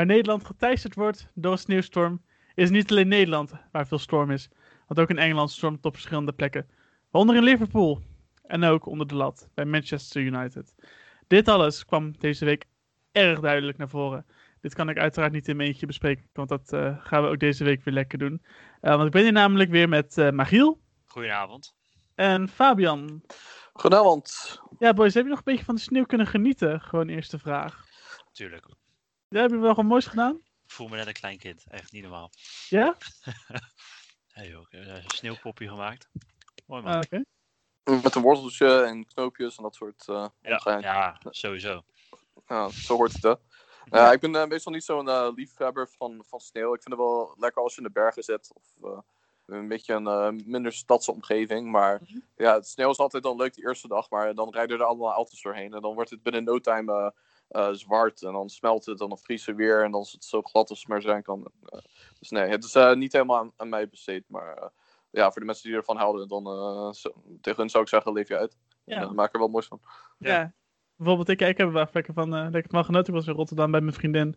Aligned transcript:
Waar 0.00 0.08
Nederland 0.08 0.44
geteisterd 0.44 0.94
wordt 0.94 1.28
door 1.34 1.52
een 1.52 1.58
sneeuwstorm, 1.58 2.22
is 2.54 2.70
niet 2.70 2.90
alleen 2.90 3.08
Nederland 3.08 3.52
waar 3.72 3.86
veel 3.86 3.98
storm 3.98 4.30
is. 4.30 4.48
Want 4.86 5.00
ook 5.00 5.10
in 5.10 5.18
Engeland 5.18 5.50
stormt 5.50 5.76
het 5.76 5.86
op 5.86 5.92
verschillende 5.92 6.32
plekken. 6.32 6.68
Waaronder 7.10 7.36
in 7.36 7.42
Liverpool. 7.42 8.00
En 8.42 8.64
ook 8.64 8.86
onder 8.86 9.06
de 9.06 9.14
lat 9.14 9.48
bij 9.54 9.64
Manchester 9.64 10.22
United. 10.22 10.74
Dit 11.26 11.48
alles 11.48 11.84
kwam 11.84 12.12
deze 12.18 12.44
week 12.44 12.64
erg 13.12 13.40
duidelijk 13.40 13.78
naar 13.78 13.88
voren. 13.88 14.26
Dit 14.60 14.74
kan 14.74 14.88
ik 14.88 14.98
uiteraard 14.98 15.32
niet 15.32 15.48
in 15.48 15.56
mijn 15.56 15.68
eentje 15.68 15.86
bespreken, 15.86 16.28
want 16.32 16.48
dat 16.48 16.72
eh, 16.72 16.96
gaan 17.00 17.22
we 17.22 17.28
ook 17.28 17.40
deze 17.40 17.64
week 17.64 17.84
weer 17.84 17.94
lekker 17.94 18.18
doen. 18.18 18.42
Eh, 18.80 18.90
want 18.90 19.06
ik 19.06 19.12
ben 19.12 19.22
hier 19.22 19.32
namelijk 19.32 19.70
weer 19.70 19.88
met 19.88 20.18
eh 20.18 20.30
Magiel 20.30 20.80
Goedenavond. 21.04 21.74
en 22.14 22.48
Fabian. 22.48 23.22
Goedenavond. 23.72 24.60
Ja, 24.78 24.92
boys, 24.92 25.14
heb 25.14 25.22
je 25.22 25.30
nog 25.30 25.38
een 25.38 25.44
beetje 25.44 25.64
van 25.64 25.74
de 25.74 25.80
sneeuw 25.80 26.04
kunnen 26.04 26.26
genieten? 26.26 26.80
Gewoon 26.80 27.08
eerste 27.08 27.38
vraag. 27.38 27.84
Tuurlijk. 28.32 28.66
Ja, 29.30 29.40
heb 29.40 29.50
je 29.50 29.56
wel 29.56 29.74
gewoon 29.74 29.86
moois 29.90 30.06
gedaan? 30.06 30.34
Ik 30.64 30.70
voel 30.70 30.88
me 30.88 30.96
net 30.96 31.06
een 31.06 31.12
klein 31.12 31.38
kind. 31.38 31.64
Echt 31.68 31.92
niet 31.92 32.02
normaal. 32.02 32.30
Ja? 32.68 32.96
Hey 34.30 34.48
joh, 34.48 34.60
ik 34.60 34.70
heb 34.70 34.86
een 34.86 35.02
sneeuwpopje 35.06 35.68
gemaakt. 35.68 36.08
Mooi 36.66 36.82
man. 36.82 36.92
Ah, 36.92 37.00
Oké. 37.04 37.24
Met 38.02 38.14
een 38.14 38.22
worteltje 38.22 38.82
en 38.82 39.04
knoopjes 39.04 39.56
en 39.56 39.62
dat 39.62 39.74
soort 39.74 40.06
uh, 40.08 40.26
ja, 40.40 40.78
ja, 40.78 41.20
sowieso. 41.24 41.82
Ja, 42.46 42.68
zo 42.68 42.96
hoort 42.96 43.12
het 43.12 43.22
hè. 43.22 43.34
Ja. 43.84 44.12
ik 44.12 44.20
ben 44.20 44.34
uh, 44.34 44.46
meestal 44.46 44.72
niet 44.72 44.84
zo'n 44.84 45.06
uh, 45.06 45.28
liefhebber 45.34 45.88
van, 45.88 46.24
van 46.26 46.40
sneeuw. 46.40 46.74
Ik 46.74 46.82
vind 46.82 46.94
het 46.94 47.04
wel 47.06 47.34
lekker 47.38 47.62
als 47.62 47.74
je 47.74 47.80
in 47.80 47.86
de 47.86 47.92
bergen 47.92 48.22
zit. 48.22 48.52
Of 48.54 48.96
een 49.46 49.68
beetje 49.68 49.94
een 49.94 50.42
minder 50.46 50.72
stadse 50.72 51.12
omgeving. 51.12 51.70
Maar 51.70 51.98
mm 52.00 52.06
-hmm. 52.06 52.24
ja, 52.36 52.54
het 52.54 52.68
sneeuw 52.68 52.90
is 52.90 52.98
altijd 52.98 53.22
dan 53.22 53.36
leuk 53.36 53.54
de 53.54 53.62
eerste 53.62 53.88
dag. 53.88 54.10
Maar 54.10 54.34
dan 54.34 54.52
rijden 54.52 54.78
er 54.78 54.84
allemaal 54.84 55.12
auto's 55.12 55.42
doorheen. 55.42 55.74
En 55.74 55.80
dan 55.80 55.94
wordt 55.94 56.10
het 56.10 56.22
binnen 56.22 56.44
no 56.44 56.58
time 56.58 57.14
uh, 57.50 57.68
zwart 57.72 58.22
en 58.22 58.32
dan 58.32 58.48
smelt 58.48 58.86
het 58.86 59.00
en 59.00 59.08
dan 59.08 59.18
vriest 59.18 59.46
het 59.46 59.56
weer 59.56 59.84
en 59.84 59.90
dan 59.90 60.00
is 60.00 60.12
het 60.12 60.24
zo 60.24 60.42
glad 60.42 60.70
als 60.70 60.78
het 60.78 60.88
maar 60.88 61.02
zijn 61.02 61.22
kan. 61.22 61.38
Uh, 61.38 61.80
dus 62.18 62.30
nee, 62.30 62.48
het 62.48 62.64
is 62.64 62.74
uh, 62.74 62.94
niet 62.94 63.12
helemaal 63.12 63.38
aan, 63.38 63.52
aan, 63.56 63.68
mij 63.68 63.88
besteed, 63.88 64.24
maar 64.28 64.70
ja, 65.10 65.30
voor 65.30 65.40
de 65.40 65.46
mensen 65.46 65.68
die 65.68 65.78
ervan 65.78 65.96
houden, 65.96 66.28
dan 66.28 66.94
zo, 66.94 67.12
tegen 67.40 67.60
hun 67.60 67.70
zou 67.70 67.82
ik 67.82 67.88
zeggen, 67.88 68.12
leef 68.12 68.28
je 68.28 68.38
uit. 68.38 68.56
Ja. 68.84 69.00
En, 69.00 69.14
maak 69.14 69.32
er 69.32 69.38
wel 69.38 69.48
moois 69.48 69.66
van. 69.66 69.80
Ja. 70.18 70.34
ja. 70.34 70.52
Bijvoorbeeld, 70.96 71.28
ik, 71.28 71.40
ik 71.40 71.58
heb 71.58 71.72
wel 71.72 71.86
lekker 71.92 72.14
van 72.14 72.50
lekker 72.50 72.76
het 72.76 72.86
genoten. 72.86 73.12
Ik 73.12 73.18
was 73.18 73.26
in 73.26 73.34
Rotterdam 73.34 73.70
bij 73.70 73.80
mijn 73.80 73.94
vriendin. 73.94 74.22
En 74.22 74.36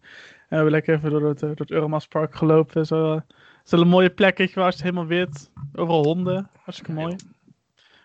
we 0.50 0.56
hebben 0.56 0.72
lekker 0.72 0.96
even 0.96 1.10
door 1.10 1.24
het, 1.24 1.40
door 1.40 1.56
het 1.56 1.72
Euromastpark 1.72 2.36
gelopen. 2.36 2.86
Zo, 2.86 3.22
zo 3.64 3.78
een 3.78 3.88
mooie 3.88 4.10
plek, 4.10 4.54
waar 4.54 4.72
het 4.72 4.82
helemaal 4.82 5.06
wit. 5.06 5.52
Overal 5.76 6.04
honden. 6.04 6.50
Hartstikke 6.64 6.92
mooi. 6.92 7.16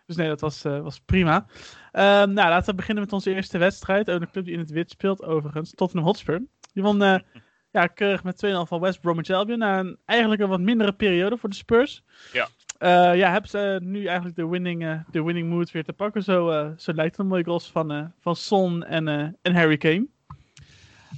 Dus 0.09 0.17
nee, 0.17 0.29
dat 0.29 0.41
was, 0.41 0.65
uh, 0.65 0.81
was 0.81 1.01
prima. 1.01 1.47
Um, 1.93 2.33
nou, 2.33 2.35
laten 2.35 2.71
we 2.71 2.75
beginnen 2.75 3.05
met 3.05 3.13
onze 3.13 3.35
eerste 3.35 3.59
wedstrijd. 3.59 4.11
Ook 4.11 4.21
een 4.21 4.31
club 4.31 4.45
die 4.45 4.53
in 4.53 4.59
het 4.59 4.71
wit 4.71 4.91
speelt, 4.91 5.25
overigens. 5.25 5.71
Tottenham 5.71 6.07
Hotspur. 6.07 6.43
Die 6.73 6.83
won 6.83 7.03
uh, 7.03 7.19
ja, 7.77 7.87
keurig 7.87 8.25
met 8.25 8.47
2-0 8.47 8.49
van 8.69 8.81
West 8.81 9.01
Bromwich 9.01 9.31
Albion. 9.31 9.59
Na 9.59 9.79
een, 9.79 9.99
eigenlijk 10.05 10.41
een 10.41 10.49
wat 10.49 10.61
mindere 10.61 10.93
periode 10.93 11.37
voor 11.37 11.49
de 11.49 11.55
Spurs. 11.55 12.03
Ja. 12.33 12.49
Uh, 12.81 13.19
ja, 13.19 13.33
hebben 13.33 13.51
ze 13.51 13.79
nu 13.83 14.05
eigenlijk 14.05 14.37
de 14.37 14.47
winning, 14.47 15.05
de 15.11 15.23
winning 15.23 15.49
mood 15.49 15.71
weer 15.71 15.85
te 15.85 15.93
pakken. 15.93 16.23
Zo, 16.23 16.75
zo 16.77 16.93
lijkt 16.93 17.11
het 17.11 17.19
een 17.19 17.27
mooie 17.27 17.45
goals 17.45 17.71
van, 17.71 18.13
van 18.21 18.37
Son 18.37 18.85
en, 18.85 19.09
en 19.43 19.55
Harry 19.55 19.77
Kane. 19.77 20.07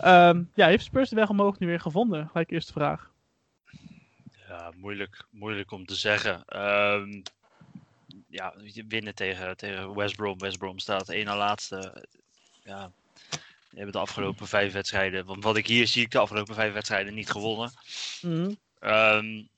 Um, 0.04 0.50
ja, 0.54 0.66
heeft 0.66 0.84
Spurs 0.84 1.08
de 1.08 1.16
weg 1.16 1.28
omhoog 1.28 1.58
nu 1.58 1.66
weer 1.66 1.80
gevonden? 1.80 2.28
Gelijk 2.28 2.50
eerste 2.50 2.72
vraag. 2.72 3.10
Ja, 4.48 4.72
moeilijk, 4.76 5.24
moeilijk 5.30 5.70
om 5.70 5.86
te 5.86 5.94
zeggen. 5.94 6.42
Um, 6.56 7.22
ja, 8.30 8.54
winnen 8.88 9.14
tegen, 9.14 9.56
tegen 9.56 9.94
West 9.94 10.16
Brom. 10.16 10.38
West 10.38 10.58
Brom 10.58 10.78
staat 10.78 11.08
één 11.08 11.24
na 11.24 11.36
laatste. 11.36 12.06
Ja, 12.64 12.92
die 13.30 13.78
hebben 13.78 13.92
de 13.92 13.98
afgelopen 13.98 14.46
vijf 14.46 14.72
wedstrijden, 14.72 15.24
want 15.24 15.44
wat 15.44 15.56
ik 15.56 15.66
hier 15.66 15.86
zie, 15.86 16.02
ik 16.02 16.10
de 16.10 16.18
afgelopen 16.18 16.54
vijf 16.54 16.72
wedstrijden 16.72 17.14
niet 17.14 17.30
gewonnen. 17.30 17.72
Mm 18.20 18.32
-hmm. 18.32 18.56
um, 18.90 19.48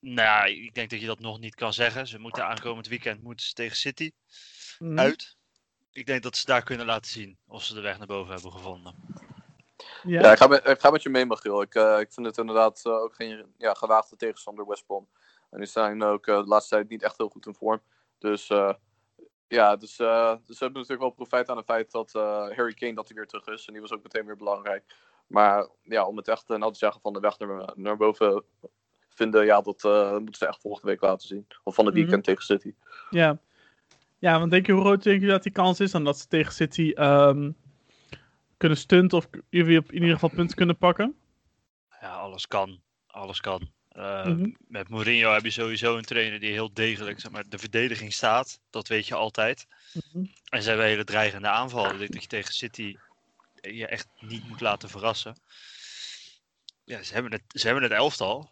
nou 0.00 0.28
ja, 0.28 0.44
ik 0.44 0.74
denk 0.74 0.90
dat 0.90 1.00
je 1.00 1.06
dat 1.06 1.20
nog 1.20 1.38
niet 1.38 1.54
kan 1.54 1.72
zeggen. 1.72 2.06
Ze 2.06 2.18
moeten 2.18 2.46
aankomend 2.46 2.88
weekend 2.88 3.22
moeten 3.22 3.46
ze 3.46 3.52
tegen 3.52 3.76
City 3.76 4.10
Mhm. 4.80 4.90
mm 4.90 4.98
uit. 4.98 5.36
Ik 5.92 6.06
denk 6.06 6.22
dat 6.22 6.36
ze 6.36 6.46
daar 6.46 6.62
kunnen 6.62 6.86
laten 6.86 7.10
zien 7.10 7.38
of 7.46 7.62
ze 7.62 7.74
de 7.74 7.80
weg 7.80 7.98
naar 7.98 8.06
boven 8.06 8.32
hebben 8.32 8.52
gevonden. 8.52 8.94
Ja, 10.02 10.20
ja 10.20 10.32
ik, 10.32 10.38
ga 10.38 10.46
met, 10.46 10.66
ik 10.66 10.80
ga 10.80 10.90
met 10.90 11.02
je 11.02 11.08
mee, 11.08 11.26
Magiel. 11.26 11.62
Ik, 11.62 11.74
uh, 11.74 12.00
ik 12.00 12.12
vind 12.12 12.26
het 12.26 12.38
inderdaad 12.38 12.82
uh, 12.86 12.92
ook 12.92 13.14
geen 13.14 13.54
ja, 13.58 13.74
gewaagde 13.74 14.16
tegenstander 14.16 14.66
West 14.66 14.86
Brom. 14.86 15.08
En 15.50 15.58
die 15.58 15.66
zijn 15.66 16.02
ook 16.02 16.26
uh, 16.26 16.36
de 16.36 16.48
laatste 16.48 16.74
tijd 16.74 16.88
niet 16.88 17.02
echt 17.02 17.18
heel 17.18 17.28
goed 17.28 17.46
in 17.46 17.54
vorm. 17.54 17.80
Dus 18.20 18.50
uh, 18.50 18.72
ja, 19.48 19.76
dus, 19.76 19.98
uh, 19.98 20.36
dus 20.46 20.56
ze 20.58 20.64
hebben 20.64 20.80
natuurlijk 20.80 21.00
wel 21.00 21.10
profijt 21.10 21.48
aan 21.48 21.56
het 21.56 21.66
feit 21.66 21.90
dat 21.90 22.14
uh, 22.16 22.22
Harry 22.56 22.74
Kane 22.74 22.94
dat 22.94 23.08
hij 23.08 23.16
weer 23.16 23.26
terug 23.26 23.46
is. 23.46 23.66
En 23.66 23.72
die 23.72 23.82
was 23.82 23.92
ook 23.92 24.02
meteen 24.02 24.26
weer 24.26 24.36
belangrijk. 24.36 24.96
Maar 25.26 25.68
ja, 25.82 26.06
om 26.06 26.16
het 26.16 26.28
echt 26.28 26.48
nou 26.48 26.72
te 26.72 26.78
zeggen 26.78 27.00
van 27.00 27.12
de 27.12 27.20
weg 27.20 27.38
naar, 27.38 27.72
naar 27.74 27.96
boven 27.96 28.44
vinden, 29.08 29.44
ja, 29.44 29.60
dat 29.60 29.82
moeten 30.18 30.34
ze 30.34 30.46
echt 30.46 30.60
volgende 30.60 30.86
week 30.86 31.00
laten 31.00 31.28
zien. 31.28 31.46
Of 31.62 31.74
van 31.74 31.84
het 31.86 31.94
weekend 31.94 32.26
mm 32.26 32.34
-hmm. 32.34 32.36
tegen 32.36 32.44
City. 32.44 32.74
Ja. 33.10 33.38
ja, 34.18 34.38
want 34.38 34.50
denk 34.50 34.66
je, 34.66 34.72
hoe 34.72 34.82
groot 34.82 35.02
denk 35.02 35.20
je 35.20 35.26
dat 35.26 35.42
die 35.42 35.52
kans 35.52 35.80
is 35.80 35.90
dan 35.90 36.04
dat 36.04 36.18
ze 36.18 36.26
tegen 36.26 36.52
City 36.52 36.92
um, 36.96 37.56
kunnen 38.56 38.78
stunten 38.78 39.18
of 39.18 39.28
in 39.50 39.84
ieder 39.90 40.10
geval 40.10 40.30
punten 40.30 40.56
kunnen 40.56 40.78
pakken? 40.78 41.16
Ja, 42.00 42.14
alles 42.14 42.46
kan. 42.46 42.80
Alles 43.06 43.40
kan. 43.40 43.70
Uh, 43.96 44.24
mm 44.24 44.38
-hmm. 44.38 44.56
Met 44.68 44.88
Mourinho 44.88 45.32
heb 45.32 45.44
je 45.44 45.50
sowieso 45.50 45.96
een 45.96 46.04
trainer 46.04 46.40
die 46.40 46.50
heel 46.50 46.72
degelijk 46.72 47.20
zeg 47.20 47.30
maar, 47.30 47.48
de 47.48 47.58
verdediging 47.58 48.12
staat. 48.12 48.60
Dat 48.70 48.88
weet 48.88 49.06
je 49.06 49.14
altijd. 49.14 49.66
Mm 49.92 50.02
-hmm. 50.12 50.32
En 50.48 50.62
ze 50.62 50.68
hebben 50.68 50.86
hele 50.86 51.04
dreigende 51.04 51.48
aanvallen. 51.48 51.92
Ik 51.92 51.98
denk 51.98 52.12
dat 52.12 52.22
je 52.22 52.28
tegen 52.28 52.54
City 52.54 52.96
je 53.60 53.86
echt 53.86 54.08
niet 54.20 54.48
moet 54.48 54.60
laten 54.60 54.88
verrassen. 54.88 55.36
Ja, 56.84 57.02
ze 57.02 57.12
hebben 57.12 57.32
het, 57.32 57.42
ze 57.48 57.66
hebben 57.66 57.82
het 57.82 57.92
elftal. 57.92 58.50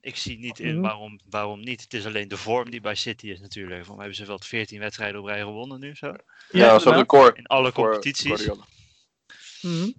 Ik 0.00 0.16
zie 0.16 0.38
niet 0.38 0.58
in 0.58 0.80
waarom, 0.80 1.20
waarom 1.30 1.60
niet. 1.60 1.82
Het 1.82 1.94
is 1.94 2.06
alleen 2.06 2.28
de 2.28 2.36
vorm 2.36 2.70
die 2.70 2.80
bij 2.80 2.94
City 2.94 3.26
is 3.26 3.40
natuurlijk. 3.40 3.86
Mij 3.86 3.96
hebben 3.96 4.14
ze 4.14 4.26
wel 4.26 4.40
14 4.40 4.78
wedstrijden 4.78 5.20
op 5.20 5.26
rij 5.26 5.40
gewonnen 5.40 5.80
nu. 5.80 5.94
Zo. 5.94 6.06
Ja, 6.06 6.18
ja 6.50 6.68
dat 6.68 6.86
is 6.86 6.92
record. 6.92 7.36
In 7.36 7.46
alle 7.46 7.72
competities. 7.72 8.46
Mm 8.46 8.64
-hmm. 9.60 9.94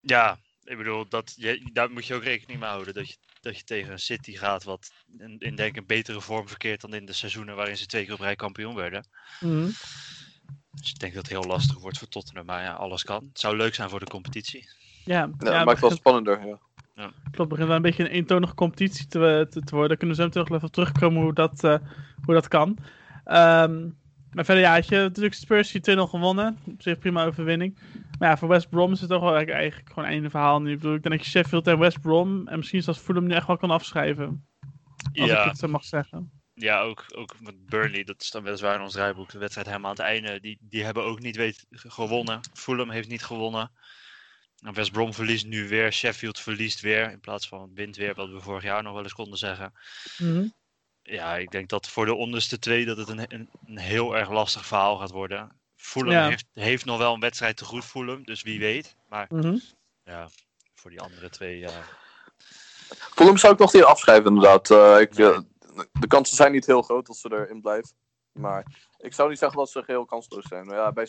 Ja, 0.00 0.38
ik 0.64 0.76
bedoel, 0.76 1.08
dat, 1.08 1.34
je, 1.36 1.70
daar 1.72 1.90
moet 1.90 2.06
je 2.06 2.14
ook 2.14 2.22
rekening 2.22 2.60
mee 2.60 2.68
houden. 2.68 2.94
Dat 2.94 3.08
je, 3.08 3.16
dat 3.42 3.56
je 3.56 3.64
tegen 3.64 3.92
een 3.92 3.98
City 3.98 4.36
gaat 4.36 4.64
wat 4.64 4.92
in, 5.18 5.36
in 5.38 5.54
denk 5.54 5.70
ik 5.70 5.76
een 5.76 5.86
betere 5.86 6.20
vorm 6.20 6.48
verkeert 6.48 6.80
dan 6.80 6.94
in 6.94 7.06
de 7.06 7.12
seizoenen 7.12 7.56
waarin 7.56 7.76
ze 7.76 7.86
twee 7.86 8.04
keer 8.04 8.14
op 8.14 8.20
rij 8.20 8.36
kampioen 8.36 8.74
werden. 8.74 9.06
Mm 9.40 9.50
-hmm. 9.50 9.72
Dus 10.70 10.90
ik 10.90 10.98
denk 10.98 11.14
dat 11.14 11.22
het 11.22 11.32
heel 11.32 11.50
lastig 11.50 11.78
wordt 11.78 11.98
voor 11.98 12.08
Tottenham. 12.08 12.46
Maar 12.46 12.62
ja, 12.62 12.72
alles 12.72 13.04
kan. 13.04 13.24
Het 13.24 13.40
zou 13.40 13.56
leuk 13.56 13.74
zijn 13.74 13.90
voor 13.90 14.00
de 14.00 14.06
competitie. 14.06 14.68
Ja, 15.04 15.30
ja, 15.38 15.52
ja 15.52 15.64
maakt 15.64 15.70
het 15.70 15.80
wel 15.80 15.90
spannender. 15.90 16.46
Ja. 16.46 16.58
Ja. 16.94 17.12
Klopt, 17.30 17.38
het 17.38 17.48
begint 17.48 17.66
wel 17.66 17.76
een 17.76 17.82
beetje 17.82 18.04
een 18.04 18.10
eentonige 18.10 18.54
competitie 18.54 19.06
te, 19.06 19.46
te, 19.50 19.60
te 19.60 19.70
worden. 19.70 19.88
Daar 19.88 19.96
kunnen 19.96 20.16
we 20.16 20.22
zo 20.22 20.28
meteen 20.28 20.42
nog 20.42 20.56
even 20.56 20.70
terugkomen 20.70 21.22
hoe 21.22 21.32
dat, 21.32 21.64
uh, 21.64 21.76
hoe 22.24 22.34
dat 22.34 22.48
kan. 22.48 22.78
Um, 23.24 24.00
maar 24.34 24.44
verder, 24.44 24.62
ja, 24.62 24.74
had 24.74 24.88
je 24.88 24.96
natuurlijk 24.96 25.34
Spurs 25.34 25.72
hier 25.72 25.96
2-0 25.96 26.00
gewonnen. 26.00 26.58
Op 26.66 26.82
zich 26.82 26.98
prima 26.98 27.24
overwinning. 27.24 27.78
Maar 28.18 28.28
ja, 28.28 28.36
voor 28.36 28.48
West 28.48 28.68
Brom 28.68 28.92
is 28.92 29.00
het 29.00 29.10
toch 29.10 29.22
wel 29.22 29.36
eigenlijk 29.36 29.88
gewoon 29.88 30.08
einde 30.08 30.30
verhaal 30.30 30.60
nu. 30.60 30.70
Ik 30.70 30.78
bedoel, 30.78 30.94
ik 30.94 31.02
denk 31.02 31.14
dat 31.14 31.24
je 31.24 31.30
Sheffield 31.30 31.66
en 31.66 31.78
West 31.78 32.00
Brom 32.00 32.48
en 32.48 32.58
misschien 32.58 32.82
zelfs 32.82 33.00
Fulham 33.00 33.26
nu 33.26 33.34
echt 33.34 33.46
wel 33.46 33.56
kan 33.56 33.70
afschrijven. 33.70 34.46
Als 35.14 35.28
ja. 35.28 35.42
ik 35.42 35.48
het 35.48 35.58
zo 35.58 35.68
mag 35.68 35.84
zeggen. 35.84 36.40
Ja, 36.54 36.80
ook, 36.80 37.04
ook 37.14 37.40
met 37.40 37.66
Burnley, 37.66 38.04
dat 38.04 38.20
is 38.20 38.30
dan 38.30 38.42
weliswaar 38.42 38.74
in 38.74 38.80
ons 38.80 38.94
rijboek, 38.94 39.30
de 39.30 39.38
wedstrijd 39.38 39.66
helemaal 39.66 39.90
aan 39.90 39.96
het 39.96 40.04
einde. 40.04 40.40
Die, 40.40 40.58
die 40.60 40.84
hebben 40.84 41.04
ook 41.04 41.20
niet 41.20 41.36
weet, 41.36 41.66
gewonnen. 41.70 42.40
Fulham 42.52 42.90
heeft 42.90 43.08
niet 43.08 43.22
gewonnen. 43.22 43.70
En 44.62 44.74
West 44.74 44.92
Brom 44.92 45.14
verliest 45.14 45.46
nu 45.46 45.68
weer, 45.68 45.92
Sheffield 45.92 46.40
verliest 46.40 46.80
weer, 46.80 47.10
in 47.10 47.20
plaats 47.20 47.48
van 47.48 47.70
wint 47.74 47.96
weer, 47.96 48.14
wat 48.14 48.30
we 48.30 48.40
vorig 48.40 48.62
jaar 48.62 48.82
nog 48.82 48.92
wel 48.92 49.02
eens 49.02 49.12
konden 49.12 49.38
zeggen. 49.38 49.72
Mm 50.18 50.32
-hmm. 50.34 50.52
Ja, 51.12 51.36
ik 51.36 51.50
denk 51.50 51.68
dat 51.68 51.88
voor 51.88 52.06
de 52.06 52.14
onderste 52.14 52.58
twee 52.58 52.84
dat 52.84 52.96
het 52.96 53.08
een, 53.08 53.18
een, 53.18 53.50
een 53.66 53.78
heel 53.78 54.16
erg 54.16 54.30
lastig 54.30 54.66
verhaal 54.66 54.96
gaat 54.96 55.10
worden. 55.10 55.60
Fulham 55.76 56.12
Ja. 56.12 56.28
heeft, 56.28 56.46
heeft 56.52 56.84
nog 56.84 56.98
wel 56.98 57.14
een 57.14 57.20
wedstrijd 57.20 57.56
te 57.56 57.64
goed, 57.64 57.84
Fulham, 57.84 58.24
dus 58.24 58.42
wie 58.42 58.58
weet. 58.58 58.96
Maar 59.08 59.26
Mm 59.28 59.40
-hmm. 59.40 59.60
ja, 60.04 60.28
voor 60.74 60.90
die 60.90 61.00
andere 61.00 61.30
twee, 61.30 61.58
ja. 61.58 61.82
Fulham 62.88 63.36
zou 63.36 63.52
ik 63.52 63.58
nog 63.58 63.72
niet 63.72 63.82
afschrijven, 63.82 64.26
inderdaad. 64.26 64.70
Uh, 64.70 65.00
ik, 65.00 65.18
uh, 65.18 65.38
de 65.92 66.06
kansen 66.06 66.36
zijn 66.36 66.52
niet 66.52 66.66
heel 66.66 66.82
groot 66.82 67.08
als 67.08 67.20
ze 67.20 67.32
erin 67.32 67.60
blijft. 67.60 67.94
Maar 68.32 68.64
ik 68.98 69.12
zou 69.12 69.28
niet 69.28 69.38
zeggen 69.38 69.58
dat 69.58 69.70
ze 69.70 69.82
geheel 69.82 70.04
kansloos 70.04 70.44
zijn. 70.48 70.66
Maar 70.66 70.76
ja, 70.76 70.92
bij, 70.92 71.08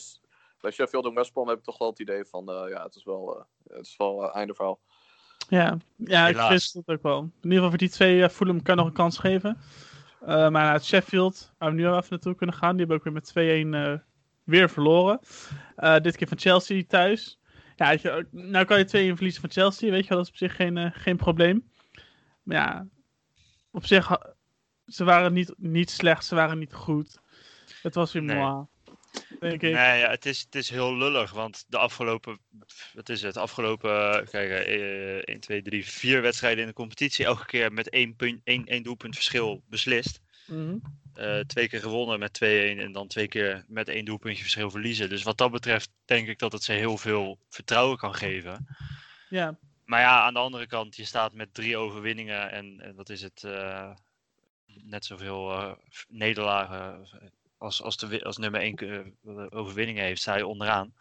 bij 0.61 0.71
Sheffield 0.71 1.05
en 1.05 1.13
West 1.13 1.33
Brom 1.33 1.47
heb 1.47 1.57
ik 1.57 1.63
toch 1.63 1.77
wel 1.77 1.89
het 1.89 1.99
idee 1.99 2.25
van, 2.25 2.49
uh, 2.49 2.69
ja, 2.69 2.83
het 2.83 2.95
is 2.95 3.03
wel, 3.03 3.45
het 3.67 3.85
is 3.85 3.97
wel 3.97 4.33
einde 4.33 4.53
verhaal. 4.53 4.79
Ja, 5.47 5.77
ja 5.95 6.27
ik 6.27 6.49
wist 6.49 6.73
het 6.73 6.87
ook 6.87 7.01
wel. 7.01 7.19
In 7.19 7.31
ieder 7.35 7.53
geval 7.53 7.69
voor 7.69 7.77
die 7.77 7.89
twee 7.89 8.17
uh, 8.17 8.29
Fulham 8.29 8.61
kan 8.61 8.75
nog 8.75 8.85
een 8.85 8.93
kans 8.93 9.17
geven. 9.17 9.57
Uh, 10.27 10.49
maar 10.49 10.71
uit 10.71 10.85
Sheffield, 10.85 11.53
waar 11.57 11.69
we 11.69 11.75
nu 11.75 11.85
al 11.85 11.97
even 11.97 12.07
naartoe 12.09 12.35
kunnen 12.35 12.55
gaan, 12.55 12.77
die 12.77 12.79
hebben 12.79 12.97
ook 12.97 13.03
weer 13.03 13.13
met 13.13 13.63
2-1 13.65 13.67
uh, 13.67 13.99
weer 14.43 14.69
verloren. 14.69 15.19
Uh, 15.77 15.97
dit 15.99 16.17
keer 16.17 16.27
van 16.27 16.39
Chelsea 16.39 16.83
thuis. 16.87 17.39
Ja, 17.75 17.91
je, 17.91 18.27
nou 18.31 18.65
kan 18.65 18.77
je 18.79 18.85
2-1 18.85 18.89
verliezen 18.89 19.41
van 19.41 19.51
Chelsea, 19.51 19.91
weet 19.91 20.03
je 20.03 20.09
wel, 20.09 20.17
dat 20.17 20.25
is 20.25 20.31
op 20.31 20.37
zich 20.37 20.55
geen, 20.55 20.91
geen 20.91 21.17
probleem. 21.17 21.69
Maar 22.43 22.57
ja, 22.57 22.87
op 23.71 23.85
zich, 23.85 24.17
ze 24.85 25.03
waren 25.03 25.33
niet, 25.33 25.53
niet 25.57 25.89
slecht, 25.89 26.25
ze 26.25 26.35
waren 26.35 26.59
niet 26.59 26.73
goed. 26.73 27.19
Het 27.81 27.95
was 27.95 28.13
weer 28.13 28.23
Nee. 28.23 28.35
moi. 28.35 28.65
Denk 29.39 29.61
ik. 29.61 29.73
Nee, 29.73 29.99
ja, 29.99 30.09
het, 30.09 30.25
is, 30.25 30.39
het 30.39 30.55
is 30.55 30.69
heel 30.69 30.97
lullig, 30.97 31.31
want 31.31 31.65
de 31.67 31.77
afgelopen, 31.77 32.39
wat 32.93 33.09
is 33.09 33.21
het, 33.21 33.37
afgelopen, 33.37 34.27
kijk, 34.29 34.65
eh, 34.65 35.15
1, 35.15 35.39
2, 35.39 35.61
3, 35.61 35.85
4 35.85 36.21
wedstrijden 36.21 36.61
in 36.61 36.67
de 36.67 36.73
competitie, 36.73 37.25
elke 37.25 37.45
keer 37.45 37.73
met 37.73 37.89
één, 37.89 38.15
punt, 38.15 38.41
één, 38.43 38.65
één 38.65 38.83
doelpunt 38.83 39.15
verschil 39.15 39.63
beslist. 39.69 40.21
Mhm. 40.47 40.77
Uh, 41.15 41.39
twee 41.39 41.67
keer 41.67 41.79
gewonnen 41.79 42.19
met 42.19 42.33
2-1 42.33 42.79
en 42.79 42.91
dan 42.91 43.07
twee 43.07 43.27
keer 43.27 43.65
met 43.67 43.87
één 43.87 44.05
doelpuntje 44.05 44.41
verschil 44.41 44.69
verliezen. 44.69 45.09
Dus 45.09 45.23
wat 45.23 45.37
dat 45.37 45.51
betreft 45.51 45.89
denk 46.05 46.27
ik 46.27 46.39
dat 46.39 46.51
het 46.51 46.63
ze 46.63 46.71
heel 46.71 46.97
veel 46.97 47.39
vertrouwen 47.49 47.97
kan 47.97 48.15
geven. 48.15 48.67
Ja, 49.29 49.57
Maar 49.85 49.99
ja, 49.99 50.21
aan 50.21 50.33
de 50.33 50.39
andere 50.39 50.67
kant, 50.67 50.95
je 50.95 51.05
staat 51.05 51.33
met 51.33 51.53
drie 51.53 51.77
overwinningen 51.77 52.51
en, 52.51 52.79
en 52.79 52.95
wat 52.95 53.09
is 53.09 53.21
het, 53.21 53.43
uh, 53.45 53.91
net 54.65 55.05
zoveel 55.05 55.51
uh, 55.51 55.71
nederlagen 56.07 57.07
als, 57.63 57.81
als, 57.81 57.97
de, 57.97 58.23
als 58.23 58.37
nummer 58.37 58.61
één 58.61 58.83
uh, 59.25 59.45
overwinningen 59.49 60.03
heeft, 60.03 60.21
sta 60.21 60.35
je 60.35 60.47
onderaan. 60.47 60.93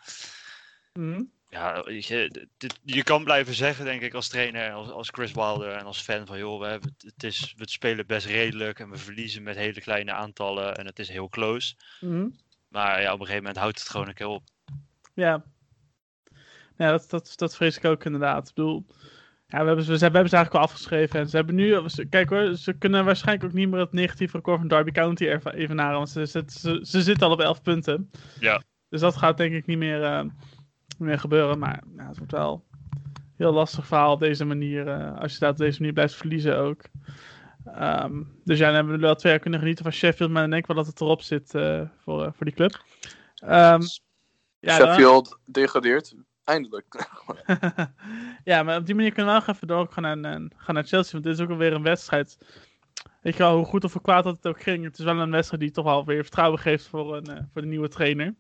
Mhm. 0.93 1.23
Ja, 1.49 1.85
je, 1.88 2.47
dit, 2.56 2.79
je 2.85 3.03
kan 3.03 3.25
blijven 3.25 3.55
zeggen, 3.55 3.85
denk 3.85 4.03
ik, 4.03 4.14
als 4.14 4.29
trainer, 4.29 4.73
als, 4.73 4.91
als 4.91 5.09
Chris 5.09 5.32
Wilder 5.32 5.73
en 5.73 5.85
als 5.85 6.00
fan 6.00 6.26
van, 6.26 6.38
joh, 6.38 6.61
we, 6.61 6.67
hebben, 6.67 6.97
het 6.99 7.25
is, 7.25 7.55
we 7.56 7.69
spelen 7.69 8.06
best 8.06 8.26
redelijk 8.26 8.79
en 8.79 8.91
we 8.91 8.97
verliezen 8.97 9.43
met 9.43 9.56
hele 9.56 9.81
kleine 9.81 10.12
aantallen 10.12 10.76
en 10.76 10.87
het 10.87 10.99
is 10.99 11.09
heel 11.09 11.29
close. 11.29 11.75
Mhm. 12.00 12.29
Maar 12.69 13.00
ja, 13.00 13.12
op 13.12 13.20
een 13.20 13.26
gegeven 13.26 13.43
moment 13.43 13.56
houdt 13.56 13.79
het 13.79 13.88
gewoon 13.88 14.08
een 14.08 14.15
keer 14.15 14.26
op. 14.26 14.43
Ja, 15.15 15.44
ja 16.76 16.91
dat, 16.91 17.11
dat, 17.11 17.32
dat 17.37 17.56
vrees 17.56 17.76
ik 17.76 17.85
ook 17.85 18.05
inderdaad. 18.05 18.49
Ik 18.49 18.55
bedoel, 18.55 18.87
ja, 19.52 19.60
we, 19.60 19.66
hebben, 19.66 19.84
ze, 19.84 19.93
we 19.93 19.99
hebben 19.99 20.28
ze 20.28 20.37
eigenlijk 20.37 20.54
al 20.54 20.70
afgeschreven. 20.70 21.20
En 21.20 21.28
ze 21.28 21.37
hebben 21.37 21.54
nu, 21.54 21.88
ze, 21.88 22.04
kijk 22.04 22.28
hoor, 22.28 22.54
ze 22.54 22.72
kunnen 22.72 23.04
waarschijnlijk 23.04 23.49
ook 23.49 23.52
niet 23.52 23.70
meer 23.70 23.81
het 23.81 23.93
negatieve 23.93 24.37
record 24.37 24.58
van 24.58 24.69
Derby 24.69 24.90
County 24.90 25.25
even 25.25 25.54
evenaren. 25.54 25.96
Want 25.96 26.08
ze, 26.08 26.26
ze, 26.26 26.43
ze, 26.46 26.81
ze 26.82 27.02
zitten 27.02 27.26
al 27.26 27.32
op 27.32 27.40
11 27.40 27.62
punten. 27.62 28.10
Ja. 28.40 28.62
Dus 28.88 29.00
dat 29.00 29.16
gaat 29.16 29.37
denk 29.37 29.54
ik 29.54 29.66
niet 29.66 29.78
meer, 29.78 30.02
uh, 30.02 30.20
niet 30.22 30.99
meer 30.99 31.19
gebeuren. 31.19 31.58
Maar 31.58 31.82
ja, 31.96 32.08
het 32.08 32.16
wordt 32.16 32.32
wel 32.32 32.64
een 32.70 33.22
heel 33.37 33.52
lastig 33.52 33.87
verhaal 33.87 34.12
op 34.12 34.20
deze 34.20 34.44
manier. 34.44 34.87
Uh, 34.87 35.19
als 35.19 35.32
je 35.32 35.38
dat 35.38 35.50
op 35.50 35.56
deze 35.56 35.78
manier 35.78 35.94
blijft 35.94 36.14
verliezen 36.14 36.58
ook. 36.58 36.82
Um, 37.78 38.40
dus 38.44 38.58
ja, 38.58 38.66
dan 38.66 38.75
hebben 38.75 38.94
we 38.94 39.00
wel 39.00 39.14
twee 39.14 39.32
jaar 39.32 39.40
kunnen 39.40 39.60
genieten 39.60 39.84
van 39.84 39.93
Sheffield. 39.93 40.31
Maar 40.31 40.43
dan 40.43 40.50
denk 40.50 40.62
ik 40.62 40.69
wel 40.69 40.76
dat 40.76 40.87
het 40.87 41.00
erop 41.00 41.22
zit 41.22 41.55
uh, 41.55 41.81
voor, 41.96 42.32
voor 42.34 42.46
die 42.46 42.55
club. 42.55 42.82
Um, 43.43 43.81
ja, 44.60 44.75
Sheffield 44.75 45.38
degradeert. 45.44 46.14
Eindelijk. 46.44 47.09
ja, 48.44 48.62
maar 48.62 48.79
op 48.79 48.87
die 48.87 48.94
manier 48.94 49.12
kunnen 49.12 49.35
we 49.35 49.41
wel 49.47 49.55
even 49.55 49.67
door 49.67 49.89
gaan 49.91 50.21
naar, 50.21 50.41
uh, 50.41 50.49
gaan 50.56 50.75
naar 50.75 50.85
Chelsea. 50.85 51.12
Want 51.12 51.25
dit 51.25 51.35
is 51.35 51.41
ook 51.41 51.50
alweer 51.50 51.73
een 51.73 51.83
wedstrijd. 51.83 52.39
Weet 53.21 53.37
je 53.37 53.43
wel, 53.43 53.56
hoe 53.56 53.65
goed 53.65 53.85
of 53.85 53.93
hoe 53.93 54.03
kwaad 54.03 54.25
dat 54.25 54.37
het 54.37 54.47
ook 54.47 54.62
ging. 54.62 54.85
Het 54.85 54.99
is 54.99 55.05
wel 55.05 55.19
een 55.19 55.31
wedstrijd 55.31 55.62
die 55.62 55.71
toch 55.71 55.85
wel 55.85 56.05
weer 56.05 56.23
vertrouwen 56.23 56.59
geeft 56.59 56.87
voor, 56.87 57.17
een, 57.17 57.31
uh, 57.31 57.39
voor 57.53 57.62
de 57.62 57.69
nieuwe 57.69 57.89
trainer. 57.89 58.35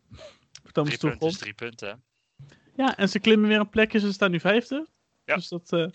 Voor 0.62 0.72
Thomas 0.72 0.96
drie 0.96 1.10
punten 1.10 1.28
is 1.28 1.38
drie 1.38 1.54
punten. 1.54 2.02
Ja, 2.74 2.96
en 2.96 3.08
ze 3.08 3.18
klimmen 3.18 3.48
weer 3.48 3.60
een 3.60 3.68
plekje. 3.68 3.98
Ze 3.98 4.12
staan 4.12 4.30
nu 4.30 4.40
vijfde. 4.40 4.86
Ja. 5.24 5.34
Dus 5.34 5.48
dat 5.48 5.72
uh, 5.72 5.86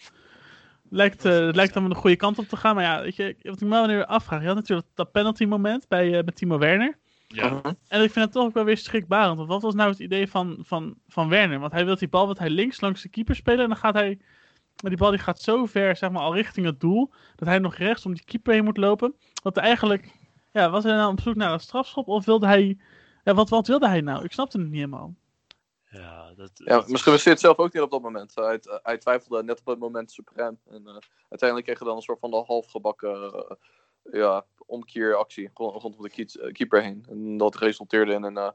lijkt, 0.90 1.26
uh, 1.26 1.50
lijkt 1.52 1.74
dan 1.74 1.90
de 1.90 1.96
goede 1.96 2.16
kant 2.16 2.38
op 2.38 2.48
te 2.48 2.58
gaan. 2.58 2.76
Maar 2.76 2.84
ja, 2.84 3.02
weet 3.02 3.16
je, 3.16 3.36
wat 3.42 3.62
ik 3.62 3.68
me 3.68 3.70
wel 3.70 3.88
weer 3.88 4.06
afvraag. 4.06 4.42
Je 4.42 4.48
had 4.48 4.56
natuurlijk 4.56 4.88
dat 4.94 5.12
penalty 5.12 5.46
moment 5.46 5.88
bij 5.88 6.08
uh, 6.08 6.24
met 6.24 6.36
Timo 6.36 6.58
Werner. 6.58 6.98
Ja. 7.28 7.62
En 7.88 8.04
ik 8.04 8.12
vind 8.12 8.26
het 8.26 8.32
toch 8.32 8.46
ook 8.46 8.54
wel 8.54 8.64
weer 8.64 8.78
schrikbarend. 8.78 9.38
Want 9.38 9.50
wat 9.50 9.62
was 9.62 9.74
nou 9.74 9.90
het 9.90 10.00
idee 10.00 10.28
van, 10.30 10.58
van, 10.62 10.96
van 11.08 11.30
Werner? 11.30 11.60
Want 11.60 11.72
hij 11.72 11.86
wil 11.86 11.96
die 11.96 12.08
bal, 12.08 12.28
wat 12.28 12.40
hij 12.40 12.50
links 12.50 12.82
langs 12.82 13.02
de 13.02 13.10
keeper 13.10 13.36
spelen. 13.36 13.60
En 13.60 13.70
dan 13.70 13.78
gaat 13.78 13.94
hij. 13.94 14.20
Maar 14.82 14.92
die 14.92 15.00
bal 15.00 15.10
die 15.10 15.20
gaat 15.20 15.42
zo 15.42 15.66
ver, 15.66 15.96
zeg 15.96 16.10
maar, 16.12 16.22
al 16.22 16.36
richting 16.36 16.66
het 16.66 16.80
doel. 16.80 17.14
Dat 17.36 17.48
hij 17.48 17.60
nog 17.60 17.76
rechts 17.76 18.06
om 18.06 18.14
die 18.14 18.24
keeper 18.24 18.54
heen 18.54 18.64
moet 18.64 18.78
lopen. 18.78 19.16
Dat 19.34 19.58
eigenlijk. 19.58 20.12
Ja, 20.52 20.70
was 20.70 20.84
hij 20.84 20.94
nou 20.94 21.12
op 21.12 21.22
zoek 21.22 21.36
naar 21.36 21.54
een 21.54 21.60
strafschop? 21.60 22.08
Of 22.08 22.26
wilde 22.26 22.46
hij. 22.46 22.78
Ja, 23.24 23.34
wat, 23.34 23.50
wat 23.50 23.68
wilde 23.68 23.88
hij 23.88 24.02
nou? 24.02 24.24
Ik 24.24 24.32
snapte 24.32 24.58
het 24.58 24.68
niet 24.68 24.76
helemaal. 24.76 25.16
Ja, 25.90 26.34
dat, 26.36 26.52
ja 26.54 26.84
misschien 26.88 27.12
wist 27.12 27.24
hij 27.24 27.34
het 27.34 27.42
zelf 27.42 27.58
ook 27.58 27.74
niet 27.74 27.84
op 27.84 27.92
dat 27.92 28.02
moment. 28.02 28.36
Hij, 28.36 28.60
hij 28.84 28.98
twijfelde 28.98 29.44
net 29.44 29.60
op 29.60 29.66
het 29.66 29.80
moment 29.80 30.12
suprem. 30.12 30.60
En 30.70 30.82
uh, 30.86 30.98
uiteindelijk 31.30 31.64
kreeg 31.64 31.80
hij 31.80 31.88
dan 31.88 31.96
een 31.96 32.02
soort 32.02 32.20
van 32.20 32.32
de 32.32 32.44
halfgebakken. 32.46 33.22
Uh, 33.24 33.52
ja, 34.12 34.46
omkeeractie 34.68 35.50
rondom 35.54 36.02
de 36.02 36.52
keeper 36.52 36.82
heen. 36.82 37.06
En 37.10 37.38
dat 37.38 37.56
resulteerde 37.56 38.14
in 38.14 38.24
een, 38.24 38.38
uh, 38.38 38.50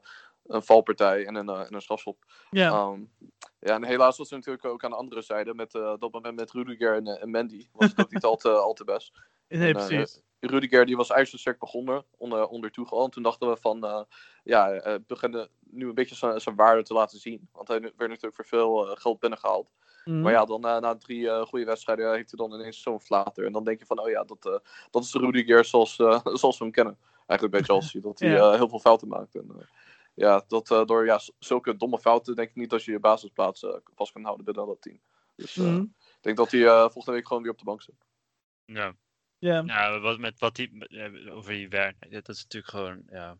een 0.45 0.63
valpartij 0.63 1.25
en 1.25 1.35
een, 1.35 1.49
uh, 1.49 1.59
en 1.59 1.73
een 1.73 1.81
strafschop. 1.81 2.25
Ja. 2.49 2.85
Um, 2.85 3.11
ja, 3.59 3.75
en 3.75 3.83
helaas 3.83 4.17
was 4.17 4.29
het 4.29 4.37
natuurlijk 4.37 4.65
ook 4.65 4.83
aan 4.83 4.89
de 4.89 4.95
andere 4.95 5.21
zijde. 5.21 5.53
Met 5.53 5.73
uh, 5.73 5.93
dat 5.99 6.11
moment 6.11 6.35
met 6.35 6.51
Rudiger 6.51 6.95
en, 6.95 7.07
en 7.07 7.29
Mandy. 7.29 7.67
Was 7.71 7.89
het 7.89 7.99
ook 7.99 8.11
niet 8.11 8.23
al 8.31 8.35
te, 8.35 8.49
al 8.49 8.73
te 8.73 8.83
best. 8.83 9.11
Nee, 9.47 9.73
en, 9.73 9.73
precies. 9.73 10.21
Rudiger 10.39 10.85
die 10.85 10.97
was 10.97 11.09
ijzersterk 11.09 11.59
begonnen 11.59 12.05
onder, 12.17 12.47
onder. 12.47 12.71
En 12.75 13.09
toen 13.09 13.23
dachten 13.23 13.49
we 13.49 13.57
van, 13.57 14.07
ja, 14.43 14.87
uh, 14.87 14.95
beginnen 15.07 15.49
nu 15.59 15.87
een 15.87 15.93
beetje 15.93 16.39
zijn 16.39 16.55
waarde 16.55 16.83
te 16.83 16.93
laten 16.93 17.19
zien. 17.19 17.49
Want 17.51 17.67
hij 17.67 17.79
werd 17.79 17.97
natuurlijk 17.97 18.35
voor 18.35 18.45
veel 18.45 18.95
geld 18.95 19.19
binnengehaald. 19.19 19.71
Mhm. 20.05 20.21
Maar 20.21 20.31
ja, 20.31 20.45
dan 20.45 20.61
na, 20.61 20.79
na 20.79 20.95
drie 20.97 21.19
uh, 21.21 21.41
goede 21.41 21.65
wedstrijden 21.65 22.13
heeft 22.13 22.31
hij 22.37 22.47
dan 22.47 22.59
ineens 22.59 22.81
zo'n 22.81 22.99
flater. 23.01 23.45
En 23.45 23.51
dan 23.51 23.63
denk 23.63 23.79
je 23.79 23.85
van, 23.85 23.99
oh 23.99 24.09
ja, 24.09 24.23
dat, 24.23 24.45
uh, 24.45 24.57
dat 24.91 25.03
is 25.03 25.11
de 25.11 25.19
Rudiger 25.19 25.65
zoals, 25.65 25.97
uh, 25.99 26.19
zoals 26.39 26.57
we 26.57 26.63
hem 26.63 26.73
kennen. 26.73 26.97
Eigenlijk 27.27 27.51
bij 27.51 27.61
Chelsea, 27.75 28.01
dat 28.01 28.19
hij 28.19 28.29
Ja. 28.29 28.51
heel 28.55 28.69
veel 28.69 28.79
fouten 28.79 29.07
maakt. 29.07 29.35
En, 29.35 29.67
ja, 30.13 30.43
dat, 30.47 30.67
door 30.67 31.05
ja, 31.05 31.19
zulke 31.39 31.75
domme 31.77 31.99
fouten 31.99 32.35
denk 32.35 32.49
ik 32.49 32.55
niet 32.55 32.69
dat 32.69 32.83
je 32.83 32.91
je 32.91 32.99
basisplaats 32.99 33.65
vast 33.95 34.11
kan 34.11 34.23
houden 34.23 34.45
binnen 34.45 34.65
dat 34.67 34.81
team. 34.81 34.99
Dus 35.35 35.55
Mhm. 35.55 35.81
ik 35.81 36.17
denk 36.21 36.37
dat 36.37 36.51
hij 36.51 36.61
volgende 36.89 37.11
week 37.11 37.27
gewoon 37.27 37.43
weer 37.43 37.51
op 37.51 37.57
de 37.57 37.63
bank 37.65 37.81
zit. 37.81 38.05
ja. 38.65 38.95
Ja. 39.37 39.63
ja, 39.65 39.99
wat 39.99 40.17
met 40.19 40.39
wat 40.39 40.55
die, 40.55 40.71
over 41.31 41.51
die 41.53 41.69
Werner, 41.69 42.09
dat 42.09 42.29
is 42.29 42.41
natuurlijk 42.43 42.71
gewoon, 42.73 43.03
ja, 43.09 43.37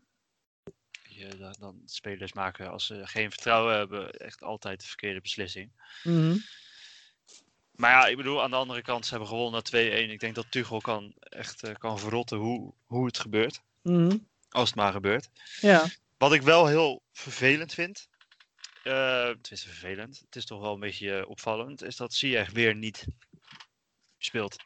je, 1.14 1.36
dan, 1.36 1.54
dan 1.58 1.82
spelers 1.84 2.32
maken 2.32 2.70
als 2.70 2.86
ze 2.86 3.06
geen 3.06 3.30
vertrouwen 3.30 3.76
hebben, 3.76 4.10
echt 4.10 4.42
altijd 4.42 4.80
de 4.80 4.86
verkeerde 4.86 5.20
beslissing. 5.20 5.72
Mhm. 6.02 6.36
Maar 7.74 7.90
ja, 7.90 8.06
ik 8.06 8.16
bedoel, 8.16 8.42
aan 8.42 8.50
de 8.50 8.56
andere 8.56 8.82
kant, 8.82 9.04
ze 9.04 9.10
hebben 9.10 9.28
gewonnen 9.28 9.62
2-1. 9.64 10.10
Ik 10.10 10.20
denk 10.20 10.34
dat 10.34 10.50
Tuchel 10.50 10.80
kan 10.80 11.14
echt 11.18 11.64
uh, 11.64 11.74
kan 11.74 11.98
verrotten 11.98 12.38
hoe, 12.38 12.74
hoe 12.84 13.06
het 13.06 13.18
gebeurt. 13.18 13.60
Mhm. 13.82 14.16
Als 14.48 14.68
het 14.68 14.78
maar 14.78 14.92
gebeurt. 14.92 15.30
Ja. 15.60 15.86
Wat 16.18 16.32
ik 16.32 16.42
wel 16.42 16.66
heel 16.66 17.02
vervelend 17.12 17.74
vind. 17.74 18.08
Uh, 18.84 19.26
het 19.26 19.50
is 19.50 19.62
vervelend. 19.62 20.22
Het 20.24 20.36
is 20.36 20.44
toch 20.44 20.60
wel 20.60 20.74
een 20.74 20.80
beetje 20.80 21.18
uh, 21.18 21.28
opvallend. 21.28 21.82
Is 21.82 21.96
dat 21.96 22.14
Ziyech 22.14 22.50
weer 22.50 22.74
niet 22.74 23.06
speelt. 24.18 24.56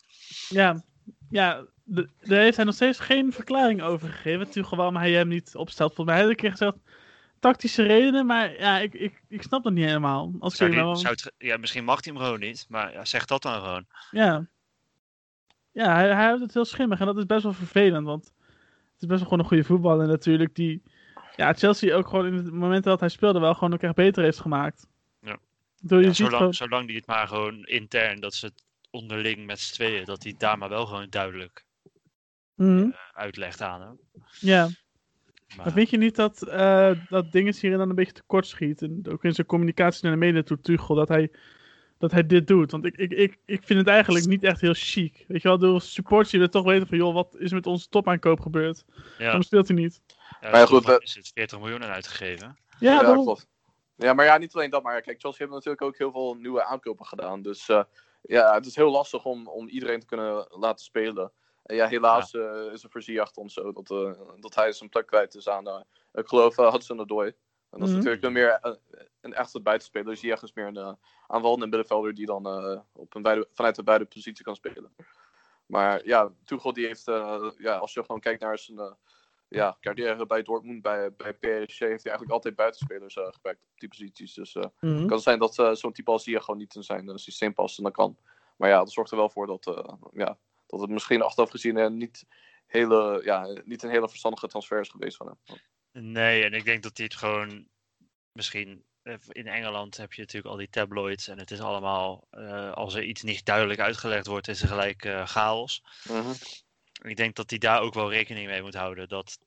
Ja. 0.48 0.84
Ja, 1.30 1.64
de- 1.84 2.08
daar 2.20 2.40
heeft 2.40 2.56
hij 2.56 2.64
nog 2.64 2.74
steeds 2.74 2.98
geen 2.98 3.32
verklaring 3.32 3.82
over 3.82 4.08
gegeven. 4.08 4.50
Tuchel 4.50 4.76
waarom 4.76 4.96
hij 4.96 5.12
hem 5.12 5.28
niet 5.28 5.54
opstelt. 5.56 5.94
Volgens 5.94 6.16
mij 6.16 6.24
ik 6.24 6.30
een 6.30 6.36
keer 6.36 6.50
gezegd 6.50 6.76
tactische 7.40 7.82
redenen, 7.82 8.26
maar 8.26 8.58
ja, 8.58 8.78
ik, 8.78 8.94
ik, 8.94 9.22
ik 9.28 9.42
snap 9.42 9.62
dat 9.62 9.72
niet 9.72 9.84
helemaal. 9.84 10.32
Als 10.38 10.56
Zou 10.56 10.70
die- 10.70 10.78
nou, 10.78 10.96
zou 10.96 11.12
het, 11.12 11.32
ja, 11.38 11.56
misschien 11.56 11.84
mag 11.84 12.04
hij 12.04 12.12
hem 12.14 12.22
gewoon 12.22 12.40
niet. 12.40 12.66
Maar 12.68 12.92
ja, 12.92 13.04
zeg 13.04 13.24
dat 13.24 13.42
dan 13.42 13.52
gewoon. 13.54 13.84
ja. 14.10 14.46
Ja, 15.72 15.94
hij, 15.94 16.04
hij 16.14 16.24
houdt 16.24 16.40
het 16.42 16.54
heel 16.54 16.64
schimmig 16.64 17.00
en 17.00 17.06
dat 17.06 17.16
is 17.16 17.26
best 17.26 17.42
wel 17.42 17.52
vervelend, 17.52 18.06
want 18.06 18.24
het 18.24 19.02
is 19.02 19.06
best 19.06 19.08
wel 19.08 19.18
gewoon 19.18 19.38
een 19.38 19.44
goede 19.44 19.64
voetballer 19.64 20.06
natuurlijk 20.06 20.54
die 20.54 20.82
ja, 21.36 21.52
Chelsea 21.52 21.96
ook 21.96 22.08
gewoon 22.08 22.26
in 22.26 22.34
het 22.34 22.52
moment 22.52 22.84
dat 22.84 23.00
hij 23.00 23.08
speelde 23.08 23.38
wel 23.40 23.54
gewoon 23.54 23.72
ook 23.72 23.82
echt 23.82 23.94
beter 23.94 24.22
heeft 24.22 24.40
gemaakt. 24.40 24.86
Ja. 25.20 25.32
Ik 25.32 25.38
bedoel, 25.80 25.98
je 25.98 26.04
Ja, 26.06 26.10
ziet 26.12 26.16
zolang, 26.16 26.36
gewoon... 26.36 26.54
zolang 26.54 26.86
die 26.86 26.96
het 26.96 27.06
maar 27.06 27.28
gewoon 27.28 27.64
intern, 27.64 28.20
dat 28.20 28.34
ze 28.34 28.46
het 28.46 28.64
onderling 28.90 29.46
met 29.46 29.60
z'n 29.60 29.72
tweeën, 29.74 30.04
dat 30.04 30.22
hij 30.22 30.34
daar 30.38 30.58
maar 30.58 30.68
wel 30.68 30.86
gewoon 30.86 31.06
duidelijk 31.10 31.66
Mhm, 32.54 32.90
uitlegt 33.12 33.60
aan 33.60 33.80
hem. 33.80 33.98
ja. 34.40 34.62
Maar, 34.62 35.56
Maar 35.56 35.72
vind 35.72 35.90
je 35.90 35.96
niet 35.96 36.16
dat, 36.16 36.42
eh 36.48 36.90
dat 37.08 37.32
dinges 37.32 37.60
hierin 37.60 37.78
dan 37.78 37.88
een 37.88 37.94
beetje 37.94 38.12
tekort 38.12 38.46
schiet? 38.46 38.82
En 38.82 39.00
ook 39.08 39.24
in 39.24 39.34
zijn 39.34 39.46
communicatie 39.46 40.02
naar 40.02 40.12
de 40.12 40.18
media 40.18 40.42
toe, 40.42 40.60
Tuchel, 40.60 40.94
dat 40.94 41.08
hij, 41.08 41.30
dat 41.98 42.10
hij 42.10 42.26
dit 42.26 42.46
doet. 42.46 42.70
Want 42.70 42.84
ik, 42.84 42.96
ik, 42.96 43.12
ik, 43.12 43.38
ik 43.44 43.62
vind 43.62 43.78
het 43.78 43.88
eigenlijk 43.88 44.26
niet 44.26 44.42
echt 44.42 44.60
heel 44.60 44.74
chic. 44.74 45.24
Weet 45.28 45.42
je 45.42 45.48
wel, 45.48 45.58
de 45.58 45.80
supporters 45.80 46.30
die 46.30 46.38
willen 46.38 46.54
toch 46.54 46.64
weten 46.64 46.86
van, 46.88 46.98
joh, 46.98 47.14
wat 47.14 47.36
is 47.38 47.52
met 47.52 47.66
onze 47.66 47.88
topaankoop 47.88 48.40
gebeurd? 48.40 48.84
ja, 48.86 49.02
Waarom 49.18 49.42
speelt 49.42 49.68
hij 49.68 49.76
niet? 49.76 50.00
ja, 50.40 50.50
Maar 50.50 50.60
ja, 50.60 50.66
goed, 50.66 50.84
we- 50.84 51.00
is 51.02 51.14
het 51.14 51.30
40 51.34 51.58
miljoen 51.58 51.84
aan 51.84 51.90
uitgegeven. 51.90 52.58
Ja, 52.78 52.92
Ja, 52.92 53.00
daarom. 53.02 53.24
klopt. 53.24 53.46
Ja, 53.96 54.12
maar 54.12 54.24
ja, 54.24 54.36
niet 54.38 54.54
alleen 54.54 54.70
dat, 54.70 54.82
maar 54.82 55.02
kijk, 55.02 55.20
Chelsea 55.20 55.38
heeft 55.40 55.50
natuurlijk 55.56 55.82
ook 55.82 55.98
heel 55.98 56.12
veel 56.12 56.34
nieuwe 56.34 56.64
aankopen 56.64 57.06
gedaan. 57.06 57.42
Dus 57.42 57.68
eh, 57.68 57.82
ja, 58.22 58.54
het 58.54 58.66
is 58.66 58.76
heel 58.76 58.90
lastig 58.90 59.24
om, 59.24 59.48
om 59.48 59.68
iedereen 59.68 60.00
te 60.00 60.06
kunnen 60.06 60.46
laten 60.48 60.84
spelen. 60.84 61.32
En 61.62 61.76
ja, 61.76 61.86
helaas 61.86 62.34
eh, 62.34 62.72
is 62.72 62.82
er 62.84 62.90
voor 62.90 63.02
Ziyech 63.02 63.30
dan 63.30 63.50
zo 63.50 63.72
dat, 63.72 63.90
eh, 63.90 64.20
dat 64.40 64.54
hij 64.54 64.72
zijn 64.72 64.90
plek 64.90 65.06
kwijt 65.06 65.34
is 65.34 65.48
aan, 65.48 65.68
eh, 65.68 65.80
ik 66.12 66.28
geloof, 66.28 66.58
uh, 66.58 66.72
Hudson 66.72 67.00
Odoi. 67.00 67.28
En 67.70 67.78
dat 67.78 67.88
is 67.88 67.94
Mhm. 67.94 67.96
natuurlijk 67.96 68.24
een 68.24 68.32
meer 68.32 68.78
een 69.20 69.34
echte 69.34 69.60
buitenspeler. 69.60 70.16
Ziyech 70.16 70.42
is 70.42 70.52
meer 70.52 70.66
een 70.66 70.76
uh, 70.76 70.92
aanvallende 71.26 71.66
middenvelder 71.66 72.14
die 72.14 72.26
dan 72.26 72.46
uh, 72.46 72.80
op 72.92 73.14
een 73.14 73.22
beide, 73.22 73.48
vanuit 73.52 73.74
de 73.74 73.82
beide 73.82 74.04
positie 74.04 74.44
kan 74.44 74.54
spelen. 74.56 74.94
Maar 75.66 76.06
ja, 76.06 76.32
Tuchel 76.44 76.72
die 76.72 76.86
heeft, 76.86 77.08
uh, 77.08 77.50
ja, 77.58 77.76
als 77.76 77.92
je 77.92 78.00
gewoon 78.00 78.20
kijkt 78.20 78.40
naar 78.40 78.58
zijn 78.58 78.96
ja, 79.48 79.76
carrière 79.80 80.26
bij 80.26 80.42
Dortmund, 80.42 80.82
bij, 80.82 81.12
bij 81.16 81.32
PSG, 81.32 81.78
heeft 81.78 81.78
hij 81.78 81.88
eigenlijk 81.88 82.30
altijd 82.30 82.54
buitenspelers 82.56 83.14
gebruikt 83.14 83.62
op 83.72 83.78
die 83.80 83.88
posities. 83.88 84.34
Dus 84.34 84.54
het 84.54 84.72
Mhm. 84.80 85.06
kan 85.06 85.20
zijn 85.20 85.38
dat 85.38 85.54
zo'n 85.72 85.92
type 85.92 86.10
als 86.10 86.22
Ziyech 86.24 86.44
gewoon 86.44 86.60
niet 86.60 86.74
in 86.74 86.82
zijn 86.82 87.18
systeem 87.18 87.54
past 87.54 87.78
en 87.78 87.84
dat 87.84 87.92
kan. 87.92 88.18
Maar 88.56 88.68
ja, 88.68 88.78
dat 88.78 88.92
zorgt 88.92 89.10
er 89.10 89.16
wel 89.16 89.30
voor 89.30 89.46
dat, 89.46 89.64
ja, 90.12 90.38
dat 90.66 90.80
het 90.80 90.90
misschien 90.90 91.22
achteraf 91.22 91.50
gezien 91.50 91.96
niet, 91.96 92.24
hele, 92.66 93.20
ja, 93.24 93.60
niet 93.64 93.82
een 93.82 93.90
hele 93.90 94.08
verstandige 94.08 94.46
transfer 94.48 94.80
is 94.80 94.88
geweest 94.88 95.16
van 95.16 95.26
hem. 95.26 95.58
Nee, 96.12 96.44
en 96.44 96.52
ik 96.52 96.64
denk 96.64 96.82
dat 96.82 96.96
hij 96.96 97.06
het 97.06 97.14
gewoon 97.14 97.68
misschien. 98.32 98.84
eh, 99.02 99.14
In 99.28 99.46
Engeland 99.46 99.96
heb 99.96 100.12
je 100.12 100.20
natuurlijk 100.20 100.52
al 100.52 100.58
die 100.58 100.68
tabloids 100.70 101.28
en 101.28 101.38
het 101.38 101.50
is 101.50 101.60
allemaal, 101.60 102.26
uh, 102.30 102.72
als 102.72 102.94
er 102.94 103.02
iets 103.02 103.22
niet 103.22 103.44
duidelijk 103.44 103.80
uitgelegd 103.80 104.26
wordt, 104.26 104.48
is 104.48 104.62
er 104.62 104.68
gelijk 104.68 105.04
uh, 105.04 105.26
chaos. 105.26 105.82
Mhm. 106.08 106.32
Ik 106.98 107.16
denk 107.16 107.34
dat 107.34 107.50
hij 107.50 107.58
daar 107.58 107.80
ook 107.80 107.94
wel 107.94 108.10
rekening 108.10 108.46
mee 108.46 108.62
moet 108.62 108.74
houden. 108.74 109.08
Dat, 109.08 109.38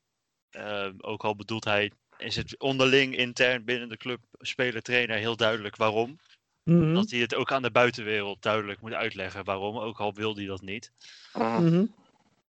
uh, 0.51 0.88
ook 0.98 1.24
al 1.24 1.36
bedoelt 1.36 1.63
hij, 1.63 1.91
is 2.17 2.36
het 2.36 2.60
onderling 2.60 3.15
intern 3.15 3.63
binnen 3.63 3.89
de 3.89 3.98
club, 3.98 4.20
speler, 4.39 4.81
trainer 4.81 5.17
heel 5.17 5.36
duidelijk 5.36 5.75
waarom. 5.75 6.20
Mhm. 6.63 6.93
Dat 6.93 7.10
hij 7.10 7.20
het 7.20 7.36
ook 7.36 7.51
aan 7.51 7.62
de 7.62 7.72
buitenwereld 7.72 8.41
duidelijk 8.41 8.81
moet 8.81 8.93
uitleggen 8.93 9.43
waarom, 9.43 9.77
ook 9.77 10.00
al 10.00 10.13
wil 10.13 10.36
hij 10.36 10.46
dat 10.46 10.62
niet. 10.62 10.91
Mhm. 11.34 11.63
Mhm. 11.65 11.86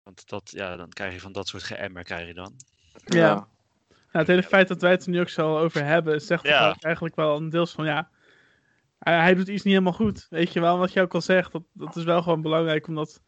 Want 0.04 0.30
dat, 0.30 0.52
ja, 0.52 0.76
dan 0.76 0.90
krijg 0.90 1.14
je 1.14 1.20
van 1.20 1.32
dat 1.32 1.48
soort 1.48 1.64
geëmmer 1.64 2.04
krijg 2.04 2.28
je 2.28 2.34
dan. 2.34 2.54
Ja. 3.06 3.48
Ja, 4.12 4.20
het 4.20 4.28
hele 4.28 4.44
feit 4.44 4.68
dat 4.68 4.82
wij 4.82 4.92
het 4.92 5.04
er 5.04 5.10
nu 5.10 5.20
ook 5.20 5.30
zo 5.30 5.58
over 5.58 5.86
hebben, 5.86 6.22
zegt 6.22 6.44
Ja. 6.44 6.70
ook 6.70 6.84
eigenlijk 6.84 7.16
wel 7.16 7.38
een 7.38 7.50
deels 7.50 7.72
van 7.72 7.86
ja. 7.86 8.10
Hij, 9.00 9.34
doet 9.34 9.48
iets 9.48 9.64
niet 9.64 9.74
helemaal 9.74 9.94
goed. 9.94 10.28
Weet 10.30 10.54
je 10.54 10.60
wel, 10.60 10.78
wat 10.78 10.94
je 10.94 11.02
ook 11.02 11.14
al 11.14 11.22
zegt, 11.22 11.52
dat, 11.52 11.64
dat 11.74 11.96
is 11.96 12.04
wel 12.04 12.22
gewoon 12.22 12.42
belangrijk 12.42 12.88
omdat, 12.88 13.22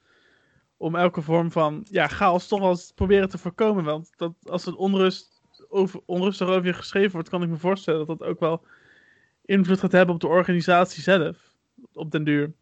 om 0.80 0.96
elke 0.96 1.22
vorm 1.22 1.52
van 1.52 1.86
ja, 1.90 2.08
chaos 2.08 2.48
toch 2.48 2.60
wel 2.60 2.70
eens 2.70 2.92
proberen 2.96 3.30
te 3.30 3.38
voorkomen. 3.38 3.84
Want 3.84 4.10
dat, 4.16 4.34
als 4.44 4.66
het 4.66 4.76
onrust 4.76 5.42
over, 5.70 6.02
onrustig 6.06 6.48
over 6.48 6.66
je 6.66 6.74
geschreven 6.74 7.12
wordt, 7.12 7.30
kan 7.30 7.44
ik 7.44 7.50
me 7.50 7.58
voorstellen 7.58 8.06
dat 8.06 8.20
dat 8.20 8.28
ook 8.28 8.40
wel 8.40 8.66
invloed 9.46 9.80
gaat 9.80 9.92
hebben 9.92 10.16
op 10.16 10.22
de 10.22 10.28
organisatie 10.28 11.04
zelf. 11.04 11.38
Op 11.94 12.12
den 12.12 12.24
duur. 12.24 12.54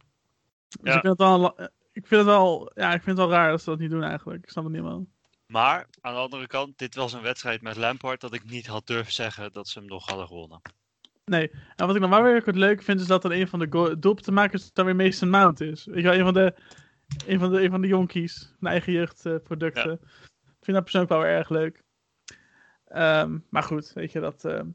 Dus 0.81 0.93
Ja. 0.93 0.95
ik 0.95 1.01
vind 1.01 1.17
het 1.19 1.27
wel, 1.27 1.59
ik 1.91 2.07
vind 2.07 2.21
het 2.21 2.25
wel, 2.25 2.71
ja, 2.75 2.93
ik 2.93 3.01
vind 3.03 3.17
het 3.17 3.27
wel 3.27 3.37
raar 3.37 3.49
dat 3.49 3.61
ze 3.61 3.69
dat 3.69 3.79
niet 3.79 3.89
doen 3.89 4.03
eigenlijk. 4.03 4.43
Ik 4.43 4.49
snap 4.49 4.63
het 4.63 4.73
niet 4.73 4.81
helemaal. 4.81 5.05
Maar 5.47 5.87
aan 6.01 6.13
de 6.13 6.19
andere 6.19 6.47
kant, 6.47 6.77
dit 6.77 6.95
was 6.95 7.13
een 7.13 7.21
wedstrijd 7.21 7.61
met 7.61 7.77
Lampard 7.77 8.21
dat 8.21 8.33
ik 8.33 8.49
niet 8.49 8.67
had 8.67 8.87
durven 8.87 9.13
zeggen 9.13 9.53
dat 9.53 9.67
ze 9.67 9.79
hem 9.79 9.87
nog 9.87 10.07
hadden 10.07 10.27
gewonnen. 10.27 10.61
Nee, 11.25 11.51
en 11.75 11.85
wat 11.87 11.95
ik 11.95 12.01
dan 12.01 12.09
wel 12.09 12.23
weer 12.23 12.43
leuk 12.45 12.83
vind, 12.83 12.99
is 12.99 13.07
dat 13.07 13.21
dan 13.21 13.31
een 13.31 13.47
van 13.47 13.59
de 13.59 13.95
doelpuntenmakers 13.99 14.73
dan 14.73 14.85
weer 14.85 14.95
Mason 14.95 15.29
Mount 15.29 15.61
is. 15.61 15.85
Weet 15.85 15.95
je 15.95 16.01
wel, 16.01 16.13
een 16.13 16.23
van 16.23 16.33
de, 16.33 16.53
een 17.27 17.39
van 17.39 17.51
de, 17.51 17.61
een 17.63 17.71
van 17.71 17.81
de 17.81 17.87
jonkies, 17.87 18.53
mijn 18.59 18.73
eigen 18.73 18.93
jeugdproducten. 18.93 19.91
Ik 20.43 20.63
vind 20.63 20.77
dat 20.77 20.81
persoonlijk 20.83 21.11
wel 21.13 21.25
erg 21.25 21.49
leuk. 21.49 21.83
Ehm, 22.87 23.37
maar 23.49 23.63
goed, 23.63 23.91
weet 23.93 24.11
je, 24.11 24.19
dat, 24.19 24.45
ehm, 24.45 24.67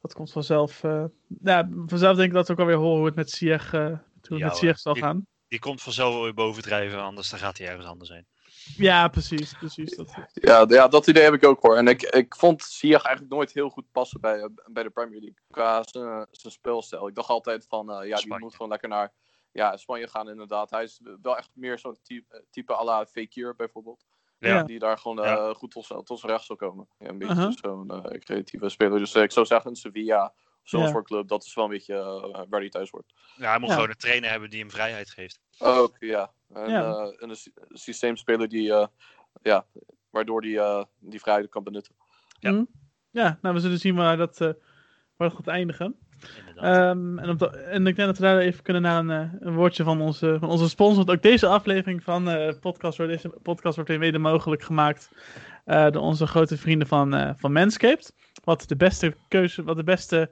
dat 0.00 0.14
komt 0.14 0.32
vanzelf. 0.32 0.84
eh, 0.84 1.04
ja, 1.42 1.68
vanzelf 1.86 2.16
denk 2.16 2.28
ik 2.28 2.34
dat 2.34 2.46
we 2.46 2.52
ook 2.52 2.58
wel 2.58 2.66
weer 2.66 2.76
horen 2.76 2.96
hoe 2.96 3.06
het 3.06 3.14
met 3.14 3.30
Sieg, 3.30 3.72
eh, 3.72 3.80
hoe 3.86 3.98
het 4.20 4.38
Ja, 4.38 4.46
met. 4.46 4.56
Sieg 4.56 4.78
zal 4.78 4.96
Ik- 4.96 5.02
gaan. 5.02 5.26
Die 5.48 5.58
komt 5.60 5.82
vanzelf 5.82 6.22
weer 6.22 6.34
bovendrijven, 6.34 7.02
anders 7.02 7.30
dan 7.30 7.38
gaat 7.38 7.58
hij 7.58 7.66
ergens 7.68 7.86
anders 7.86 8.10
heen. 8.10 8.26
Ja, 8.76 9.08
precies, 9.08 9.54
precies. 9.58 9.96
Dat, 9.96 10.14
Ja, 10.32 10.64
ja, 10.68 10.88
dat 10.88 11.06
idee 11.06 11.22
heb 11.22 11.34
ik 11.34 11.44
ook 11.46 11.62
hoor. 11.62 11.76
En 11.76 11.86
ik, 11.88 12.02
ik 12.02 12.34
vond 12.36 12.62
Ziyech 12.62 13.02
eigenlijk 13.04 13.34
nooit 13.34 13.52
heel 13.52 13.68
goed 13.68 13.84
passen 13.92 14.20
bij, 14.20 14.38
eh, 14.40 14.46
bij 14.72 14.82
de 14.82 14.90
Premier 14.90 15.20
League. 15.20 15.38
Qua 15.50 15.82
zijn 15.82 16.26
zijn 16.30 16.52
speelstijl. 16.52 17.08
Ik 17.08 17.14
dacht 17.14 17.28
altijd 17.28 17.66
van, 17.68 17.90
eh, 17.90 17.96
ja, 18.08 18.14
die 18.14 18.24
Spanje. 18.24 18.42
moet 18.44 18.52
gewoon 18.54 18.70
lekker 18.70 18.88
naar 18.88 19.12
ja, 19.52 19.76
Spanje 19.76 20.08
gaan 20.08 20.28
inderdaad. 20.28 20.70
Hij 20.70 20.82
is 20.82 21.00
wel 21.22 21.36
echt 21.36 21.50
meer 21.54 21.78
zo'n 21.78 21.96
type, 22.02 22.44
type 22.50 22.74
à 22.76 22.84
la 22.84 23.06
Fekir 23.06 23.54
bijvoorbeeld. 23.56 24.06
Ja. 24.38 24.62
Die 24.62 24.78
daar 24.78 24.98
gewoon 24.98 25.18
eh, 25.18 25.24
Ja. 25.24 25.52
goed 25.54 25.70
tot, 25.70 25.84
z'n- 25.84 26.02
tot 26.02 26.18
zijn 26.18 26.32
recht 26.32 26.44
zal 26.44 26.56
komen. 26.56 26.88
Ja, 26.98 27.08
een 27.08 27.18
beetje 27.18 27.34
Uh-huh. 27.34 27.52
zo'n 27.62 27.90
eh, 27.90 28.18
creatieve 28.20 28.68
speler. 28.68 28.98
Dus 28.98 29.14
eh, 29.14 29.22
ik 29.22 29.32
zou 29.32 29.46
zeggen, 29.46 29.76
Sevilla, 29.76 30.24
of 30.24 30.60
zo'n 30.68 30.80
Ja. 30.82 30.88
soort 30.88 31.06
club, 31.06 31.28
dat 31.28 31.44
is 31.44 31.54
wel 31.54 31.64
een 31.64 31.70
beetje 31.70 31.94
eh, 31.94 32.42
waar 32.48 32.60
hij 32.60 32.68
thuis 32.68 32.90
hoort. 32.90 33.12
Ja, 33.36 33.50
hij 33.50 33.58
moet 33.58 33.68
Ja. 33.68 33.74
gewoon 33.74 33.90
een 33.90 33.96
trainer 33.96 34.30
hebben 34.30 34.50
die 34.50 34.60
hem 34.60 34.70
vrijheid 34.70 35.10
geeft. 35.10 35.40
Ook, 35.58 35.96
ja. 35.98 36.32
En, 36.52 36.70
Ja. 36.70 36.94
eh, 36.94 37.22
en 37.22 37.28
een 37.30 37.36
sy- 37.36 37.50
systeemspeler 37.68 38.48
die, 38.48 38.72
eh, 38.72 38.86
ja, 39.42 39.66
waardoor 40.10 40.40
die, 40.40 40.58
eh, 40.60 40.84
die 40.98 41.20
vrijheid 41.20 41.48
kan 41.48 41.64
benutten. 41.64 41.94
Ja. 42.38 42.66
Ja, 43.10 43.38
nou, 43.42 43.54
we 43.54 43.60
zullen 43.60 43.78
zien 43.78 43.94
waar 43.96 44.16
dat, 44.16 44.40
eh, 44.40 44.48
waar 45.16 45.28
dat 45.28 45.36
gaat 45.36 45.46
eindigen. 45.46 45.98
Ehm, 46.56 47.18
en, 47.18 47.38
en 47.70 47.86
ik 47.86 47.96
denk 47.96 48.08
dat 48.08 48.18
we 48.18 48.24
daar 48.24 48.38
even 48.38 48.62
kunnen 48.62 48.82
naar 48.82 48.98
een, 48.98 49.10
eh, 49.10 49.32
een 49.40 49.54
woordje 49.54 49.84
van 49.84 50.00
onze, 50.00 50.36
van 50.40 50.48
onze 50.48 50.68
sponsor. 50.68 50.96
Want 50.96 51.10
ook 51.10 51.22
deze 51.22 51.46
aflevering 51.46 52.02
van 52.02 52.28
eh 52.28 52.54
podcast, 52.60 52.96
wordt, 52.96 53.12
deze 53.12 53.28
podcast 53.42 53.74
wordt 53.74 53.90
weer 53.90 53.98
mede 53.98 54.18
mogelijk 54.18 54.62
gemaakt 54.62 55.10
eh, 55.64 55.90
door 55.90 56.02
onze 56.02 56.26
grote 56.26 56.56
vrienden 56.56 56.88
van, 56.88 57.14
eh 57.14 57.30
van 57.36 57.52
Manscaped. 57.52 58.14
Wat 58.44 58.64
de 58.68 58.76
beste 58.76 59.14
keuze, 59.28 59.62
wat 59.62 59.76
de 59.76 59.84
beste 59.84 60.30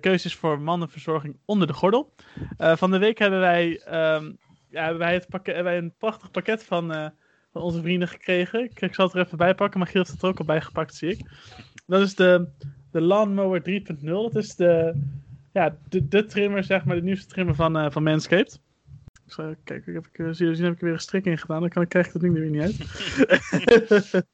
keuze 0.00 0.26
is 0.26 0.34
voor 0.34 0.60
mannenverzorging 0.60 1.36
onder 1.44 1.66
de 1.66 1.72
gordel. 1.72 2.14
Van 2.56 2.90
de 2.90 2.98
week 2.98 3.18
hebben 3.18 3.40
wij, 3.40 3.80
ehm, 3.84 4.32
ja, 4.70 4.96
wij, 4.96 5.14
het 5.14 5.26
hebben 5.30 5.64
wij 5.64 5.78
een 5.78 5.94
prachtig 5.98 6.30
pakket 6.30 6.64
van, 6.64 7.12
van 7.52 7.62
onze 7.62 7.80
vrienden 7.80 8.08
gekregen. 8.08 8.64
Ik, 8.64 8.80
ik 8.80 8.94
zal 8.94 9.06
het 9.06 9.14
er 9.14 9.24
even 9.24 9.38
bij 9.38 9.54
pakken, 9.54 9.78
maar 9.78 9.88
Giel 9.88 10.00
heeft 10.00 10.12
het 10.12 10.22
er 10.22 10.28
ook 10.28 10.38
al 10.38 10.44
bij 10.44 10.60
gepakt, 10.60 10.94
zie 10.94 11.10
ik. 11.10 11.30
Dat 11.86 12.00
is 12.00 12.14
de, 12.14 12.48
de 12.92 13.00
Lawnmower 13.00 13.60
3.0. 13.60 14.04
Dat 14.04 14.36
is 14.36 14.54
de, 14.54 14.94
ja, 15.52 15.76
de, 15.88 16.08
de 16.08 16.26
trimmer, 16.26 16.64
zeg 16.64 16.84
maar, 16.84 16.96
de 16.96 17.02
nieuwste 17.02 17.26
trimmer 17.26 17.54
van, 17.54 17.78
eh, 17.78 17.90
van 17.90 18.02
Manscaped. 18.02 18.60
Kijk, 19.64 19.86
ik 19.86 19.94
heb 19.94 20.06
ik, 20.06 20.18
eh, 20.18 20.28
zie 20.30 20.46
je, 20.46 20.62
heb 20.62 20.72
ik 20.72 20.78
er 20.78 20.84
weer 20.84 20.94
een 20.94 21.00
strik 21.00 21.24
in 21.24 21.38
gedaan, 21.38 21.60
dan 21.60 21.68
kan, 21.68 21.86
krijg 21.86 22.06
ik 22.06 22.12
dat 22.12 22.22
ding 22.22 22.34
er 22.34 22.40
weer 22.40 22.50
niet 22.50 22.62
uit. 22.62 22.78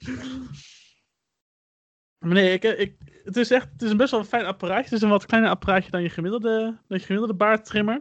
maar 2.25 2.35
nee, 2.35 2.53
ik, 2.53 2.65
ik, 2.65 2.97
het 3.25 3.37
is 3.37 3.51
echt 3.51 3.73
het 3.73 3.83
is 3.83 3.91
een 3.91 3.97
best 3.97 4.11
wel 4.11 4.21
een 4.21 4.27
fijn 4.27 4.45
apparaatje. 4.45 4.85
Het 4.85 4.93
is 4.93 5.03
een 5.03 5.09
wat 5.09 5.27
kleiner 5.27 5.51
apparaatje 5.51 5.91
dan 5.91 6.03
je 6.03 6.11
gemiddelde, 6.11 6.79
dan 6.89 6.99
je 6.99 7.05
gemiddelde 7.05 7.35
baardtrimmer. 7.35 8.01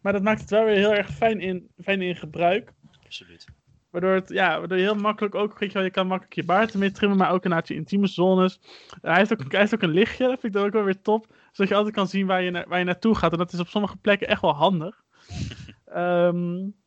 Maar 0.00 0.12
dat 0.12 0.22
maakt 0.22 0.40
het 0.40 0.50
wel 0.50 0.64
weer 0.64 0.76
heel 0.76 0.94
erg 0.94 1.10
fijn 1.10 1.40
in, 1.40 1.68
fijn 1.82 2.02
in 2.02 2.16
gebruik. 2.16 2.72
Absoluut. 3.04 3.44
Waardoor, 3.92 4.14
het, 4.14 4.28
ja, 4.28 4.58
waardoor 4.58 4.76
je 4.78 4.82
heel 4.82 4.94
makkelijk 4.94 5.34
ook, 5.34 5.60
je, 5.60 5.80
je 5.80 5.90
kan 5.90 6.06
makkelijk 6.06 6.34
je 6.34 6.44
baard 6.44 6.72
ermee 6.72 6.90
trimmen, 6.90 7.18
maar 7.18 7.30
ook 7.30 7.44
inderdaad 7.44 7.68
je 7.68 7.74
intieme 7.74 8.06
zones. 8.06 8.60
hij, 9.02 9.16
heeft 9.16 9.32
ook, 9.32 9.50
hij 9.50 9.60
heeft 9.60 9.74
ook 9.74 9.82
een 9.82 9.90
lichtje, 9.90 10.26
dat 10.28 10.40
vind 10.40 10.44
ik 10.44 10.52
dan 10.52 10.64
ook 10.64 10.72
wel 10.72 10.84
weer 10.84 11.00
top. 11.02 11.26
Zodat 11.52 11.68
je 11.68 11.74
altijd 11.76 11.94
kan 11.94 12.08
zien 12.08 12.26
waar 12.26 12.42
je, 12.42 12.50
naar, 12.50 12.68
waar 12.68 12.78
je 12.78 12.84
naartoe 12.84 13.14
gaat. 13.14 13.32
En 13.32 13.38
dat 13.38 13.52
is 13.52 13.60
op 13.60 13.68
sommige 13.68 13.96
plekken 13.96 14.28
echt 14.28 14.40
wel 14.40 14.54
handig. 14.54 15.02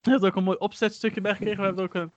We 0.00 0.10
hebben 0.10 0.28
ook 0.28 0.36
een 0.36 0.44
mooi 0.44 0.58
opzetstukje 0.58 1.20
bij 1.20 1.32
gekregen. 1.34 1.58
We 1.58 1.64
hebben 1.64 1.84
er 1.84 1.88
ook 1.88 2.02
een 2.02 2.12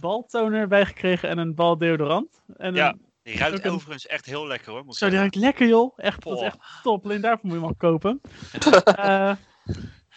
baltoner 0.00 0.68
bij 0.68 0.86
gekregen 0.86 1.28
en 1.28 1.38
een 1.38 1.54
baldeodorant. 1.54 2.42
En 2.56 2.74
Ja, 2.74 2.94
Die 3.22 3.38
ruikt 3.38 3.64
een- 3.64 3.70
overigens 3.70 4.06
echt 4.06 4.24
heel 4.26 4.46
lekker 4.46 4.72
hoor. 4.72 4.84
Moet 4.84 4.96
zo, 4.96 5.08
die 5.08 5.18
ruikt 5.18 5.34
lekker 5.34 5.68
joh. 5.68 5.92
Echt, 5.96 6.22
dat 6.24 6.36
is 6.36 6.44
echt 6.44 6.58
top. 6.82 7.04
Alleen 7.04 7.20
daarvoor 7.20 7.48
moet 7.50 7.58
je 7.58 7.64
hem 7.64 7.76
kopen. 7.76 8.20
Eh, 8.84 9.32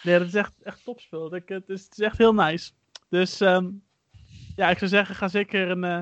nee, 0.02 0.18
dat 0.18 0.28
is 0.28 0.34
echt, 0.34 0.62
echt 0.62 0.84
topspul. 0.84 1.30
Het, 1.30 1.48
is, 1.68 1.84
het 1.84 1.92
is 1.98 2.04
echt 2.04 2.18
heel 2.18 2.34
nice. 2.34 2.72
Dus 3.08 3.40
ehm, 3.40 3.70
ja, 4.56 4.70
ik 4.70 4.78
zou 4.78 4.90
zeggen, 4.90 5.14
ga 5.14 5.28
zeker 5.28 5.70
een, 5.70 5.84
eh, 5.84 6.00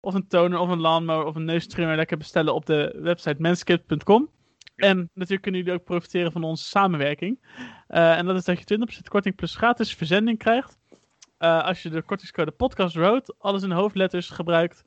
of 0.00 0.14
een 0.14 0.26
toner 0.28 0.58
of 0.58 0.68
een 0.68 0.80
lawnmower 0.80 1.26
of 1.26 1.34
een 1.34 1.44
neustrimmer 1.44 1.96
lekker 1.96 2.16
bestellen 2.16 2.54
op 2.54 2.66
de 2.66 2.98
website 3.02 3.42
manscaped.com. 3.42 4.28
En 4.76 5.10
natuurlijk 5.14 5.42
kunnen 5.42 5.60
jullie 5.60 5.78
ook 5.78 5.84
profiteren 5.84 6.32
van 6.32 6.44
onze 6.44 6.64
samenwerking. 6.64 7.38
Eh, 7.86 8.18
en 8.18 8.26
dat 8.26 8.36
is 8.36 8.44
dat 8.44 8.58
je 8.58 8.64
20% 8.64 9.08
korting 9.08 9.34
plus 9.34 9.56
gratis 9.56 9.94
verzending 9.94 10.38
krijgt. 10.38 10.78
eh, 11.38 11.64
als 11.64 11.82
je 11.82 11.90
de 11.90 12.02
kortingscode 12.02 12.50
Podcast 12.50 12.96
Road, 12.96 13.34
alles 13.38 13.62
in 13.62 13.70
hoofdletters 13.70 14.30
gebruikt 14.30 14.84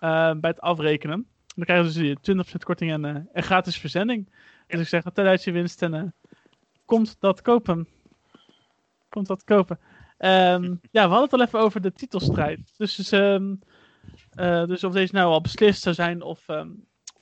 bij 0.00 0.38
het 0.40 0.60
afrekenen. 0.60 1.26
Dan 1.54 1.64
krijg 1.64 1.80
je 1.80 1.84
dus 1.86 1.94
die 1.94 2.18
20% 2.20 2.64
korting 2.64 2.90
en, 2.92 3.28
en 3.32 3.42
gratis 3.42 3.78
verzending. 3.78 4.32
Dus 4.66 4.80
ik 4.80 4.88
zeg, 4.88 5.02
tel 5.12 5.26
uit 5.26 5.44
je 5.44 5.52
winst 5.52 5.82
en 5.82 6.14
komt 6.84 7.16
dat 7.20 7.42
kopen. 7.42 7.88
Komt 9.08 9.26
dat 9.26 9.44
kopen. 9.44 9.78
Ehm, 10.20 10.74
ja, 10.90 11.02
we 11.04 11.14
hadden 11.14 11.22
het 11.22 11.32
al 11.32 11.42
even 11.42 11.60
over 11.60 11.80
de 11.80 11.92
titelstrijd. 11.92 12.74
Dus, 12.76 12.94
dus, 12.94 13.12
ehm, 13.12 13.54
eh, 14.30 14.66
dus 14.66 14.84
of 14.84 14.92
deze 14.92 15.14
nou 15.14 15.32
al 15.32 15.40
beslist 15.40 15.82
zou 15.82 15.94
zijn 15.94 16.22
of, 16.22 16.48
ehm, 16.48 16.68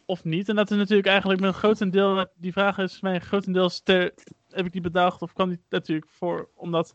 of 0.06 0.24
niet. 0.24 0.48
En 0.48 0.56
dat 0.56 0.70
is 0.70 0.76
natuurlijk 0.76 1.08
eigenlijk 1.08 1.40
met 1.40 1.48
een 1.48 1.58
grotendeel, 1.58 2.26
die 2.36 2.52
vraag 2.52 2.78
is 2.78 3.00
mij 3.00 3.20
grotendeels 3.20 3.80
ter, 3.80 4.14
heb 4.48 4.66
ik 4.66 4.72
die 4.72 4.80
bedacht 4.80 5.22
of 5.22 5.32
kwam 5.32 5.48
die 5.48 5.60
natuurlijk 5.68 6.10
voor, 6.10 6.48
omdat 6.54 6.94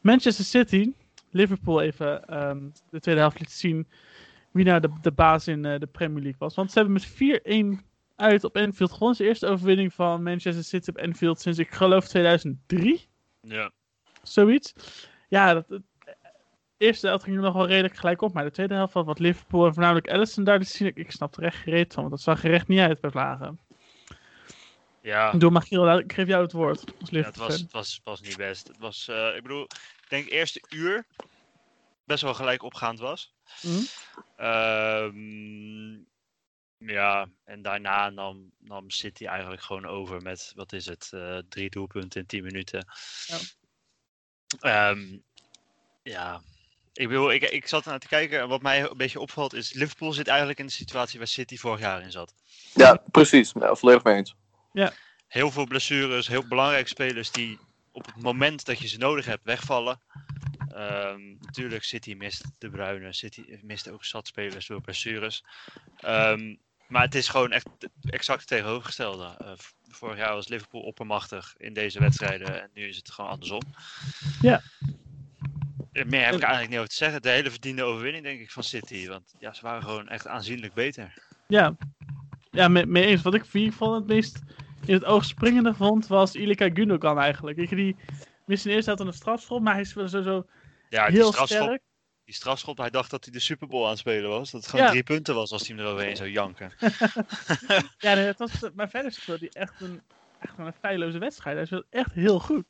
Manchester 0.00 0.44
City, 0.44 0.92
Liverpool 1.30 1.80
even 1.80 2.22
de 2.90 3.00
tweede 3.00 3.20
helft 3.20 3.38
liet 3.40 3.52
zien 3.52 3.86
wie 4.54 4.64
nou 4.64 4.80
de, 4.80 4.90
de 5.00 5.12
baas 5.12 5.48
in 5.48 5.64
eh, 5.64 5.78
de 5.78 5.86
Premier 5.86 6.22
League 6.22 6.38
was. 6.38 6.54
Want 6.54 6.72
ze 6.72 6.78
hebben 6.78 6.92
met 6.92 7.06
4-1 7.06 7.84
uit 8.16 8.44
op 8.44 8.56
Anfield 8.56 8.92
gewonnen. 8.92 9.18
De 9.18 9.24
eerste 9.24 9.46
overwinning 9.46 9.94
van 9.94 10.22
Manchester 10.22 10.64
City 10.64 10.90
op 10.90 10.98
Anfield 10.98 11.40
sinds 11.40 11.58
ik 11.58 11.70
geloof 11.70 12.08
2003 12.08 13.08
Ja. 13.40 13.72
Zoiets. 14.28 14.72
Ja, 15.28 15.54
dat, 15.54 15.68
dat- 15.68 15.82
eerste 16.76 17.06
helft 17.06 17.24
ging 17.24 17.36
het 17.36 17.44
nog 17.44 17.54
wel 17.54 17.66
redelijk 17.66 17.96
gelijk 17.96 18.22
op. 18.22 18.32
Maar 18.32 18.44
de 18.44 18.50
tweede 18.50 18.74
helft 18.74 18.92
was 18.92 19.04
wat 19.04 19.18
Liverpool 19.18 19.66
en 19.66 19.72
voornamelijk 19.72 20.06
Ellison 20.06 20.44
daar 20.44 20.58
te 20.60 20.64
zien. 20.66 20.86
Ik, 20.86 20.96
ik 20.96 21.10
snap 21.10 21.36
er 21.36 21.42
echt 21.42 21.56
gereed 21.56 21.92
van, 21.92 22.02
want 22.02 22.14
dat 22.14 22.24
zag 22.24 22.44
er 22.44 22.52
echt 22.54 22.68
niet 22.68 22.78
uit 22.80 23.00
bij 23.00 23.10
Vlagen. 23.10 23.60
Ja, 25.00 25.32
Doe 25.32 25.50
Magiel, 25.50 25.84
laat- 25.84 26.00
ik 26.00 26.12
geef 26.12 26.26
jou 26.26 26.42
het 26.42 26.52
woord. 26.52 26.84
Als 27.00 27.10
ja 27.10 27.20
het, 27.20 27.36
was, 27.36 27.60
het 27.60 27.72
was, 27.72 28.00
was 28.04 28.20
niet 28.20 28.36
best. 28.36 28.68
Het 28.68 28.78
was, 28.78 29.08
eh, 29.08 29.36
ik 29.36 29.42
bedoel, 29.42 29.62
ik 29.62 30.04
denk 30.08 30.28
eerste 30.28 30.62
uur 30.68 31.06
best 32.04 32.22
wel 32.22 32.34
gelijk 32.34 32.62
opgaand 32.62 32.98
was. 32.98 33.34
Mhm. 33.62 33.80
Ehm, 34.36 35.94
ja, 36.92 37.28
en 37.44 37.62
daarna 37.62 38.10
nam, 38.10 38.50
nam 38.58 38.90
City 38.90 39.26
eigenlijk 39.26 39.62
gewoon 39.62 39.86
over 39.86 40.22
met, 40.22 40.52
wat 40.54 40.72
is 40.72 40.86
het, 40.86 41.10
eh, 41.12 41.38
drie 41.48 41.70
doelpunten 41.70 42.20
in 42.20 42.26
10 42.26 42.42
minuten. 42.42 42.86
Ja. 43.26 43.36
Ehm, 44.60 45.18
ja, 46.02 46.42
ik, 46.92 47.08
bedoel, 47.08 47.32
ik, 47.32 47.42
ik 47.42 47.66
zat 47.66 47.84
naar 47.84 47.98
te 47.98 48.08
kijken 48.08 48.40
en 48.40 48.48
wat 48.48 48.62
mij 48.62 48.82
een 48.82 48.96
beetje 48.96 49.20
opvalt 49.20 49.52
is, 49.54 49.72
Liverpool 49.72 50.12
zit 50.12 50.28
eigenlijk 50.28 50.58
in 50.58 50.66
de 50.66 50.72
situatie 50.72 51.18
waar 51.18 51.28
City 51.28 51.56
vorig 51.56 51.80
jaar 51.80 52.02
in 52.02 52.10
zat. 52.10 52.34
Ja, 52.74 53.02
precies. 53.10 53.52
Ja, 53.60 53.74
volledig 53.74 54.02
mee 54.02 54.16
eens. 54.16 54.34
Heel 55.28 55.50
veel 55.50 55.66
blessures, 55.66 56.26
heel 56.26 56.46
belangrijke 56.46 56.88
spelers 56.88 57.30
die 57.30 57.58
op 57.92 58.06
het 58.06 58.22
moment 58.22 58.64
dat 58.64 58.78
je 58.78 58.88
ze 58.88 58.98
nodig 58.98 59.24
hebt 59.24 59.44
wegvallen. 59.44 60.00
Ehm, 60.68 61.34
natuurlijk, 61.40 61.84
City 61.84 62.14
mist 62.14 62.44
de 62.58 62.70
Bruyne, 62.70 63.12
City 63.12 63.58
mist 63.62 63.90
ook 63.90 64.04
zat 64.04 64.26
spelers 64.26 64.66
door 64.66 64.80
blessures. 64.80 65.44
Ehm, 65.96 66.56
maar 66.86 67.02
het 67.02 67.14
is 67.14 67.28
gewoon 67.28 67.52
echt 67.52 67.66
exact 68.10 68.38
het 68.40 68.48
tegenovergestelde. 68.48 69.56
V- 69.56 69.70
vorig 69.94 70.18
jaar 70.18 70.34
was 70.34 70.48
Liverpool 70.48 70.80
oppermachtig 70.80 71.54
in 71.56 71.72
deze 71.72 72.00
wedstrijden 72.00 72.62
en 72.62 72.70
nu 72.74 72.88
is 72.88 72.96
het 72.96 73.10
gewoon 73.10 73.30
andersom. 73.30 73.62
Ja. 74.40 74.62
Eh, 75.92 76.04
Meer 76.04 76.24
heb 76.24 76.34
ik 76.34 76.40
eigenlijk 76.40 76.68
niet 76.68 76.78
over 76.78 76.90
te 76.90 76.96
zeggen. 76.96 77.22
De 77.22 77.28
hele 77.28 77.50
verdiende 77.50 77.82
overwinning, 77.82 78.24
denk 78.24 78.40
ik, 78.40 78.50
van 78.50 78.62
City. 78.62 79.08
Want 79.08 79.34
ja, 79.38 79.52
ze 79.52 79.62
waren 79.62 79.82
gewoon 79.82 80.08
echt 80.08 80.26
aanzienlijk 80.26 80.74
beter. 80.74 81.14
Ja, 81.48 81.76
ja 82.50 82.68
mee, 82.68 82.86
mee 82.86 83.04
eens. 83.04 83.22
Wat 83.22 83.34
ik 83.34 83.44
ik 83.52 83.72
vond 83.72 83.94
het 83.94 84.06
meest 84.06 84.42
in 84.86 84.94
het 84.94 85.04
oog 85.04 85.24
springende 85.24 85.74
vond, 85.74 86.06
was 86.06 86.34
Ilika 86.34 86.70
Gundogan 86.72 87.18
eigenlijk. 87.18 87.70
Je, 87.70 87.76
die 87.76 87.96
miste 88.46 88.70
eerste 88.70 88.90
helft 88.90 89.06
een 89.06 89.12
strafschop, 89.12 89.62
maar 89.62 89.72
hij 89.72 89.82
is 89.82 89.94
wel 89.94 90.08
sowieso 90.08 90.46
Ja, 90.88 91.06
die 91.06 91.16
heel 91.16 91.32
strafschop, 91.32 91.62
sterk. 91.62 91.82
Die 92.24 92.34
strafschop, 92.34 92.78
hij 92.78 92.90
dacht 92.90 93.10
dat 93.10 93.24
hij 93.24 93.32
de 93.32 93.40
Super 93.40 93.68
Bowl 93.68 93.84
aan 93.84 93.90
het 93.90 93.98
spelen 93.98 94.30
was. 94.30 94.50
Dat 94.50 94.60
het 94.60 94.70
gewoon 94.70 94.84
Ja. 94.84 94.90
drie 94.90 95.02
punten 95.02 95.34
was 95.34 95.52
als 95.52 95.66
hij 95.68 95.76
hem 95.76 95.86
eroverheen 95.86 96.16
zou 96.16 96.30
janken. 96.30 96.72
Ja, 97.98 98.14
nee, 98.14 98.26
het 98.26 98.38
was, 98.38 98.70
maar 98.74 98.88
verder 98.88 99.12
speelde 99.12 99.48
hij 99.50 99.62
echt 99.62 99.80
een, 99.80 100.02
echt 100.38 100.58
een 100.58 100.72
feilloze 100.72 101.18
wedstrijd. 101.18 101.56
Hij 101.56 101.66
speelde 101.66 101.86
echt 101.90 102.12
heel 102.12 102.40
goed. 102.40 102.64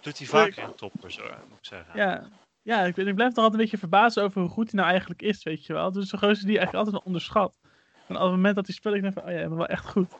Doet 0.00 0.18
hij 0.18 0.26
vaker 0.26 0.62
in 0.62 0.74
toppers, 0.74 1.18
hoor, 1.18 1.38
moet 1.48 1.58
ik 1.58 1.64
zeggen. 1.66 1.96
Ja, 1.96 2.28
ja 2.62 2.84
ik, 2.84 2.94
ben- 2.94 3.06
ik 3.08 3.14
blijf 3.14 3.32
toch 3.32 3.44
altijd 3.44 3.54
een 3.54 3.60
beetje 3.60 3.78
verbaasd 3.78 4.20
over 4.20 4.40
hoe 4.40 4.50
goed 4.50 4.70
hij 4.70 4.80
nou 4.80 4.90
eigenlijk 4.90 5.22
is, 5.22 5.42
weet 5.42 5.66
je 5.66 5.72
wel. 5.72 5.92
Dus 5.92 6.08
zo'n 6.08 6.18
gozer 6.18 6.46
die 6.46 6.58
eigenlijk 6.58 6.86
altijd 6.86 7.04
onderschat. 7.04 7.58
En 8.06 8.16
op 8.16 8.22
het 8.22 8.30
moment 8.30 8.54
dat 8.56 8.66
hij 8.66 8.74
speelt, 8.74 8.94
ik 8.94 9.02
denk 9.02 9.14
van, 9.14 9.22
oh 9.22 9.28
ja, 9.28 9.34
hij 9.34 9.44
is 9.44 9.48
wel 9.54 9.66
echt 9.66 9.84
goed. 9.88 10.12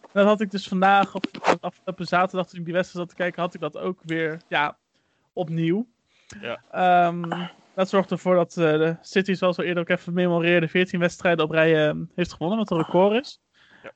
En 0.00 0.08
dat 0.12 0.26
had 0.26 0.40
ik 0.40 0.50
dus 0.50 0.68
vandaag, 0.68 1.14
op 1.14 1.26
afgelopen 1.60 2.06
zaterdag, 2.06 2.48
toen 2.48 2.58
ik 2.58 2.64
die 2.64 2.74
wedstrijd 2.74 3.06
zat 3.06 3.16
te 3.16 3.22
kijken, 3.22 3.42
had 3.42 3.54
ik 3.54 3.60
dat 3.60 3.76
ook 3.78 4.00
weer, 4.04 4.40
ja, 4.48 4.78
opnieuw. 5.32 5.86
Ja. 6.40 6.62
Ehm, 6.70 7.46
dat 7.74 7.88
zorgt 7.88 8.10
ervoor 8.10 8.34
dat 8.34 8.56
eh, 8.56 8.72
de 8.72 8.96
City, 9.00 9.34
zoals 9.34 9.56
we 9.56 9.64
eerder 9.64 9.82
ook 9.82 9.88
even 9.88 10.12
memoreerden, 10.12 10.68
14 10.68 11.00
wedstrijden 11.00 11.44
op 11.44 11.50
rij 11.50 11.88
eh, 11.88 11.94
heeft 12.14 12.32
gewonnen, 12.32 12.58
wat 12.58 12.70
een 12.70 12.84
record 12.84 13.24
is. 13.24 13.40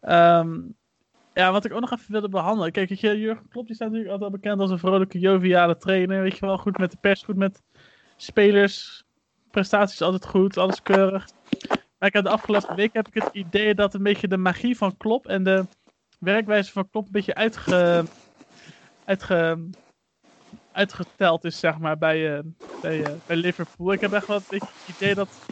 Ehm, 0.01 0.61
ja, 1.35 1.53
wat 1.53 1.65
ik 1.65 1.73
ook 1.73 1.81
nog 1.81 1.93
even 1.93 2.13
wilde 2.13 2.29
behandelen. 2.29 2.73
Kijk, 2.73 2.89
weet 2.89 3.01
je, 3.01 3.19
Jurgen 3.19 3.49
Klopp 3.49 3.67
die 3.67 3.75
staat 3.75 3.89
natuurlijk 3.89 4.13
altijd 4.13 4.31
wel 4.31 4.41
bekend 4.41 4.61
als 4.61 4.71
een 4.71 4.79
vrolijke, 4.79 5.19
joviale 5.19 5.77
trainer. 5.77 6.23
Weet 6.23 6.39
je 6.39 6.47
wel, 6.47 6.59
goed 6.59 6.79
met 6.79 6.91
de 6.91 6.97
pers, 7.01 7.23
goed 7.23 7.37
met 7.37 7.63
spelers. 8.17 9.05
Prestaties 9.51 10.03
altijd 10.03 10.27
goed, 10.27 10.57
alles 10.57 10.83
keurig. 10.83 11.27
Maar 11.99 12.09
ik 12.09 12.15
heb 12.15 12.25
de 12.25 12.31
afgelopen 12.31 12.77
week 12.77 12.93
heb 12.93 13.09
ik 13.09 13.23
het 13.23 13.29
idee 13.33 13.75
dat 13.75 13.95
een 13.95 14.03
beetje 14.03 14.29
de 14.29 14.37
magie 14.37 14.77
van 14.77 14.97
Klopp 14.97 15.27
en 15.27 15.45
de 15.45 15.67
werkwijze 16.19 16.73
van 16.73 16.91
Klopp 16.91 17.07
een 17.07 17.13
beetje 17.13 17.35
uitge, 17.35 18.05
uitge, 19.05 19.69
uitgeteld 20.73 21.45
is, 21.45 21.59
zeg 21.59 21.79
maar, 21.79 21.99
bij, 21.99 22.37
eh, 22.37 22.45
bij, 22.85 23.05
eh, 23.05 23.21
bij 23.27 23.37
Liverpool. 23.37 23.93
Ik 23.93 24.01
heb 24.01 24.13
echt 24.13 24.27
wel 24.27 24.45
het 24.49 24.65
idee 24.85 25.15
dat 25.15 25.43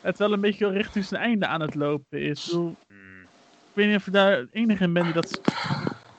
het 0.00 0.18
wel 0.18 0.32
een 0.32 0.40
beetje 0.40 0.70
richting 0.70 1.04
zijn 1.04 1.22
einde 1.22 1.46
aan 1.46 1.60
het 1.60 1.74
lopen 1.74 2.20
is. 2.20 2.44
Ik, 2.46 2.52
bedoel, 2.52 2.78
Hmm. 2.86 3.22
ik 3.22 3.72
weet 3.72 3.86
niet 3.86 3.96
of 3.96 4.04
je 4.04 4.10
daar 4.10 4.46
enige 4.50 4.84
in 4.84 4.92
bent 4.92 5.04
die 5.06 5.14
dat... 5.14 5.42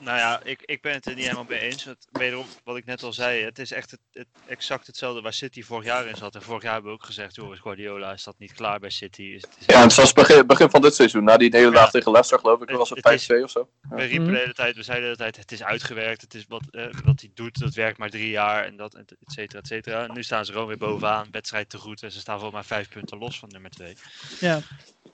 Nou 0.04 0.18
ja, 0.18 0.44
ik, 0.44 0.62
ik 0.62 0.82
ben 0.82 0.94
het 0.94 1.06
er 1.06 1.14
niet 1.16 1.24
helemaal 1.24 1.46
mee 1.48 1.60
eens. 1.60 1.88
Wederom, 2.12 2.46
wat 2.64 2.78
ik 2.78 2.86
net 2.86 3.04
al 3.04 3.14
zei, 3.14 3.44
het 3.44 3.60
is 3.60 3.72
echt 3.72 3.92
het, 3.92 4.00
het, 4.12 4.28
exact 4.48 4.88
hetzelfde 4.88 5.22
waar 5.22 5.34
City 5.34 5.64
vorig 5.64 5.86
jaar 5.86 6.08
in 6.08 6.16
zat. 6.16 6.36
En 6.36 6.42
vorig 6.42 6.64
jaar 6.64 6.74
hebben 6.74 6.92
we 6.92 6.98
ook 6.98 7.06
gezegd, 7.06 7.36
joh, 7.36 7.54
is 7.54 7.60
Guardiola 7.60 8.14
is 8.14 8.24
dat 8.24 8.36
niet 8.38 8.54
klaar 8.54 8.80
bij 8.80 8.90
City. 8.90 9.22
Is, 9.22 9.42
het 9.42 9.56
is 9.60 9.66
Ja, 9.66 9.76
en 9.76 9.82
het 9.88 9.96
was 9.96 10.14
begin, 10.14 10.48
begin 10.48 10.70
van 10.70 10.82
dit 10.82 10.96
seizoen. 10.96 11.24
Na 11.24 11.38
die 11.38 11.50
nederlaag 11.50 11.84
Ja. 11.86 11.90
tegen 11.90 12.12
Leicester, 12.12 12.40
geloof 12.40 12.62
ik, 12.62 12.68
Het- 12.70 12.78
was 12.78 12.90
het 12.90 13.04
het 13.04 13.14
is- 13.14 13.26
5-2 13.26 13.44
of 13.44 13.50
zo. 13.52 13.70
We 13.90 14.04
riepen 14.04 14.32
de 14.32 14.38
hele 14.38 14.54
tijd, 14.54 14.76
we 14.76 14.84
zeiden 14.84 15.04
de 15.18 15.24
hele 15.24 15.32
tijd, 15.32 15.36
het 15.50 15.52
is 15.52 15.64
uitgewerkt, 15.64 16.22
het 16.22 16.34
is 16.34 16.46
wat, 16.48 16.64
eh, 16.72 16.86
wat 17.04 17.20
hij 17.22 17.32
doet, 17.34 17.60
dat 17.60 17.74
werkt 17.74 17.98
maar 17.98 18.10
drie 18.10 18.30
jaar 18.30 18.66
en 18.66 18.76
dat, 18.78 18.96
et 18.96 19.16
cetera, 19.26 19.60
et 19.60 19.68
cetera. 19.68 20.04
En 20.08 20.14
nu 20.14 20.24
staan 20.24 20.46
ze 20.46 20.52
gewoon 20.52 20.68
weer 20.68 20.78
bovenaan, 20.78 21.28
wedstrijd 21.32 21.70
te 21.70 21.78
goed 21.78 22.04
en 22.04 22.12
ze 22.12 22.20
staan 22.20 22.40
volgens 22.40 22.68
mij 22.68 22.78
vijf 22.78 22.90
punten 22.90 23.18
los 23.18 23.40
van 23.40 23.50
nummer 23.50 23.72
twee. 23.72 23.96
Ja, 24.40 24.60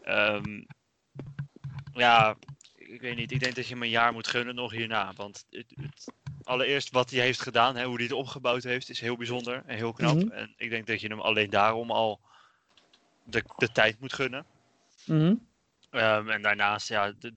Ehm, 0.01 0.61
ja, 1.93 2.35
ik 2.89 3.01
weet 3.01 3.15
niet, 3.15 3.31
ik 3.31 3.39
denk 3.39 3.55
dat 3.55 3.67
je 3.67 3.73
hem 3.73 3.83
een 3.83 3.89
jaar 3.89 4.13
moet 4.13 4.27
gunnen 4.27 4.55
nog 4.55 4.71
hierna, 4.71 5.13
want 5.15 5.45
het, 5.49 5.65
het- 5.75 6.13
allereerst 6.43 6.91
wat 6.91 7.09
hij 7.09 7.19
heeft 7.19 7.41
gedaan, 7.41 7.75
hè, 7.75 7.85
hoe 7.85 7.95
hij 7.95 8.03
het 8.03 8.13
opgebouwd 8.13 8.63
heeft, 8.63 8.89
is 8.89 8.99
heel 8.99 9.17
bijzonder 9.17 9.63
en 9.65 9.75
heel 9.75 9.93
knap. 9.93 10.15
Mhm. 10.15 10.31
En 10.31 10.53
ik 10.57 10.69
denk 10.69 10.87
dat 10.87 11.01
je 11.01 11.07
hem 11.07 11.19
alleen 11.19 11.49
daarom 11.49 11.91
al 11.91 12.19
de, 13.23 13.43
de 13.57 13.71
tijd 13.71 13.99
moet 13.99 14.13
gunnen. 14.13 14.45
Mhm. 15.05 15.35
Ehm, 15.89 16.29
en 16.29 16.41
daarnaast, 16.41 16.87
ja, 16.87 17.11
de, 17.19 17.33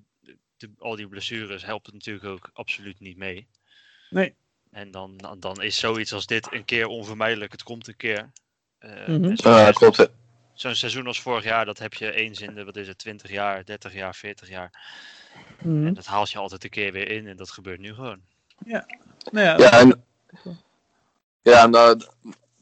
de- 0.57 0.71
al 0.79 0.97
die 0.97 1.09
blessures 1.09 1.65
helpt 1.65 1.87
het 1.87 1.95
natuurlijk 1.95 2.25
ook 2.25 2.51
absoluut 2.53 3.01
niet 3.01 3.17
mee. 3.17 3.47
Nee. 4.11 4.35
En 4.71 4.91
dan, 4.91 5.17
dan, 5.17 5.41
dan 5.41 5.63
is 5.63 5.79
zoiets 5.79 6.13
als 6.13 6.27
dit 6.27 6.53
een 6.53 6.65
keer 6.65 6.87
onvermijdelijk. 6.87 7.53
Het 7.53 7.63
komt 7.63 7.89
een 7.89 7.97
keer. 7.97 8.31
Eh, 8.79 8.91
Mhm. 8.91 9.25
en 9.25 9.37
zo'n 9.37 9.53
Ja, 9.53 9.59
seizoen- 9.59 9.73
klopt. 9.73 10.11
Zo'n 10.55 10.75
seizoen 10.75 11.07
als 11.07 11.21
vorig 11.21 11.45
jaar, 11.45 11.65
dat 11.65 11.79
heb 11.79 11.95
je 11.95 12.13
eens 12.13 12.41
in 12.41 12.55
de, 12.55 12.65
wat 12.65 12.77
is 12.77 12.87
het, 12.89 12.99
20 12.99 13.31
jaar, 13.31 13.65
30 13.65 13.93
jaar, 13.93 14.15
40 14.15 14.49
jaar. 14.49 14.71
Mhm. 15.65 15.87
En 15.87 15.95
dat 15.95 16.07
haalt 16.07 16.31
je 16.31 16.39
altijd 16.39 16.65
een 16.65 16.71
keer 16.71 16.93
weer 16.93 17.11
in 17.11 17.27
en 17.27 17.37
dat 17.37 17.51
gebeurt 17.51 17.81
nu 17.81 17.95
gewoon. 17.95 18.21
Nou 19.31 19.47
ja, 19.47 19.57
Ja, 19.57 19.71
en, 19.81 20.05
ja, 21.43 21.63
en 21.63 21.75
eh, 21.75 21.95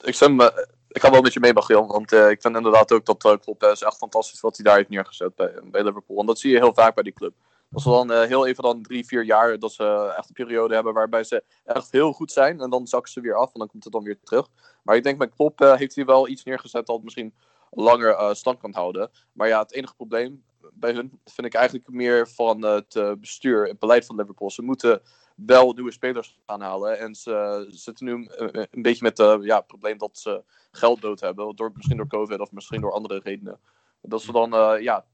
ik, 0.01 0.15
stem, 0.15 0.41
eh, 0.41 0.65
ik 0.89 1.01
ga 1.01 1.11
wel 1.11 1.23
met 1.23 1.33
je 1.33 1.41
mee, 1.41 1.53
Magiel. 1.53 1.87
Want 1.87 2.13
eh, 2.13 2.31
ik 2.31 2.41
vind 2.41 2.57
inderdaad 2.57 2.93
ook 2.93 3.07
dat 3.07 3.25
uh, 3.25 3.37
Klopp 3.41 3.63
eh, 3.63 3.71
is 3.71 3.83
echt 3.83 3.97
fantastisch 3.97 4.41
wat 4.41 4.57
hij 4.57 4.65
daar 4.65 4.77
heeft 4.77 4.89
neergezet 4.89 5.35
bij, 5.35 5.53
bij 5.65 5.85
Liverpool. 5.85 6.21
En 6.21 6.27
dat 6.27 6.39
zie 6.39 6.51
je 6.51 6.59
heel 6.59 6.75
vaak 6.75 6.95
bij 6.95 7.05
die 7.05 7.13
club. 7.13 7.35
Als 7.73 7.83
ze 7.83 7.89
dan 7.89 8.13
eh, 8.13 8.23
heel 8.23 8.47
even 8.47 8.63
dan 8.63 8.83
drie, 8.83 9.07
vier 9.07 9.25
jaar, 9.25 9.59
dat 9.59 9.73
ze 9.73 10.15
echt 10.17 10.29
een 10.29 10.45
periode 10.45 10.75
hebben 10.75 10.95
waarbij 10.95 11.25
ze 11.25 11.45
echt 11.65 11.93
heel 11.93 12.13
goed 12.13 12.33
zijn. 12.33 12.61
En 12.61 12.71
dan 12.71 12.87
zakken 12.87 13.13
ze 13.13 13.21
weer 13.21 13.35
af 13.35 13.53
en 13.53 13.59
dan 13.59 13.69
komt 13.69 13.85
het 13.85 13.93
dan 13.93 14.03
weer 14.03 14.19
terug. 14.25 14.49
Maar 14.83 14.97
ik 14.97 15.03
denk 15.03 15.19
met 15.19 15.35
Klopp 15.35 15.61
eh, 15.61 15.75
heeft 15.75 15.95
hij 15.95 16.05
wel 16.05 16.29
iets 16.29 16.45
neergezet 16.45 16.87
dat 16.87 17.03
misschien 17.03 17.35
langer 17.71 18.15
eh, 18.15 18.33
stand 18.35 18.61
kan 18.61 18.75
houden. 18.75 19.11
Maar 19.33 19.49
ja, 19.49 19.61
het 19.63 19.73
enige 19.73 19.95
probleem 19.95 20.45
bij 20.73 20.93
hun 20.93 21.21
vind 21.25 21.47
ik 21.47 21.55
eigenlijk 21.55 21.89
meer 21.89 22.29
van 22.29 22.63
het 22.63 22.97
eh, 22.97 23.13
bestuur 23.13 23.69
en 23.69 23.77
beleid 23.79 24.07
van 24.07 24.17
Liverpool. 24.17 24.51
Ze 24.51 24.63
moeten 24.63 25.03
wel 25.35 25.73
nieuwe 25.73 25.93
spelers 25.93 26.39
gaan 26.47 26.61
halen. 26.61 26.99
En 26.99 27.15
ze 27.15 27.67
zitten 27.69 28.05
nu 28.07 28.13
een, 28.13 28.69
een 28.71 28.83
beetje 28.83 29.03
met 29.03 29.19
het 29.19 29.45
ja, 29.45 29.61
probleem 29.61 29.99
dat 29.99 30.19
ze 30.19 30.45
geld 30.71 31.01
dood 31.01 31.21
hebben. 31.21 31.57
Door, 31.57 31.73
misschien 31.75 31.97
door 31.97 32.07
COVID 32.07 32.41
of 32.41 32.53
misschien 32.53 32.81
door 32.81 32.93
andere 32.93 33.21
redenen. 33.23 33.61
Dat 34.01 34.23
ze 34.23 34.33
dan 34.33 34.55
eh, 34.55 34.83
ja, 34.83 35.07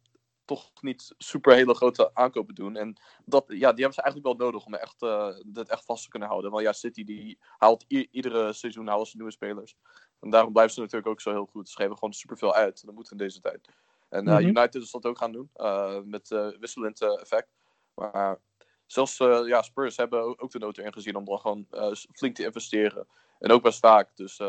toch 0.45 0.71
niet 0.81 1.15
super 1.19 1.55
hele 1.55 1.75
grote 1.75 2.11
aankopen 2.15 2.55
doen. 2.55 2.77
En 2.77 2.97
dat, 3.25 3.45
ja, 3.49 3.73
die 3.73 3.85
hebben 3.85 3.93
ze 3.93 4.03
eigenlijk 4.03 4.39
wel 4.39 4.47
nodig 4.47 4.67
om 4.67 4.75
echt, 4.75 5.03
eh, 5.03 5.29
dit 5.47 5.69
echt 5.69 5.85
vast 5.85 6.03
te 6.03 6.09
kunnen 6.09 6.29
houden. 6.29 6.51
Want 6.51 6.63
ja, 6.63 6.73
City 6.73 7.05
die 7.05 7.39
haalt 7.59 7.85
iedere 7.89 8.53
seizoen 8.53 8.87
halen 8.87 9.07
ze 9.07 9.17
nieuwe 9.17 9.33
spelers. 9.33 9.77
En 10.21 10.31
daarom 10.31 10.53
blijven 10.53 10.75
ze 10.75 10.81
natuurlijk 10.81 11.09
ook 11.11 11.21
zo 11.21 11.31
heel 11.31 11.47
goed. 11.47 11.69
Ze 11.69 11.77
geven 11.77 11.95
gewoon 11.95 12.15
superveel 12.15 12.55
uit. 12.55 12.85
Dat 12.85 12.95
moet 12.95 13.11
in 13.11 13.17
deze 13.17 13.41
tijd. 13.41 13.69
En 14.09 14.29
eh, 14.29 14.35
Mhm. 14.35 14.45
United 14.47 14.83
is 14.83 14.91
dat 14.91 15.07
ook 15.07 15.19
gaan 15.19 15.33
doen. 15.33 15.51
eh, 15.55 16.01
met 16.05 16.31
eh, 16.31 16.49
wisselend 16.61 17.03
effect. 17.03 17.49
Maar 17.95 18.39
zelfs 18.87 19.17
ja, 19.47 19.63
Spurs 19.63 19.97
hebben 19.97 20.39
ook 20.41 20.51
de 20.51 20.59
nood 20.59 20.79
erin 20.79 20.93
gezien 20.93 21.17
om 21.17 21.25
dan 21.25 21.39
gewoon 21.39 21.67
flink 22.13 22.35
te 22.37 22.45
investeren. 22.45 23.07
En 23.39 23.51
ook 23.51 23.63
best 23.63 23.79
vaak. 23.79 24.11
Dus 24.17 24.41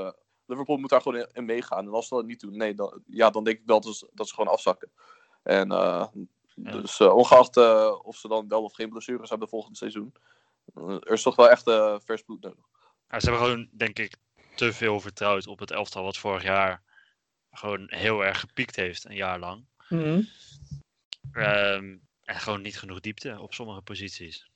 Liverpool 0.45 0.77
moet 0.77 0.89
daar 0.89 1.01
gewoon 1.01 1.19
in, 1.19 1.29
in 1.33 1.45
meegaan. 1.45 1.85
En 1.85 1.93
als 1.93 2.07
ze 2.07 2.15
dat 2.15 2.25
niet 2.25 2.39
doen, 2.39 2.57
nee, 2.57 2.73
dan, 2.73 3.01
ja, 3.07 3.29
dan 3.29 3.43
denk 3.43 3.57
ik 3.57 3.65
wel 3.65 3.81
dat 3.81 3.95
ze, 3.95 4.09
dat 4.13 4.27
ze 4.27 4.33
gewoon 4.33 4.53
afzakken. 4.53 4.91
En 5.43 5.69
Ja. 5.69 6.11
dus 6.53 7.01
ongeacht 7.01 7.57
of 8.03 8.15
ze 8.15 8.27
dan 8.27 8.47
wel 8.47 8.63
of 8.63 8.73
geen 8.73 8.89
blessures 8.89 9.29
hebben 9.29 9.49
volgend 9.49 9.77
seizoen. 9.77 10.13
er 10.75 11.11
is 11.11 11.21
toch 11.21 11.35
wel 11.35 11.49
echt 11.49 11.63
vers 12.03 12.21
bloed 12.21 12.41
nodig. 12.41 12.65
Ja, 13.09 13.19
ze 13.19 13.29
hebben 13.29 13.47
gewoon, 13.47 13.69
denk 13.71 13.99
ik, 13.99 14.15
te 14.55 14.73
veel 14.73 14.99
vertrouwd 14.99 15.47
op 15.47 15.59
het 15.59 15.71
elftal 15.71 16.03
wat 16.03 16.17
vorig 16.17 16.43
jaar 16.43 16.83
gewoon 17.57 17.85
heel 17.87 18.25
erg 18.25 18.39
gepiekt 18.39 18.75
heeft, 18.75 19.05
een 19.05 19.15
jaar 19.15 19.39
lang. 19.39 19.65
Mhm. 19.89 20.21
Ehm, 21.31 21.97
en 22.23 22.35
gewoon 22.35 22.61
niet 22.61 22.79
genoeg 22.79 22.99
diepte 22.99 23.39
op 23.39 23.53
sommige 23.53 23.81
posities. 23.81 24.49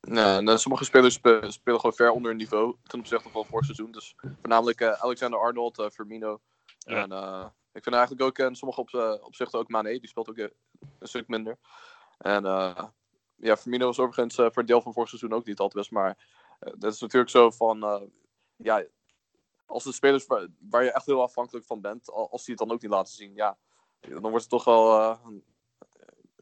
Nee, 0.00 0.24
en, 0.24 0.48
eh, 0.48 0.56
sommige 0.56 0.84
spelers 0.84 1.14
spe- 1.14 1.50
spelen 1.50 1.80
gewoon 1.80 1.96
ver 1.96 2.10
onder 2.10 2.30
hun 2.30 2.40
niveau 2.40 2.76
ten 2.82 2.98
opzichte 2.98 3.30
van 3.30 3.44
vorig 3.44 3.64
seizoen. 3.64 3.92
Dus 3.92 4.14
voornamelijk 4.40 4.80
eh, 4.80 4.90
Alexander 4.92 5.40
Arnold, 5.40 5.78
eh, 5.78 5.88
Firmino. 5.90 6.40
Ja. 6.78 7.02
En 7.02 7.12
eh, 7.12 7.46
ik 7.72 7.82
vind 7.82 7.94
eigenlijk 7.94 8.24
ook 8.24 8.38
in 8.38 8.56
sommige 8.56 8.80
op, 8.80 8.94
opzichten 9.22 9.58
ook 9.58 9.68
Mane, 9.68 10.00
die 10.00 10.08
speelt 10.08 10.28
ook 10.28 10.38
een 10.38 10.52
stuk 11.00 11.28
minder. 11.28 11.58
En 12.18 12.44
eh, 12.46 12.84
ja, 13.36 13.56
Firmino 13.56 13.86
was 13.86 13.98
overigens 13.98 14.38
eh, 14.38 14.44
voor 14.44 14.62
een 14.62 14.66
deel 14.66 14.82
van 14.82 14.92
vorig 14.92 15.08
seizoen 15.08 15.32
ook 15.32 15.46
niet 15.46 15.58
altijd 15.58 15.76
best. 15.78 15.90
Maar 15.90 16.26
dat 16.78 16.92
is 16.92 17.00
natuurlijk 17.00 17.30
zo 17.30 17.50
van, 17.50 17.82
eh, 17.82 18.02
ja, 18.56 18.84
als 19.68 19.84
de 19.84 19.92
spelers 19.92 20.26
waar, 20.26 20.46
waar 20.58 20.84
je 20.84 20.92
echt 20.92 21.06
heel 21.06 21.22
afhankelijk 21.22 21.66
van 21.66 21.80
bent, 21.80 22.10
al- 22.10 22.30
als 22.30 22.44
die 22.44 22.54
het 22.54 22.66
dan 22.66 22.76
ook 22.76 22.82
niet 22.82 22.90
laten 22.90 23.14
zien, 23.14 23.34
ja, 23.34 23.58
dan 24.00 24.20
wordt 24.20 24.40
het 24.40 24.48
toch 24.48 24.64
wel 24.64 25.00
eh, 25.00 25.18
een- 25.24 25.44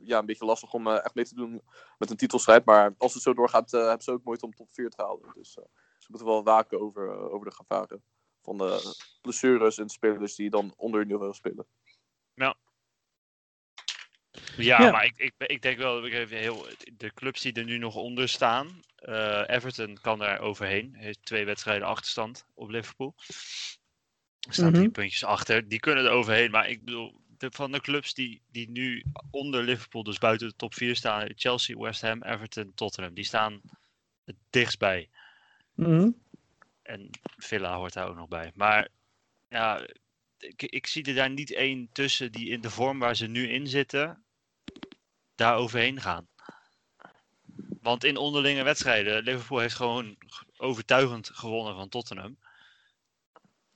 ja, 0.02 0.18
een 0.18 0.26
beetje 0.26 0.44
lastig 0.44 0.72
om 0.72 0.86
eh, 0.86 1.04
echt 1.04 1.14
mee 1.14 1.24
te 1.24 1.34
doen 1.34 1.62
met 1.98 2.10
een 2.10 2.16
titelstrijd. 2.16 2.64
Maar 2.64 2.94
als 2.98 3.14
het 3.14 3.22
zo 3.22 3.34
doorgaat, 3.34 3.72
eh, 3.72 3.80
hebben 3.80 4.02
ze 4.02 4.10
ook 4.12 4.24
moeite 4.24 4.44
om 4.44 4.54
top 4.54 4.68
4 4.72 4.90
te 4.90 5.02
halen. 5.02 5.30
Dus 5.34 5.56
eh, 5.58 5.64
ze 5.98 6.06
moeten 6.08 6.28
wel 6.28 6.44
waken 6.44 6.80
over, 6.80 7.10
eh, 7.10 7.32
over 7.32 7.48
de 7.48 7.54
gevaren 7.54 8.02
van 8.42 8.58
de 8.58 8.94
blessures 9.22 9.78
en 9.78 9.88
spelers 9.88 10.34
die 10.34 10.50
dan 10.50 10.74
onder 10.76 11.00
hun 11.00 11.08
niveau 11.08 11.32
spelen. 11.34 11.66
Ja, 14.56 14.80
Ja. 14.82 14.90
maar 14.90 15.04
ik, 15.04 15.16
ik, 15.18 15.32
ik 15.36 15.62
denk 15.62 15.78
wel 15.78 15.94
dat 15.94 16.04
ik 16.04 16.12
even 16.12 16.36
heel. 16.36 16.66
De 16.92 17.12
clubs 17.14 17.40
die 17.42 17.52
er 17.52 17.64
nu 17.64 17.78
nog 17.78 17.94
onder 17.96 18.28
staan. 18.28 18.80
Eh, 19.06 19.42
Everton 19.46 19.98
kan 20.00 20.18
daar 20.18 20.40
overheen. 20.40 20.94
Heeft 20.94 21.24
twee 21.24 21.44
wedstrijden 21.44 21.88
achterstand 21.88 22.46
op 22.54 22.68
Liverpool. 22.68 23.14
Er 24.48 24.54
staan 24.54 24.72
drie 24.72 24.84
Mhm. 24.84 24.92
puntjes 24.92 25.24
achter. 25.24 25.68
Die 25.68 25.80
kunnen 25.80 26.04
er 26.04 26.10
overheen. 26.10 26.50
Maar 26.50 26.68
ik 26.68 26.84
bedoel, 26.84 27.20
de, 27.38 27.50
van 27.50 27.72
de 27.72 27.80
clubs 27.80 28.14
die, 28.14 28.42
die 28.50 28.70
nu 28.70 29.04
onder 29.30 29.62
Liverpool, 29.62 30.02
dus 30.02 30.18
buiten 30.18 30.48
de 30.48 30.56
top 30.56 30.74
4 30.74 30.96
staan. 30.96 31.28
Chelsea, 31.34 31.76
West 31.76 32.00
Ham, 32.00 32.22
Everton, 32.22 32.74
Tottenham. 32.74 33.14
Die 33.14 33.24
staan 33.24 33.60
het 34.24 34.36
dichtst 34.50 34.78
bij. 34.78 35.08
Mhm. 35.74 36.10
En 36.82 37.10
Villa 37.36 37.76
hoort 37.76 37.92
daar 37.92 38.08
ook 38.08 38.16
nog 38.16 38.28
bij. 38.28 38.50
Maar 38.54 38.88
ja, 39.48 39.86
ik, 40.38 40.62
ik 40.62 40.86
zie 40.86 41.04
er 41.04 41.14
daar 41.14 41.30
niet 41.30 41.52
één 41.52 41.88
tussen 41.92 42.32
die 42.32 42.48
in 42.50 42.60
de 42.60 42.70
vorm 42.70 42.98
waar 42.98 43.16
ze 43.16 43.26
nu 43.26 43.48
in 43.48 43.66
zitten, 43.66 44.24
daar 45.34 45.56
overheen 45.56 46.00
gaan. 46.00 46.28
Want 47.86 48.04
in 48.04 48.16
onderlinge 48.16 48.62
wedstrijden, 48.62 49.22
Liverpool 49.22 49.58
heeft 49.58 49.74
gewoon 49.74 50.16
overtuigend 50.56 51.30
gewonnen 51.32 51.74
van 51.74 51.88
Tottenham. 51.88 52.38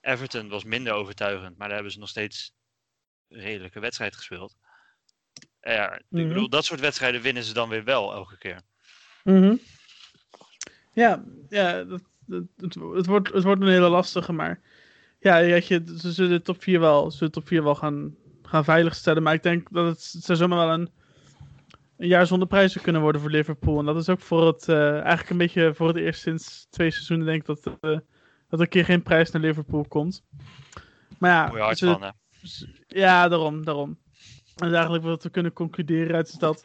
Everton 0.00 0.48
was 0.48 0.64
minder 0.64 0.92
overtuigend, 0.92 1.56
maar 1.56 1.66
daar 1.66 1.74
hebben 1.76 1.92
ze 1.92 1.98
nog 1.98 2.08
steeds 2.08 2.52
een 3.28 3.40
redelijke 3.40 3.80
wedstrijd 3.80 4.16
gespeeld. 4.16 4.56
Ja, 5.60 5.94
ik 5.94 6.02
Mhm. 6.08 6.28
bedoel, 6.28 6.48
dat 6.48 6.64
soort 6.64 6.80
wedstrijden 6.80 7.20
winnen 7.20 7.44
ze 7.44 7.52
dan 7.52 7.68
weer 7.68 7.84
wel 7.84 8.12
elke 8.12 8.38
keer. 8.38 8.60
Mhm. 9.24 9.56
Ja, 10.92 11.24
ja 11.48 11.84
dat, 11.84 12.02
dat- 12.26 12.44
het, 12.56 12.74
het, 12.74 13.06
wordt, 13.06 13.32
het 13.32 13.44
wordt 13.44 13.62
een 13.62 13.68
hele 13.68 13.88
lastige, 13.88 14.32
maar 14.32 14.60
ja, 15.20 15.36
je, 15.36 15.60
ze 15.98 16.12
zullen 16.12 16.30
de 16.30 16.42
top 16.42 16.62
4 16.62 16.80
wel, 16.80 17.10
ze 17.10 17.24
de 17.24 17.30
top 17.30 17.46
4 17.46 17.62
wel 17.62 17.74
gaan, 17.74 18.16
gaan 18.42 18.64
veiligstellen. 18.64 19.22
Maar 19.22 19.34
ik 19.34 19.42
denk 19.42 19.68
dat 19.70 19.86
het, 19.86 20.12
het 20.12 20.24
zou 20.24 20.38
zomaar 20.38 20.66
wel 20.66 20.74
een, 20.74 20.90
een 22.00 22.08
jaar 22.08 22.26
zonder 22.26 22.48
prijzen 22.48 22.82
kunnen 22.82 23.02
worden 23.02 23.20
voor 23.20 23.30
Liverpool. 23.30 23.78
En 23.78 23.84
dat 23.84 23.96
is 23.96 24.08
ook 24.08 24.20
voor 24.20 24.46
het, 24.46 24.68
eh, 24.68 24.92
eigenlijk 24.92 25.30
een 25.30 25.36
beetje 25.36 25.74
voor 25.74 25.88
het 25.88 25.96
eerst 25.96 26.20
sinds 26.20 26.66
twee 26.70 26.90
seizoenen 26.90 27.26
denk 27.26 27.40
ik 27.40 27.46
dat, 27.46 27.66
eh, 27.66 27.74
dat 27.80 28.02
er 28.48 28.60
een 28.60 28.68
keer 28.68 28.84
geen 28.84 29.02
prijs 29.02 29.30
naar 29.30 29.42
Liverpool 29.42 29.84
komt. 29.88 30.24
Maar 31.18 31.56
ja, 31.56 32.14
ja, 32.86 33.28
daarom, 33.28 33.64
daarom. 33.64 33.98
En 34.56 34.74
eigenlijk 34.74 35.04
wat 35.04 35.22
we 35.22 35.30
kunnen 35.30 35.52
concluderen 35.52 36.16
uit 36.16 36.28
is 36.28 36.34
dat 36.34 36.64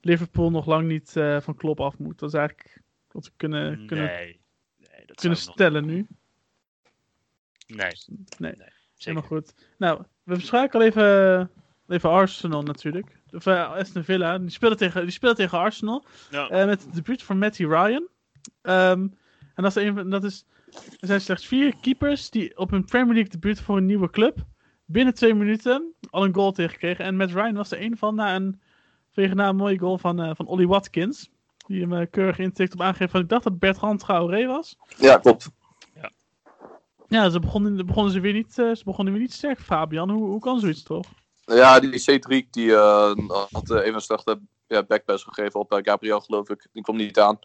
Liverpool 0.00 0.50
nog 0.50 0.66
lang 0.66 0.88
niet 0.88 1.16
eh, 1.16 1.40
van 1.40 1.56
Klopp 1.56 1.80
af 1.80 1.98
moet. 1.98 2.18
Dat 2.18 2.28
is 2.28 2.38
eigenlijk 2.38 2.82
wat 3.08 3.24
we 3.24 3.32
kunnen, 3.36 3.86
kunnen, 3.86 4.06
Nee, 4.06 4.40
nee 4.76 5.06
dat 5.06 5.16
kunnen 5.16 5.38
stellen 5.38 5.86
nu. 5.86 6.06
Nee, 7.66 7.90
Nee, 8.38 8.52
zeker. 8.52 8.72
helemaal 8.96 9.22
goed. 9.22 9.54
Nou, 9.78 10.02
we 10.22 10.34
bespraken 10.34 10.80
al 10.80 10.86
even, 10.86 11.50
even 11.92 12.10
Arsenal 12.10 12.62
natuurlijk. 12.62 13.20
Of 13.30 13.46
uh, 13.46 13.72
Aston 13.72 14.04
Villa. 14.04 14.38
Die 14.38 14.50
speelde 14.50 14.76
tegen, 14.76 15.02
die 15.02 15.10
speelde 15.10 15.36
tegen 15.36 15.58
Arsenal. 15.58 16.04
Ja. 16.30 16.48
eh, 16.48 16.66
met 16.66 16.82
het 16.84 16.94
debuut 16.94 17.22
van 17.22 17.38
Matty 17.38 17.64
Ryan. 17.64 18.08
Ehm, 18.62 19.00
en 19.54 19.62
dat 19.62 19.76
is, 19.76 19.82
een, 19.82 19.94
van- 19.94 20.10
dat 20.10 20.24
is, 20.24 20.44
er 21.00 21.06
zijn 21.06 21.20
slechts 21.20 21.46
vier 21.46 21.74
keepers 21.80 22.30
die 22.30 22.58
op 22.58 22.70
hun 22.70 22.84
Premier 22.84 23.14
League 23.14 23.30
debuut 23.32 23.60
voor 23.60 23.76
een 23.76 23.86
nieuwe 23.86 24.10
club 24.10 24.36
binnen 24.84 25.14
twee 25.14 25.34
minuten 25.34 25.94
al 26.10 26.24
een 26.24 26.34
goal 26.34 26.52
tegenkregen. 26.52 27.04
En 27.04 27.16
Matt 27.16 27.32
Ryan 27.32 27.54
was 27.54 27.70
er 27.70 27.82
een 27.82 27.96
van 27.96 28.14
na 28.14 28.34
een, 28.34 28.60
vanwege 29.10 29.34
na 29.34 29.48
een 29.48 29.56
mooie 29.56 29.78
goal 29.78 29.98
van, 29.98 30.20
eh, 30.22 30.30
van 30.34 30.46
Ollie 30.46 30.68
Watkins. 30.68 31.30
Die 31.66 31.86
hem 31.86 32.10
keurig 32.10 32.38
intikt 32.38 32.72
op 32.72 32.80
aangeven 32.80 33.08
van, 33.08 33.20
ik 33.20 33.28
dacht 33.28 33.44
dat 33.44 33.58
Bertrand 33.58 34.00
Traoré 34.00 34.46
was. 34.46 34.76
Ja, 34.98 35.18
klopt. 35.18 35.50
Ja, 37.08 37.30
ze 37.30 37.40
begonnen, 37.40 37.86
begonnen 37.86 38.12
ze 38.12 38.20
weer 38.20 38.32
niet, 38.32 38.58
eh, 38.58 38.74
ze 38.74 38.84
begonnen 38.84 39.12
weer 39.12 39.22
niet 39.22 39.32
sterk, 39.32 39.60
Fabian. 39.60 40.10
Hoe, 40.10 40.24
hoe 40.28 40.40
kan 40.40 40.60
zoiets 40.60 40.82
toch? 40.82 41.06
Ja, 41.44 41.80
die 41.80 42.00
C3 42.00 42.50
die, 42.50 42.74
eh, 42.74 43.14
had 43.50 43.70
eh, 43.70 43.76
even 43.80 43.94
een 43.94 44.00
slechte 44.00 44.40
ja, 44.66 44.82
backpass 44.82 45.24
gegeven 45.24 45.60
op 45.60 45.72
eh, 45.72 45.78
Gabriel, 45.82 46.20
geloof 46.20 46.48
ik. 46.48 46.66
Die 46.72 46.82
kwam 46.82 46.96
niet 46.96 47.18
aan. 47.18 47.38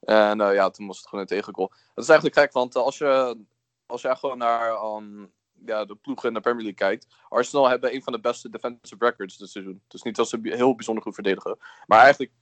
En 0.00 0.38
ja, 0.38 0.70
toen 0.70 0.86
was 0.86 0.96
het 0.98 1.06
gewoon 1.06 1.20
een 1.20 1.30
tegengoal. 1.30 1.68
Dat 1.94 2.04
is 2.04 2.10
eigenlijk 2.10 2.38
gek, 2.38 2.52
want 2.52 2.76
als, 2.76 2.98
je, 2.98 3.38
als 3.86 4.02
je 4.02 4.16
gewoon 4.16 4.38
naar 4.38 4.70
ehm, 4.70 5.26
ja, 5.66 5.84
de 5.84 5.94
ploegen 5.94 6.28
in 6.28 6.34
de 6.34 6.40
Premier 6.40 6.62
League 6.62 6.88
kijkt. 6.88 7.06
Arsenal 7.28 7.68
hebben 7.68 7.94
een 7.94 8.02
van 8.02 8.12
de 8.12 8.20
beste 8.20 8.48
defensive 8.48 9.04
records 9.04 9.36
dit 9.36 9.50
seizoen. 9.50 9.82
Dus 9.88 10.02
niet 10.02 10.16
dat 10.16 10.28
ze 10.28 10.38
heel 10.42 10.74
bijzonder 10.74 11.02
goed 11.04 11.14
verdedigen. 11.14 11.58
Maar 11.86 12.00
eigenlijk 12.00 12.32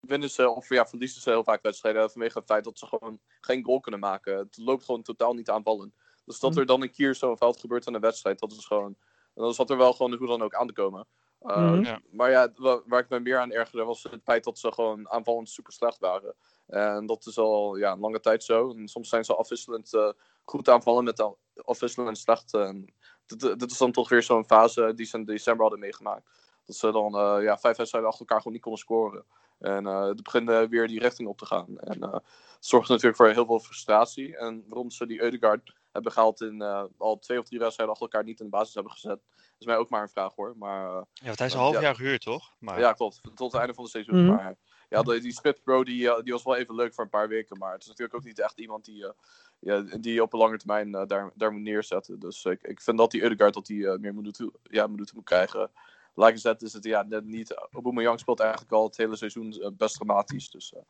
winnen 0.00 0.30
ze 0.30 0.48
of 0.48 0.68
ja, 0.68 0.86
verliezen 0.86 1.22
ze 1.22 1.30
heel 1.30 1.44
vaak 1.44 1.62
wedstrijden 1.62 2.10
vanwege 2.10 2.38
het 2.38 2.46
feit 2.46 2.64
dat 2.64 2.78
ze 2.78 2.86
gewoon 2.86 3.20
geen 3.40 3.64
goal 3.64 3.80
kunnen 3.80 4.00
maken. 4.00 4.36
Het 4.36 4.56
loopt 4.56 4.84
gewoon 4.84 5.02
totaal 5.02 5.34
niet 5.34 5.50
aanvallen. 5.50 5.94
Dus 6.24 6.38
dat 6.38 6.50
Mhm. 6.50 6.60
er 6.60 6.66
dan 6.66 6.82
een 6.82 6.92
keer 6.92 7.14
zo'n 7.14 7.36
fout 7.36 7.60
gebeurt 7.60 7.86
in 7.86 7.94
een 7.94 8.00
wedstrijd, 8.00 8.38
dat 8.38 8.52
is 8.52 8.66
gewoon... 8.66 8.96
Dan 9.34 9.54
zat 9.54 9.70
er 9.70 9.76
wel 9.76 9.92
gewoon 9.92 10.14
hoe 10.14 10.26
dan 10.26 10.42
ook 10.42 10.54
aan 10.54 10.66
te 10.66 10.72
komen. 10.72 11.06
Uh, 11.42 11.56
Mhm. 11.72 11.82
Ja. 11.84 12.00
Maar 12.10 12.30
ja, 12.30 12.52
wa- 12.56 12.82
waar 12.86 13.00
ik 13.00 13.08
me 13.08 13.20
meer 13.20 13.38
aan 13.38 13.52
ergerde 13.52 13.84
was 13.84 14.02
het 14.02 14.22
feit 14.22 14.44
dat 14.44 14.58
ze 14.58 14.72
gewoon 14.72 15.08
aanvallend 15.10 15.50
super 15.50 15.72
slecht 15.72 15.98
waren. 15.98 16.34
En 16.66 17.06
dat 17.06 17.26
is 17.26 17.38
al 17.38 17.76
ja, 17.76 17.92
een 17.92 18.00
lange 18.00 18.20
tijd 18.20 18.44
zo. 18.44 18.70
En 18.70 18.88
soms 18.88 19.08
zijn 19.08 19.24
ze 19.24 19.34
afwisselend 19.36 19.94
eh, 19.94 20.10
goed 20.44 20.68
aanvallen 20.68 21.04
met 21.04 21.34
afwisselend 21.54 22.18
slecht. 22.18 22.54
En 22.54 22.94
dit, 23.26 23.40
dit 23.58 23.70
is 23.70 23.78
dan 23.78 23.92
toch 23.92 24.08
weer 24.08 24.22
zo'n 24.22 24.44
fase 24.44 24.94
die 24.94 25.06
ze 25.06 25.16
in 25.18 25.24
december 25.24 25.62
hadden 25.62 25.80
meegemaakt. 25.80 26.28
Dat 26.64 26.76
ze 26.76 26.90
dan 26.92 27.14
eh, 27.16 27.42
ja, 27.42 27.58
vijf 27.58 27.76
wedstrijden 27.76 28.10
achter 28.10 28.26
elkaar 28.26 28.38
gewoon 28.38 28.52
niet 28.52 28.62
konden 28.62 28.80
scoren. 28.80 29.24
En 29.58 29.86
eh 29.86 30.02
het 30.06 30.22
begint 30.22 30.68
weer 30.68 30.88
die 30.88 31.00
richting 31.00 31.28
op 31.28 31.38
te 31.38 31.46
gaan. 31.46 31.78
En 31.78 32.02
eh, 32.02 32.12
het 32.12 32.22
zorgt 32.66 32.88
natuurlijk 32.88 33.16
voor 33.16 33.28
heel 33.28 33.46
veel 33.46 33.60
frustratie. 33.60 34.36
En 34.36 34.64
waarom 34.68 34.90
ze 34.90 35.06
die 35.06 35.22
Eudegaard 35.22 35.76
hebben 35.92 36.12
gehaald 36.12 36.40
in 36.40 36.62
eh, 36.62 36.84
al 36.98 37.18
twee 37.18 37.38
of 37.38 37.44
drie 37.46 37.58
wedstrijden 37.58 37.94
achter 37.94 38.10
elkaar 38.10 38.26
niet 38.28 38.38
in 38.40 38.44
de 38.44 38.50
basis 38.50 38.74
hebben 38.74 38.92
gezet. 38.92 39.20
is 39.58 39.66
mij 39.66 39.76
ook 39.76 39.90
maar 39.90 40.02
een 40.02 40.08
vraag 40.08 40.34
hoor. 40.34 40.54
Maar 40.56 40.86
eh, 40.86 41.02
Ja, 41.12 41.24
want 41.26 41.38
hij 41.38 41.46
is 41.46 41.52
een 41.52 41.58
Ja. 41.58 41.64
half 41.64 41.80
jaar 41.80 41.94
gehuurd, 41.94 42.20
toch? 42.22 42.54
Maar, 42.58 42.78
ja, 42.78 42.92
klopt. 42.92 43.20
Tot 43.34 43.52
het 43.52 43.60
einde 43.60 43.74
van 43.74 43.82
het 43.82 43.92
seizoen. 43.92 44.24
Mhm. 44.24 44.34
Maar 44.34 44.56
ja, 44.88 45.02
die, 45.02 45.20
die 45.20 45.32
Smith 45.32 45.62
Bro 45.62 45.84
die, 45.84 46.10
eh, 46.10 46.22
die 46.22 46.32
was 46.32 46.42
wel 46.42 46.56
even 46.56 46.74
leuk 46.74 46.94
voor 46.94 47.04
een 47.04 47.10
paar 47.10 47.28
weken. 47.28 47.58
Maar 47.58 47.72
het 47.72 47.82
is 47.82 47.88
natuurlijk 47.88 48.16
ook 48.18 48.24
niet 48.24 48.38
echt 48.38 48.58
iemand 48.60 48.84
die, 48.84 49.06
eh, 49.06 49.12
ja, 49.58 49.80
die 49.80 50.12
je 50.12 50.22
op 50.22 50.32
een 50.32 50.38
lange 50.38 50.56
termijn 50.56 50.94
eh, 50.94 51.06
daar, 51.06 51.30
daar 51.34 51.52
moet 51.52 51.62
neerzetten. 51.62 52.18
Dus 52.20 52.44
ik, 52.44 52.62
ik 52.62 52.80
vind 52.80 52.98
dat 52.98 53.10
die 53.10 53.22
Eudegaard 53.22 53.54
dat 53.54 53.66
die, 53.66 53.88
eh, 53.88 53.98
meer 53.98 54.14
minuten, 54.14 54.52
ja, 54.62 54.86
minuten 54.86 55.14
moet 55.16 55.24
krijgen. 55.24 55.70
Likeset 56.14 56.62
is 56.62 56.72
het 56.72 56.84
ja, 56.84 57.02
net 57.02 57.24
niet. 57.24 57.54
Aubameyang 57.70 58.20
speelt 58.20 58.40
eigenlijk 58.40 58.72
al 58.72 58.84
het 58.84 58.96
hele 58.96 59.16
seizoen 59.16 59.52
eh, 59.52 59.68
best 59.76 59.94
dramatisch. 59.94 60.50
Dus 60.50 60.72
eh, 60.74 60.82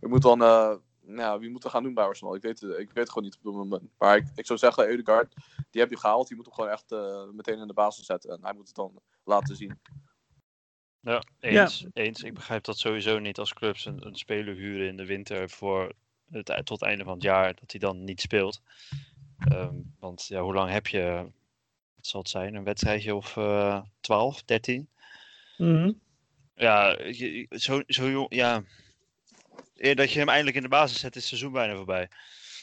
we 0.00 0.08
moeten 0.08 0.38
dan. 0.38 0.42
eh, 0.42 0.76
nou, 1.06 1.40
wie 1.40 1.50
moet 1.50 1.64
er 1.64 1.70
gaan 1.70 1.82
doen 1.82 1.94
bij 1.94 2.04
Arsenal? 2.04 2.34
Ik 2.34 2.42
weet, 2.42 2.60
het- 2.60 2.70
ik 2.78 2.86
weet 2.86 2.94
het 2.96 3.08
gewoon 3.08 3.24
niet 3.24 3.36
op 3.36 3.42
dit 3.42 3.52
moment. 3.52 3.90
Maar 3.98 4.16
ik, 4.16 4.26
ik 4.34 4.46
zou 4.46 4.58
zeggen, 4.58 4.88
Eudegaard, 4.88 5.34
die 5.70 5.80
heb 5.80 5.90
je 5.90 5.96
gehaald. 5.98 6.26
Die 6.28 6.36
moet 6.36 6.44
hem 6.46 6.54
gewoon 6.54 6.70
echt 6.70 6.92
eh, 6.92 7.24
meteen 7.32 7.58
in 7.58 7.66
de 7.66 7.72
basis 7.74 8.06
zetten. 8.06 8.30
En 8.30 8.38
hij 8.42 8.52
moet 8.54 8.66
het 8.66 8.76
dan 8.76 9.00
laten 9.24 9.56
zien. 9.56 9.78
Ja, 11.00 11.22
eens, 11.40 11.86
eens. 11.92 12.22
Ik 12.22 12.34
begrijp 12.34 12.64
dat 12.64 12.78
sowieso 12.78 13.18
niet 13.18 13.38
als 13.38 13.52
clubs 13.52 13.84
een, 13.84 14.06
een 14.06 14.16
speler 14.16 14.54
huren 14.54 14.86
in 14.88 14.96
de 14.96 15.06
winter 15.06 15.50
voor 15.50 15.92
het, 16.30 16.46
tot 16.46 16.68
het 16.80 16.82
einde 16.82 17.04
van 17.04 17.12
het 17.14 17.22
jaar, 17.22 17.54
dat 17.54 17.70
hij 17.70 17.80
dan 17.80 18.04
niet 18.04 18.20
speelt. 18.20 18.62
Ehm, 19.38 19.74
want 19.98 20.26
ja, 20.26 20.40
hoe 20.40 20.54
lang 20.54 20.70
heb 20.70 20.86
je, 20.86 21.30
wat 21.94 22.06
zal 22.06 22.20
het 22.20 22.28
zijn, 22.28 22.54
een 22.54 22.64
wedstrijdje 22.64 23.14
of 23.14 23.36
eh 23.36 23.80
12, 24.00 24.42
13? 24.42 24.88
Mhm. 25.58 25.92
Ja, 26.54 26.88
je- 27.02 27.32
je- 27.36 27.58
zo, 27.58 27.82
zo 27.86 28.10
jong, 28.10 28.34
ja. 28.34 28.62
Eer 29.84 29.96
dat 29.96 30.12
je 30.12 30.18
hem 30.18 30.28
eindelijk 30.28 30.56
in 30.56 30.62
de 30.62 30.68
basis 30.68 30.98
zet, 31.00 31.16
is 31.16 31.20
het 31.20 31.28
seizoen 31.28 31.52
bijna 31.52 31.74
voorbij. 31.76 32.08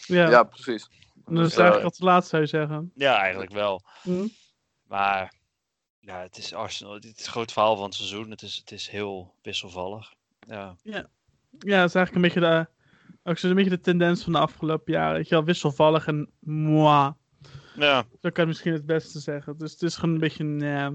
Ja, 0.06 0.30
Ja, 0.30 0.44
precies. 0.44 0.90
dat 1.26 1.46
is 1.46 1.56
eigenlijk 1.58 1.78
eh, 1.78 1.84
wat 1.84 1.96
te 1.96 2.04
laat 2.04 2.28
zou 2.28 2.42
je 2.42 2.48
zeggen. 2.48 2.92
Ja, 2.96 3.18
eigenlijk 3.18 3.52
wel. 3.52 3.84
Mhm. 4.04 4.28
Maar 4.88 5.34
ja, 6.00 6.22
het 6.22 6.38
is 6.38 6.54
Arsenal. 6.54 6.94
Het 6.94 7.04
is 7.04 7.10
het 7.10 7.26
groot 7.26 7.52
verhaal 7.52 7.76
van 7.76 7.86
het 7.86 7.94
seizoen. 7.94 8.30
Het 8.30 8.42
is, 8.42 8.56
het 8.56 8.72
is 8.72 8.88
heel 8.90 9.34
wisselvallig. 9.42 10.14
Ja. 10.48 10.76
Ja, 10.84 11.02
dat 11.60 11.90
is 11.90 11.96
eigenlijk 11.96 12.16
een 12.16 12.22
beetje 12.22 12.40
de, 12.40 12.68
ook 13.24 13.38
zo'n 13.38 13.54
beetje 13.54 13.70
de 13.70 13.80
tendens 13.80 14.24
van 14.24 14.34
de 14.34 14.40
afgelopen 14.40 14.94
jaren. 14.94 15.16
Weet 15.16 15.28
je 15.28 15.36
wel, 15.36 15.44
wisselvallig 15.44 16.08
en 16.08 16.30
moi. 16.40 17.14
Ja, 17.76 18.04
Zo 18.22 18.30
kan 18.30 18.44
je 18.44 18.50
misschien 18.50 18.74
het 18.74 18.86
beste 18.86 19.20
zeggen. 19.20 19.58
Dus 19.58 19.72
het 19.72 19.82
is 19.82 19.96
gewoon 19.96 20.14
een 20.14 20.20
beetje 20.20 20.44
een, 20.44 20.60
ja, 20.60 20.94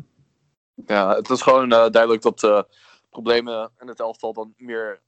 Ja, 0.87 1.15
het 1.15 1.31
is 1.31 1.43
gewoon 1.43 1.73
eh, 1.73 1.91
duidelijk 1.91 2.23
dat 2.23 2.43
eh, 2.45 2.62
problemen 3.11 3.71
in 3.81 3.89
het 3.89 4.01
elftal 4.01 4.33
dan 4.33 4.55
meer 4.57 5.01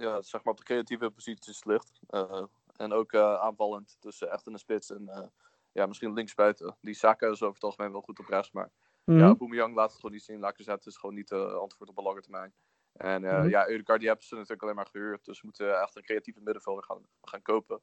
ja, 0.00 0.22
zeg 0.22 0.44
maar 0.44 0.52
op 0.52 0.58
de 0.58 0.64
creatieve 0.64 1.10
posities 1.10 1.64
ligt. 1.64 2.00
Eh, 2.08 2.42
en 2.76 2.92
ook 2.92 3.12
eh, 3.12 3.34
aanvallend. 3.34 3.96
Eh, 4.00 4.32
echt 4.32 4.46
in 4.46 4.52
de 4.52 4.58
spits 4.58 4.90
en 4.90 5.08
eh, 5.08 5.26
ja, 5.72 5.86
misschien 5.86 6.12
linksbuiten. 6.12 6.76
Die 6.80 6.94
Saka 6.94 7.26
is 7.26 7.42
over 7.42 7.54
het 7.54 7.64
algemeen 7.64 7.92
wel 7.92 8.00
goed 8.00 8.18
op 8.18 8.26
rechts. 8.26 8.52
Maar 8.52 8.70
Mhm. 9.04 9.18
ja, 9.18 9.34
Boemjang 9.34 9.74
laat 9.74 9.86
het 9.90 9.96
gewoon 10.00 10.12
niet 10.12 10.24
zien. 10.24 10.38
Lacazette 10.40 10.88
is 10.88 10.96
gewoon 10.96 11.14
niet 11.14 11.28
de 11.28 11.44
antwoord 11.52 11.90
op 11.90 11.96
de 11.96 12.02
lange 12.02 12.20
termijn. 12.20 12.54
En 12.92 13.22
Mhm. 13.22 13.48
ja, 13.48 13.68
Eudegaard 13.68 13.98
die 13.98 14.08
hebben 14.08 14.26
ze 14.26 14.34
natuurlijk 14.34 14.62
alleen 14.62 14.74
maar 14.74 14.86
gehuurd. 14.86 15.24
Dus 15.24 15.40
we 15.40 15.46
moeten 15.46 15.80
echt 15.80 15.96
een 15.96 16.02
creatieve 16.02 16.40
middenvelder 16.40 16.84
gaan, 16.84 17.06
gaan 17.22 17.42
kopen. 17.42 17.80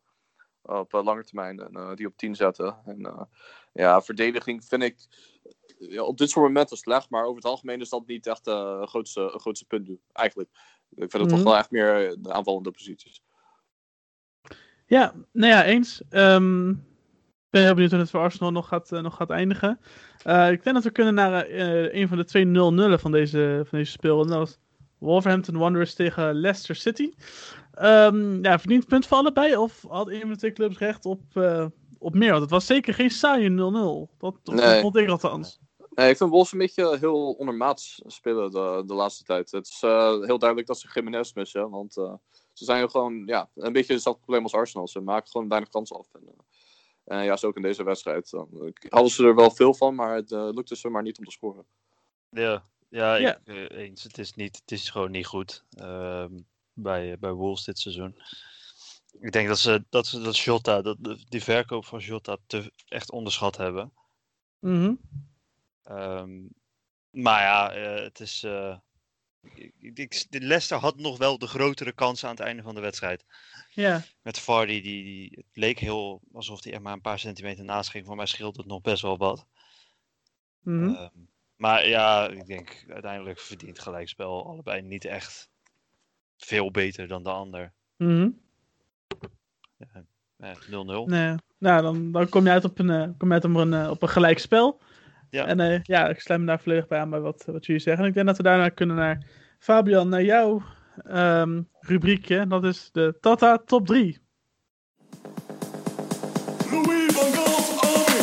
Op 0.62 0.94
eh, 0.94 1.04
lange 1.04 1.24
termijn. 1.24 1.60
En 1.60 1.96
die 1.96 2.08
op 2.08 2.18
10 2.18 2.36
zetten. 2.36 2.82
En 2.86 3.28
ja, 3.74 4.02
verdediging 4.02 4.66
vind 4.66 4.84
ik 4.84 4.98
ja, 5.80 6.04
op 6.04 6.18
dit 6.18 6.30
soort 6.30 6.46
momenten 6.48 6.78
slecht. 6.78 7.10
Maar 7.10 7.24
over 7.24 7.36
het 7.36 7.46
algemeen 7.46 7.82
is 7.82 7.90
dat 7.90 8.06
niet 8.08 8.28
echt 8.28 8.48
een 8.48 8.88
grootste, 8.88 9.22
een 9.22 9.40
grootste 9.40 9.66
punt 9.66 9.88
nu. 9.88 10.00
Eigenlijk. 10.12 10.50
Ik 10.90 11.12
vind 11.12 11.14
het 11.14 11.22
Mhm. 11.22 11.36
toch 11.36 11.44
wel 11.44 11.58
echt 11.58 11.72
meer 11.72 12.08
eh, 12.10 12.16
de 12.20 12.34
aanvallende 12.34 12.72
posities. 12.72 13.22
Ja, 14.86 15.14
nou 15.32 15.52
ja, 15.54 15.64
eens. 15.64 16.02
Ehm, 16.10 16.70
ik 16.70 16.76
ben 17.50 17.62
heel 17.64 17.74
benieuwd 17.74 17.92
hoe 17.92 18.00
het 18.00 18.10
voor 18.10 18.20
Arsenal 18.20 18.52
nog 18.52 18.68
gaat, 18.68 18.92
eh, 18.92 19.02
nog 19.02 19.16
gaat 19.16 19.30
eindigen. 19.30 19.80
Eh, 20.24 20.52
ik 20.52 20.64
denk 20.64 20.76
dat 20.76 20.84
we 20.84 20.92
kunnen 20.92 21.14
naar 21.14 21.46
eh, 21.46 21.94
een 22.02 22.08
van 22.08 22.18
de 22.18 22.26
twee 22.26 22.46
0-0'en 22.46 23.00
van 23.00 23.12
deze, 23.12 23.62
van 23.66 23.78
deze 23.80 23.92
speel. 23.92 24.22
En 24.22 24.28
dat 24.28 24.38
was 24.38 24.58
Wolverhampton 24.98 25.58
Wanderers 25.58 25.94
tegen 25.94 26.34
Leicester 26.34 26.76
City. 26.76 27.12
Ehm 27.74 28.44
ja, 28.44 28.60
verdient 28.60 28.88
punt 28.88 29.06
voor 29.08 29.18
allebei? 29.18 29.56
Of 29.58 29.86
had 29.90 30.10
een 30.10 30.20
van 30.20 30.30
de 30.30 30.38
twee 30.38 30.54
clubs 30.54 30.78
recht 30.78 31.06
op, 31.06 31.22
eh, 31.34 31.66
op 31.98 32.14
meer? 32.14 32.30
Want 32.30 32.42
het 32.42 32.52
was 32.52 32.66
zeker 32.66 32.94
geen 32.94 33.10
saaie 33.10 33.50
0-0. 33.50 34.10
Dat, 34.18 34.36
dat 34.44 34.56
Nee. 34.56 34.82
vond 34.82 34.96
ik 34.98 35.10
althans. 35.10 35.60
Nee, 35.98 36.10
ik 36.10 36.18
vind 36.18 36.30
Wolves 36.30 36.52
een 36.52 36.58
beetje 36.58 36.98
heel 36.98 37.32
ondermaats 37.32 38.02
spelen 38.06 38.52
de, 38.52 38.84
de 38.86 38.94
laatste 38.94 39.24
tijd. 39.24 39.52
Het 39.52 39.68
is 39.68 39.82
eh, 39.84 40.22
heel 40.22 40.40
duidelijk 40.40 40.68
dat 40.68 40.80
ze 40.80 40.90
Jiménez 40.94 41.34
missen. 41.34 41.70
Want 41.70 41.98
eh, 41.98 42.14
ze 42.54 42.66
zijn 42.66 42.90
gewoon 42.90 43.24
ja, 43.26 43.50
een 43.56 43.74
beetje 43.74 43.94
hetzelfde 43.94 44.22
probleem 44.22 44.44
als 44.44 44.54
Arsenal. 44.54 44.88
Ze 44.88 45.00
maken 45.00 45.30
gewoon 45.30 45.48
weinig 45.48 45.70
kansen 45.70 45.98
af. 45.98 46.08
En, 46.14 46.22
eh, 46.28 47.18
en 47.18 47.24
ja, 47.24 47.38
zo 47.38 47.48
ook 47.48 47.56
in 47.56 47.62
deze 47.62 47.84
wedstrijd. 47.84 48.30
Dan 48.30 48.50
eh, 48.52 48.90
hadden 48.90 49.12
ze 49.12 49.26
er 49.26 49.36
wel 49.36 49.52
veel 49.52 49.74
van, 49.74 49.96
maar 49.96 50.16
het 50.16 50.32
eh, 50.32 50.50
lukte 50.52 50.76
ze 50.76 50.90
maar 50.90 51.04
niet 51.04 51.18
om 51.18 51.26
te 51.26 51.32
scoren. 51.32 51.66
Ja, 52.30 52.64
ja, 52.90 53.16
Ja. 53.16 53.38
Ik, 53.44 53.70
eh, 53.70 53.78
eens. 53.78 54.04
Het 54.04 54.18
is, 54.18 54.34
niet, 54.34 54.56
het 54.56 54.72
is 54.72 54.90
gewoon 54.90 55.12
niet 55.12 55.26
goed 55.26 55.66
ehm, 55.70 56.40
bij, 56.74 57.18
bij 57.20 57.32
Wolves 57.32 57.64
dit 57.64 57.80
seizoen. 57.80 58.22
Ik 59.20 59.32
denk 59.32 59.48
dat 59.48 59.60
ze 59.60 59.86
dat, 59.90 60.06
ze, 60.06 60.22
dat 60.22 60.38
Jota, 60.38 60.82
dat, 60.82 60.98
die 61.30 61.44
verkoop 61.44 61.86
van 61.86 62.00
Jota 62.00 62.38
te, 62.48 62.72
echt 62.88 63.12
onderschat 63.12 63.58
hebben. 63.58 63.92
Mhm. 64.60 64.94
Ehm, 65.88 66.40
maar 67.10 67.42
ja, 67.42 67.72
eh, 67.72 68.04
het 68.04 68.20
is. 68.20 68.44
eh, 68.44 68.78
ik, 69.80 70.26
de 70.30 70.40
Leicester 70.42 70.78
had 70.78 70.98
nog 70.98 71.18
wel 71.18 71.38
de 71.38 71.48
grotere 71.48 71.92
kansen 71.92 72.30
aan 72.30 72.36
het 72.36 72.44
einde 72.44 72.64
van 72.64 72.76
de 72.76 72.82
wedstrijd. 72.82 73.26
Ja. 73.70 74.04
Met 74.22 74.40
Vardy, 74.40 74.82
die, 74.82 75.04
die, 75.04 75.30
het 75.32 75.46
leek 75.58 75.80
heel 75.80 76.22
alsof 76.34 76.64
hij 76.64 76.74
er 76.74 76.82
maar 76.82 76.94
een 76.94 77.02
paar 77.02 77.20
centimeter 77.20 77.64
naast 77.64 77.90
ging. 77.90 78.06
Voor 78.06 78.16
mij 78.16 78.26
scheelt 78.26 78.58
het 78.58 78.66
nog 78.66 78.82
best 78.82 79.02
wel 79.02 79.18
wat. 79.18 79.46
Mhm. 80.60 80.94
Ehm, 80.94 81.10
maar 81.56 81.88
ja, 81.88 82.28
ik 82.28 82.46
denk 82.46 82.86
uiteindelijk 82.90 83.40
verdient 83.40 83.80
gelijkspel 83.80 84.46
allebei 84.48 84.82
niet 84.82 85.06
echt 85.06 85.50
veel 86.38 86.72
beter 86.72 87.08
dan 87.08 87.24
de 87.24 87.32
ander. 87.32 87.74
Mhm. 87.98 88.30
Eh, 90.38 90.56
0-0. 90.70 91.06
Nee. 91.06 91.36
Nou, 91.58 91.82
dan, 91.82 92.12
dan 92.12 92.30
kom 92.30 92.44
je 92.44 92.50
uit 92.50 92.66
op 92.66 92.80
een, 92.80 92.90
eh, 92.90 93.10
kom 93.18 93.28
je 93.28 93.34
uit 93.34 93.46
op 93.46 93.56
een, 93.56 93.74
eh, 93.74 93.90
op 93.90 94.02
een 94.02 94.10
gelijk 94.10 94.40
spel. 94.40 94.82
Ja. 95.30 95.46
En 95.46 95.60
eh, 95.60 95.80
ja, 95.84 96.08
ik 96.08 96.20
sluit 96.20 96.40
me 96.40 96.46
daar 96.46 96.60
volledig 96.60 96.88
bij 96.88 97.00
aan 97.00 97.10
bij 97.10 97.20
wat, 97.20 97.44
wat 97.46 97.66
jullie 97.66 97.82
zeggen. 97.82 98.04
En 98.04 98.10
ik 98.10 98.16
denk 98.16 98.28
dat 98.28 98.38
we 98.38 98.44
daarna 98.44 98.70
kunnen 98.70 98.96
naar 98.96 99.26
Fabian, 99.60 100.10
naar 100.10 100.24
jouw 100.24 100.62
ehm, 101.04 101.62
rubriekje. 101.80 102.48
Dat 102.48 102.64
is 102.64 102.90
de 102.92 103.18
Tata 103.20 103.58
Top 103.58 103.86
3. 103.86 104.20
Louis 106.72 107.14
van 107.14 107.32
Gaal, 107.34 107.80
Army. 107.80 108.22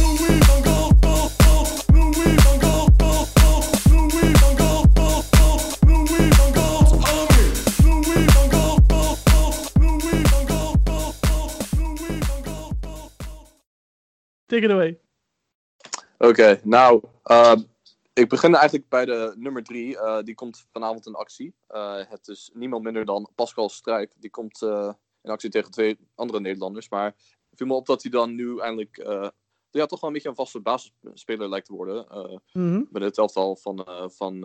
Louis 0.00 0.44
van 0.44 0.62
Gaal, 0.64 0.90
Gaal, 1.00 1.28
Gaal. 1.38 1.64
Louis 1.92 2.40
van 2.42 2.60
Gaal, 2.60 2.88
Gaal, 2.96 3.26
Gaal. 3.34 3.62
Louis 3.90 4.36
van 4.36 4.56
Gaal, 4.56 4.84
Gaal, 4.94 5.22
Gaal. 5.30 5.58
Louis 5.86 6.34
van 6.36 6.52
Gaal, 6.54 6.82
Army. 7.04 7.48
Louis 7.84 8.32
van 8.32 8.50
Gaal, 8.50 8.78
Gaal, 8.86 9.16
Gaal. 9.24 9.52
Louis 9.80 10.28
van 10.28 10.46
Gaal, 10.46 10.74
Gaal, 10.82 11.10
Gaal. 11.20 11.50
Louis 11.78 12.24
van 12.26 12.44
Gaal, 12.44 12.72
Gaal, 12.80 13.10
Gaal. 13.18 13.46
Take 14.46 14.64
it 14.64 14.70
away. 14.70 15.07
Oké, 16.18 16.60
nou, 16.64 17.02
eh, 17.22 17.54
ik 18.12 18.28
begin 18.28 18.54
eigenlijk 18.54 18.88
bij 18.88 19.04
de 19.04 19.32
nummer 19.36 19.62
drie. 19.62 19.98
Eh, 19.98 20.22
die 20.22 20.34
komt 20.34 20.66
vanavond 20.72 21.06
in 21.06 21.14
actie. 21.14 21.54
Eh, 21.66 21.96
het 22.08 22.28
is 22.28 22.50
niemand 22.54 22.82
minder 22.82 23.04
dan 23.04 23.28
Pascal 23.34 23.68
Struik. 23.68 24.12
Die 24.16 24.30
komt 24.30 24.62
eh, 24.62 24.92
in 25.22 25.30
actie 25.30 25.50
tegen 25.50 25.70
twee 25.70 25.98
andere 26.14 26.40
Nederlanders. 26.40 26.88
Maar 26.88 27.04
het 27.04 27.58
viel 27.58 27.66
me 27.66 27.74
op 27.74 27.86
dat 27.86 28.02
hij 28.02 28.10
dan 28.10 28.34
nu 28.34 28.58
eindelijk 28.58 28.96
ja, 29.70 29.86
toch 29.86 30.00
wel 30.00 30.10
een 30.10 30.14
beetje 30.14 30.28
een 30.28 30.34
vaste 30.34 30.60
basisspeler 30.60 31.48
lijkt 31.48 31.66
te 31.66 31.72
worden. 31.74 32.06
Mhm. 32.52 32.84
met 32.90 33.02
het 33.02 33.18
elftal 33.18 33.56
van, 33.56 33.86
van 34.06 34.40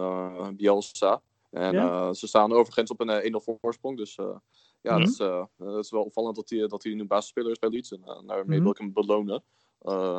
Bielsa. 0.56 1.22
En 1.50 1.74
Ja. 1.74 2.14
ze 2.14 2.28
staan 2.28 2.54
overigens 2.54 2.92
op 2.92 3.00
een 3.00 3.10
eh, 3.10 3.24
1-0 3.26 3.40
voorsprong. 3.60 3.98
Dus 3.98 4.16
ja, 4.82 4.98
Mhm. 4.98 5.00
dat, 5.00 5.08
is, 5.10 5.18
dat 5.58 5.84
is 5.84 5.92
wel 5.92 6.04
opvallend 6.04 6.36
dat 6.36 6.50
hij, 6.50 6.68
dat 6.68 6.84
hij 6.84 6.94
nu 6.94 7.06
basisspeler 7.06 7.52
is 7.52 7.60
bij 7.60 7.70
Leeds. 7.70 7.92
En 7.92 8.02
daarmee 8.26 8.56
Mhm. 8.56 8.62
wil 8.62 8.72
ik 8.72 8.78
hem 8.78 8.94
belonen. 8.94 9.44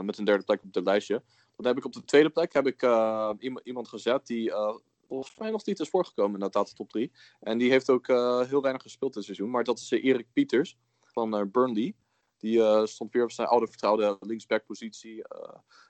met 0.04 0.18
een 0.18 0.24
derde 0.24 0.44
plek 0.44 0.62
op 0.62 0.74
het 0.74 0.84
lijstje. 0.84 1.22
Dan 1.56 1.66
heb 1.66 1.76
ik 1.76 1.84
op 1.84 1.92
de 1.92 2.04
tweede 2.04 2.30
plek 2.30 2.52
heb 2.52 2.66
ik, 2.66 2.82
eh, 2.82 3.30
iemand, 3.62 3.88
gezet 3.88 4.26
die 4.26 4.52
eh, 4.52 4.74
volgens 5.08 5.38
mij 5.38 5.50
nog 5.50 5.66
niet 5.66 5.80
is 5.80 5.88
voorgekomen 5.88 6.40
in 6.40 6.48
de 6.52 6.72
top 6.74 6.90
3. 6.90 7.12
En 7.40 7.58
die 7.58 7.70
heeft 7.70 7.90
ook 7.90 8.08
eh, 8.08 8.40
heel 8.40 8.62
weinig 8.62 8.82
gespeeld 8.82 9.14
dit 9.14 9.24
seizoen. 9.24 9.50
Maar 9.50 9.64
dat 9.64 9.78
is 9.78 9.90
Erik 9.90 10.26
Pieters 10.32 10.78
van 11.02 11.50
Burnley. 11.50 11.94
Die 12.38 12.86
stond 12.86 13.12
weer 13.12 13.22
op 13.22 13.30
zijn 13.30 13.48
oude 13.48 13.66
vertrouwde 13.66 14.16
linksback-positie. 14.20 15.24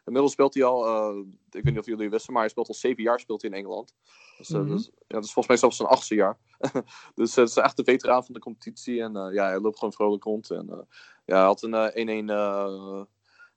Inmiddels 0.05 0.33
speelt 0.33 0.55
hij 0.55 0.65
al, 0.65 1.11
ik 1.51 1.63
weet 1.63 1.65
niet 1.65 1.79
of 1.79 1.87
jullie 1.87 2.11
wisten, 2.11 2.33
maar 2.33 2.43
hij 2.43 2.51
speelt 2.51 2.69
al 2.69 2.75
zeven 2.75 3.03
jaar 3.03 3.21
speelt 3.21 3.43
hij 3.43 3.51
in 3.51 3.57
Engeland. 3.57 3.95
Dus, 4.39 4.49
Mhm. 4.49 4.69
dus, 4.69 4.85
ja, 4.85 5.05
dat 5.07 5.25
is 5.25 5.33
volgens 5.33 5.47
mij 5.47 5.57
zelfs 5.57 5.77
zijn 5.77 5.89
achtste 5.89 6.15
jaar. 6.15 6.39
dus 7.15 7.35
het 7.35 7.49
is 7.49 7.57
echt 7.57 7.77
de 7.77 7.85
veteraan 7.85 8.25
van 8.25 8.35
de 8.35 8.41
competitie. 8.41 9.03
En 9.03 9.13
ja, 9.13 9.47
hij 9.47 9.61
loopt 9.61 9.79
gewoon 9.79 9.95
vrolijk 9.95 10.25
rond. 10.25 10.51
En 10.51 10.87
ja, 11.25 11.37
hij 11.37 11.45
had 11.45 11.63
een 11.63 11.75
eh, 11.75 11.95
1-1 11.95 13.09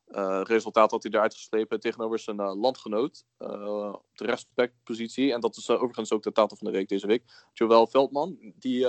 eh, 0.07 0.41
resultaat 0.43 0.91
had 0.91 1.03
hij 1.03 1.11
eruit 1.11 1.33
geslepen 1.33 1.79
tegenover 1.79 2.19
zijn 2.19 2.39
eh, 2.39 2.55
landgenoot. 2.55 3.25
eh, 3.37 3.93
op 3.93 4.17
de 4.17 4.25
rechtsback-positie. 4.25 5.33
En 5.33 5.39
dat 5.39 5.57
is 5.57 5.69
overigens 5.69 6.11
ook 6.11 6.23
de 6.23 6.31
tatel 6.31 6.57
van 6.57 6.67
de 6.67 6.73
week 6.73 6.87
deze 6.87 7.07
week. 7.07 7.23
Joël 7.53 7.87
Veldman. 7.87 8.53
Die 8.55 8.87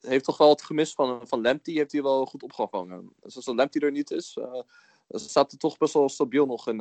heeft 0.00 0.24
toch 0.24 0.36
wel 0.36 0.48
het 0.48 0.62
gemist 0.62 0.94
van, 0.94 1.28
van 1.28 1.42
Lamptey. 1.42 1.74
Heeft 1.74 1.92
hij 1.92 2.02
wel 2.02 2.26
goed 2.26 2.42
opgevangen. 2.42 3.12
Dus 3.20 3.36
als 3.36 3.46
een 3.46 3.54
Lamptey 3.54 3.80
er 3.80 3.90
niet 3.90 4.10
is, 4.10 4.38
staat 5.08 5.50
het 5.50 5.60
toch 5.60 5.78
best 5.78 5.94
wel 5.94 6.08
stabiel 6.08 6.46
nog 6.46 6.68
in, 6.68 6.76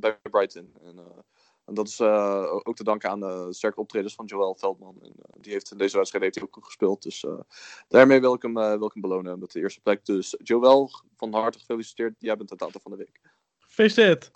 bij 0.00 0.18
Brighton. 0.22 0.74
En, 0.82 1.24
en 1.66 1.74
dat 1.74 1.88
is 1.88 2.00
eh, 2.00 2.52
ook 2.62 2.76
te 2.76 2.84
danken 2.84 3.10
aan 3.10 3.20
de 3.20 3.46
sterke 3.50 3.80
optredens 3.80 4.14
van 4.14 4.24
Joël 4.24 4.54
Veldman. 4.54 4.96
En, 5.02 5.08
eh, 5.08 5.40
die 5.40 5.52
heeft 5.52 5.70
in 5.70 5.78
deze 5.78 5.96
wedstrijd 5.96 6.24
heeft 6.24 6.36
hij 6.36 6.44
ook 6.44 6.54
goed 6.54 6.64
gespeeld. 6.64 7.02
Dus 7.02 7.24
eh, 7.24 7.40
daarmee 7.88 8.20
wil 8.20 8.34
ik, 8.34 8.42
hem, 8.42 8.56
eh, 8.58 8.68
wil 8.68 8.86
ik 8.86 8.92
hem 8.92 9.02
belonen 9.02 9.38
met 9.38 9.52
de 9.52 9.60
eerste 9.60 9.80
plek. 9.80 10.04
Dus 10.04 10.34
Joël, 10.42 10.90
van 11.16 11.34
harte 11.34 11.58
gefeliciteerd. 11.58 12.14
Jij 12.18 12.36
bent 12.36 12.48
de 12.48 12.56
tatel 12.56 12.80
van 12.80 12.90
de 12.90 12.96
week. 12.96 13.20
Gefeliciteerd. 13.58 14.30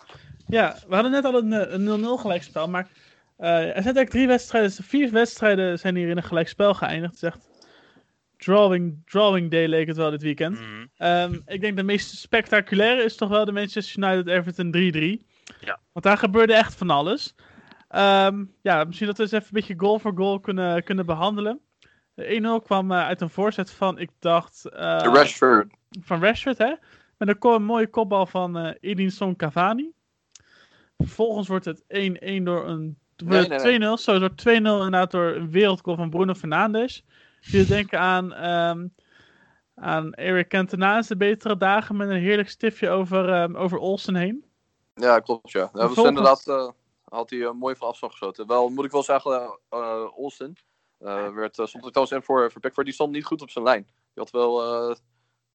Ja, 0.47 0.77
we 0.87 0.93
hadden 0.93 1.11
net 1.11 1.25
al 1.25 1.35
een, 1.35 1.53
eh, 1.53 1.71
een 1.71 1.83
0-0 1.83 2.17
gelijkspel, 2.17 2.67
maar 2.67 2.89
eh, 3.37 3.47
er 3.47 3.61
zijn 3.61 3.73
eigenlijk 3.73 4.09
drie 4.09 4.27
wedstrijden, 4.27 4.71
vier 4.71 5.11
wedstrijden 5.11 5.79
zijn 5.79 5.95
hier 5.95 6.09
in 6.09 6.17
een 6.17 6.23
gelijkspel 6.23 6.73
geëindigd. 6.73 7.13
Het 7.13 7.23
is 7.23 7.29
echt 7.29 7.49
drawing, 8.37 9.01
drawing 9.05 9.51
day 9.51 9.67
leek 9.67 9.87
het 9.87 9.97
wel 9.97 10.09
dit 10.09 10.21
weekend. 10.21 10.59
Mhm. 10.59 10.85
Ehm, 10.97 11.39
ik 11.45 11.61
denk 11.61 11.75
de 11.75 11.83
meest 11.83 12.17
spectaculaire 12.17 13.03
is 13.03 13.15
toch 13.15 13.29
wel 13.29 13.45
de 13.45 13.51
Manchester 13.51 14.03
United 14.03 14.27
Everton 14.27 14.71
3-3. 14.71 15.25
Ja. 15.59 15.79
Want 15.91 16.05
daar 16.05 16.17
gebeurde 16.17 16.53
echt 16.53 16.75
van 16.75 16.89
alles. 16.89 17.35
Ehm, 17.87 18.45
ja, 18.61 18.83
misschien 18.83 19.07
dat 19.07 19.17
we 19.17 19.23
eens 19.23 19.31
even 19.31 19.45
een 19.45 19.53
beetje 19.53 19.73
goal 19.79 19.99
voor 19.99 20.13
goal 20.15 20.39
kunnen, 20.39 20.83
kunnen 20.83 21.05
behandelen. 21.05 21.59
De 22.13 22.59
1-0 22.59 22.63
kwam 22.63 22.91
eh, 22.91 23.05
uit 23.05 23.21
een 23.21 23.29
voorzet 23.29 23.71
van, 23.71 23.99
ik 23.99 24.09
dacht... 24.19 24.65
eh, 24.69 24.79
Rashford. 24.97 25.73
van 26.01 26.21
Rashford, 26.21 26.57
hè? 26.57 26.73
Met 27.17 27.27
een, 27.29 27.37
ko- 27.37 27.55
een 27.55 27.63
mooie 27.63 27.87
kopbal 27.87 28.25
van 28.25 28.57
eh 28.57 28.73
Edinson 28.79 29.35
Cavani. 29.35 29.91
Vervolgens 30.97 31.47
wordt 31.47 31.65
het 31.65 31.83
1-1 31.83 32.43
door 32.43 32.67
een... 32.67 32.97
Nee, 33.23 33.47
wordt 33.47 33.63
nee, 33.63 33.79
2-0, 33.79 33.83
zo 33.93 34.19
door 34.19 34.29
2-0 34.29 34.33
inderdaad 34.45 35.11
door 35.11 35.35
een 35.35 35.51
wereldgoal 35.51 35.95
van 35.95 36.09
Bruno 36.09 36.33
Fernandes. 36.33 37.05
Je 37.39 37.65
denken 37.65 37.99
aan, 37.99 38.33
ehm, 38.33 38.87
aan 39.75 40.13
Eric 40.13 40.47
Cantona 40.49 40.97
in 40.97 41.03
zijn 41.03 41.19
betere 41.19 41.57
dagen 41.57 41.95
met 41.95 42.09
een 42.09 42.19
heerlijk 42.19 42.49
stiftje 42.49 42.89
over, 42.89 43.29
ehm, 43.29 43.55
over 43.55 43.77
Olsen 43.77 44.15
heen. 44.15 44.43
Ja, 44.93 45.19
klopt 45.19 45.51
ja. 45.51 45.59
Dat 45.61 45.71
was 45.71 45.81
Vervolgens- 45.85 46.17
inderdaad, 46.17 46.47
eh, 46.47 46.69
had 47.03 47.29
hij 47.29 47.41
eh, 47.43 47.51
mooi 47.51 47.75
van 47.75 47.87
afstand 47.87 48.11
geschoten. 48.11 48.47
Wel, 48.47 48.69
moet 48.69 48.85
ik 48.85 48.91
wel 48.91 49.03
zeggen, 49.03 49.59
Olsen 50.15 50.53
eh, 50.97 51.29
werd, 51.33 51.59
eh, 51.59 51.65
stond 51.65 51.85
er 51.85 51.91
trouwens 51.91 52.17
in 52.17 52.23
voor, 52.23 52.51
voor 52.51 52.61
Pickford. 52.61 52.85
Die 52.85 52.95
stond 52.95 53.11
niet 53.11 53.25
goed 53.25 53.41
op 53.41 53.49
zijn 53.49 53.65
lijn. 53.65 53.83
Die 53.83 53.93
had 54.23 54.31
wel, 54.31 54.55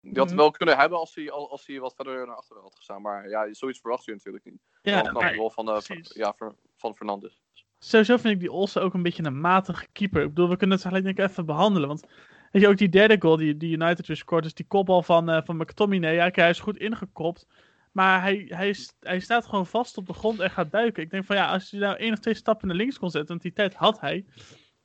die 0.00 0.18
had 0.18 0.26
Mhm. 0.28 0.36
wel 0.36 0.50
kunnen 0.50 0.76
hebben 0.76 0.98
als 0.98 1.14
hij, 1.14 1.30
al- 1.30 1.50
als 1.50 1.66
hij 1.66 1.80
wat 1.80 1.94
verder 1.94 2.26
naar 2.26 2.36
achteren 2.36 2.62
had 2.62 2.76
gestaan. 2.76 3.02
Maar 3.02 3.28
ja, 3.28 3.54
zoiets 3.54 3.80
verwacht 3.80 4.04
je 4.04 4.12
natuurlijk 4.12 4.44
niet. 4.44 4.60
Ja, 4.82 5.02
Ja, 5.02 5.12
maar- 5.12 5.36
wel 5.36 5.50
van, 5.50 5.64
precies. 5.64 6.14
ja, 6.14 6.34
van, 6.36 6.56
van 6.76 6.96
Fernandes. 6.96 7.40
sowieso 7.78 8.16
vind 8.16 8.34
ik 8.34 8.40
die 8.40 8.52
Olsen 8.52 8.82
ook 8.82 8.94
een 8.94 9.02
beetje 9.02 9.24
een 9.24 9.40
matige 9.40 9.86
keeper. 9.92 10.22
Ik 10.22 10.28
bedoel, 10.28 10.48
we 10.48 10.56
kunnen 10.56 10.78
het 10.82 10.92
denk 10.92 11.06
ik 11.06 11.18
even 11.18 11.46
behandelen. 11.46 11.88
Want 11.88 12.04
weet 12.52 12.62
je, 12.62 12.68
ook 12.68 12.76
die 12.76 12.88
derde 12.88 13.16
goal 13.18 13.36
die, 13.36 13.56
die 13.56 13.72
United 13.72 14.06
weer 14.06 14.16
scoort, 14.16 14.44
is 14.44 14.54
die 14.54 14.66
kopbal 14.66 15.02
van, 15.02 15.28
eh 15.28 15.42
van 15.44 15.56
McTominay. 15.56 16.14
Ja, 16.14 16.30
hij 16.32 16.50
is 16.50 16.60
goed 16.60 16.76
ingekopt. 16.78 17.46
Maar 17.96 18.20
hij, 18.22 18.44
hij, 18.48 18.68
is- 18.68 18.92
hij 19.00 19.20
staat 19.20 19.46
gewoon 19.46 19.66
vast 19.66 19.96
op 19.96 20.06
de 20.06 20.12
grond 20.12 20.40
en 20.40 20.50
gaat 20.50 20.70
duiken. 20.70 21.02
Ik 21.02 21.10
denk 21.10 21.24
van 21.24 21.36
ja, 21.36 21.52
als 21.52 21.70
hij 21.70 21.80
nou 21.80 21.96
één 21.96 22.12
of 22.12 22.18
twee 22.18 22.34
stappen 22.34 22.68
naar 22.68 22.76
links 22.76 22.98
kon 22.98 23.10
zetten, 23.10 23.28
want 23.30 23.42
die 23.42 23.52
tijd 23.52 23.74
had 23.74 24.00
hij. 24.00 24.26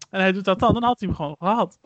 En 0.09 0.21
hij 0.21 0.31
doet 0.31 0.45
dat 0.45 0.59
dan, 0.59 0.73
dan 0.73 0.83
had 0.83 0.99
hij 0.99 1.07
hem 1.07 1.17
gewoon 1.17 1.35
gehad. 1.39 1.79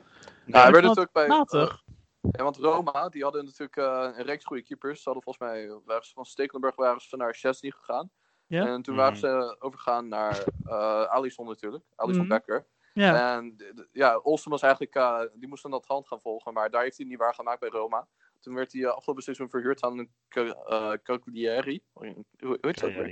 Ja, 0.45 0.61
hij 0.61 0.71
werd 0.71 0.83
natuurlijk 0.83 1.11
bij. 1.11 1.27
Matig. 1.27 1.83
Ja, 2.31 2.43
want 2.43 2.57
Roma, 2.57 3.09
die 3.09 3.23
hadden 3.23 3.45
natuurlijk 3.45 3.75
eh, 3.77 4.09
een 4.17 4.23
reeks 4.25 4.45
goede 4.45 4.63
keepers. 4.63 4.97
Ze 4.97 5.03
hadden 5.09 5.23
volgens 5.23 5.49
mij, 5.51 5.79
waren 5.85 6.05
ze 6.05 6.13
van 6.13 6.25
Stekelenburg 6.25 6.75
waren 6.75 7.01
ze 7.01 7.17
naar 7.17 7.33
Chesney 7.33 7.71
gegaan. 7.71 8.09
Ja. 8.47 8.67
En 8.67 8.81
toen 8.81 8.95
waren 8.95 9.11
Mhm. 9.19 9.21
ze 9.21 9.55
overgegaan 9.59 10.07
naar 10.07 10.43
eh 10.65 11.03
Alisson 11.03 11.45
natuurlijk, 11.47 11.83
Alisson 11.95 12.25
Mhm. 12.25 12.33
Becker. 12.33 12.67
Ja, 12.93 13.35
En 13.37 13.55
ja, 13.91 14.15
Olsen 14.17 14.51
was 14.51 14.61
eigenlijk, 14.61 14.95
eh, 14.95 15.19
die 15.33 15.47
moest 15.47 15.61
dan 15.61 15.71
dat 15.71 15.85
hand 15.85 16.07
gaan 16.07 16.21
volgen, 16.21 16.53
maar 16.53 16.69
daar 16.69 16.83
heeft 16.83 16.97
hij 16.97 17.05
niet 17.05 17.17
waar 17.17 17.33
gemaakt 17.33 17.59
bij 17.59 17.69
Roma. 17.69 18.07
Toen 18.45 18.55
werd 18.55 18.71
hij 18.71 18.81
eh, 18.81 18.89
afgelopen 18.89 19.23
seizoen 19.23 19.49
verhuurd 19.49 19.83
aan 19.83 19.99
een 19.99 20.11
eh, 20.29 20.91
Cagliari. 21.03 21.81
Hoe 21.93 22.25
hoe 22.39 22.57
heet 22.61 22.79
dat? 22.79 22.91
Cagliari. 22.91 23.11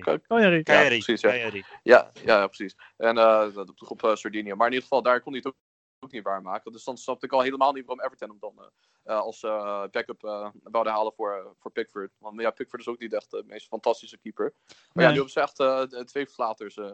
Ca- 0.64 0.74
ja, 0.74 0.80
precies, 1.04 1.22
ja. 1.22 1.30
Ja, 1.84 2.12
ja, 2.14 2.38
ja, 2.40 2.48
precies. 2.48 2.76
En 2.98 3.18
eh, 3.18 3.54
dat 3.54 3.70
op 3.70 3.78
de 3.78 3.86
groep 3.86 4.04
uh, 4.04 4.16
Sardinië. 4.16 4.54
Maar 4.54 4.68
in 4.68 4.74
ieder 4.74 4.88
geval, 4.88 5.02
daar 5.02 5.22
kon 5.22 5.32
hij 5.34 5.42
het 5.44 5.54
ook, 5.54 5.60
ook 6.00 6.12
niet 6.12 6.24
waarmaken. 6.24 6.72
Dus 6.72 6.84
dan 6.84 6.98
snapte 6.98 7.26
ik 7.26 7.32
al 7.32 7.42
helemaal 7.42 7.74
niet 7.74 7.86
waarom 7.86 8.06
Everton 8.06 8.30
hem 8.30 8.40
dan 8.40 8.72
als 9.06 9.44
eh, 9.44 9.84
backup 9.92 10.24
eh 10.24 10.50
wilde 10.64 10.90
halen 10.90 11.14
voor, 11.14 11.56
voor 11.60 11.72
Pickford. 11.72 12.12
Want 12.18 12.42
ja, 12.42 12.52
Pickford 12.52 12.82
is 12.82 12.88
ook 12.88 13.00
niet 13.00 13.14
echt 13.14 13.32
de 13.32 13.44
meest 13.46 13.68
fantastische 13.68 14.18
keeper. 14.18 14.54
Maar 14.94 15.04
ja, 15.04 15.10
nu 15.10 15.16
hebben 15.16 15.34
ze 15.34 15.42
echt 15.42 15.60
eh, 15.60 16.04
twee 16.04 16.28
flaters 16.28 16.78
eh, 16.78 16.86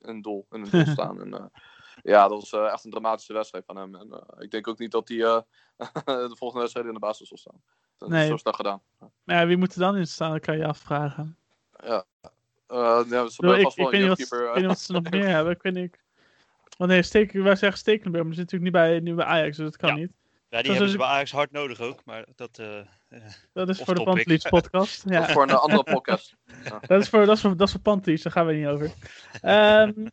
in 0.00 0.08
een 0.08 0.22
doel, 0.22 0.46
in 0.50 0.60
een 0.60 0.70
doel 0.70 0.86
staan. 0.96 1.20
En, 1.20 1.34
eh, 1.34 1.44
ja, 2.02 2.28
dat 2.28 2.40
was 2.40 2.52
eh, 2.52 2.72
echt 2.72 2.84
een 2.84 2.90
dramatische 2.90 3.32
wedstrijd 3.32 3.64
van 3.64 3.76
hem. 3.76 3.94
En 3.94 4.12
eh, 4.12 4.42
ik 4.42 4.50
denk 4.50 4.68
ook 4.68 4.78
niet 4.78 4.90
dat 4.90 5.08
hij 5.08 5.22
eh, 5.22 5.40
de 6.04 6.36
volgende 6.36 6.60
wedstrijd 6.60 6.86
in 6.86 6.92
de 6.94 6.98
basis 6.98 7.28
zal 7.28 7.36
staan. 7.38 7.62
Dat 7.98 8.08
Nee. 8.08 8.22
is 8.22 8.28
zo 8.28 8.36
snel 8.36 8.52
gedaan. 8.52 8.82
Maar 9.24 9.36
ja, 9.40 9.46
wie 9.46 9.56
moet 9.56 9.74
er 9.74 9.80
dan 9.80 9.96
in 9.96 10.06
staan? 10.06 10.30
Dat 10.32 10.40
kan 10.40 10.56
je 10.56 10.66
afvragen. 10.66 11.36
Ja. 11.84 12.04
Eh, 12.66 13.02
ja, 13.08 13.28
ze 13.28 13.34
hebben 13.36 13.56
ik, 13.56 13.62
vast 13.62 13.76
ik 13.78 13.82
wel 13.82 13.90
weet 13.90 14.00
een 14.02 14.08
niet 14.08 14.28
wat, 14.28 14.38
ik 14.40 14.44
weet 14.46 14.56
niet 14.56 14.66
wat 14.66 14.80
ze 14.80 14.92
nog 14.92 15.10
meer 15.10 15.28
hebben. 15.28 15.52
Ik 15.52 15.62
weet 15.62 15.74
niet. 15.74 16.04
Want 16.76 16.90
nee, 16.90 17.02
Steek, 17.02 17.32
wij 17.32 17.56
zeggen 17.56 17.78
Stekelenburg, 17.78 18.24
maar 18.24 18.34
die 18.34 18.42
zit 18.42 18.52
natuurlijk 18.52 18.62
niet 18.62 18.82
bij, 18.82 19.00
nu 19.00 19.14
bij 19.14 19.24
Ajax, 19.24 19.56
dus 19.56 19.66
dat 19.66 19.76
kan 19.76 19.88
Ja. 19.88 19.94
niet. 19.96 20.12
Ja, 20.48 20.62
die 20.62 20.66
Dat 20.66 20.66
hebben 20.66 20.84
is 20.84 20.90
ze 20.90 20.98
bij 20.98 21.06
Ajax 21.06 21.32
hard 21.32 21.50
nodig 21.50 21.80
ook, 21.80 22.04
maar 22.04 22.24
dat... 22.36 22.58
eh, 22.58 22.80
Dat 23.52 23.68
is 23.68 23.80
voor 23.82 23.94
de. 23.94 24.02
Pantelis 24.02 24.42
podcast. 24.56 25.04
Of 25.04 25.10
Ja, 25.12 25.28
voor 25.28 25.42
een 25.42 25.50
andere 25.50 25.82
podcast. 25.82 26.36
dat 26.80 27.02
is 27.02 27.08
voor, 27.08 27.26
dat 27.26 27.36
is 27.36 27.40
voor, 27.42 27.56
dat 27.56 27.66
is 27.66 27.72
voor 27.72 27.82
Pantelis, 27.82 28.22
daar 28.22 28.32
gaan 28.32 28.46
we 28.46 28.52
niet 28.52 28.66
over. 28.66 28.92
Ehm, 29.40 30.06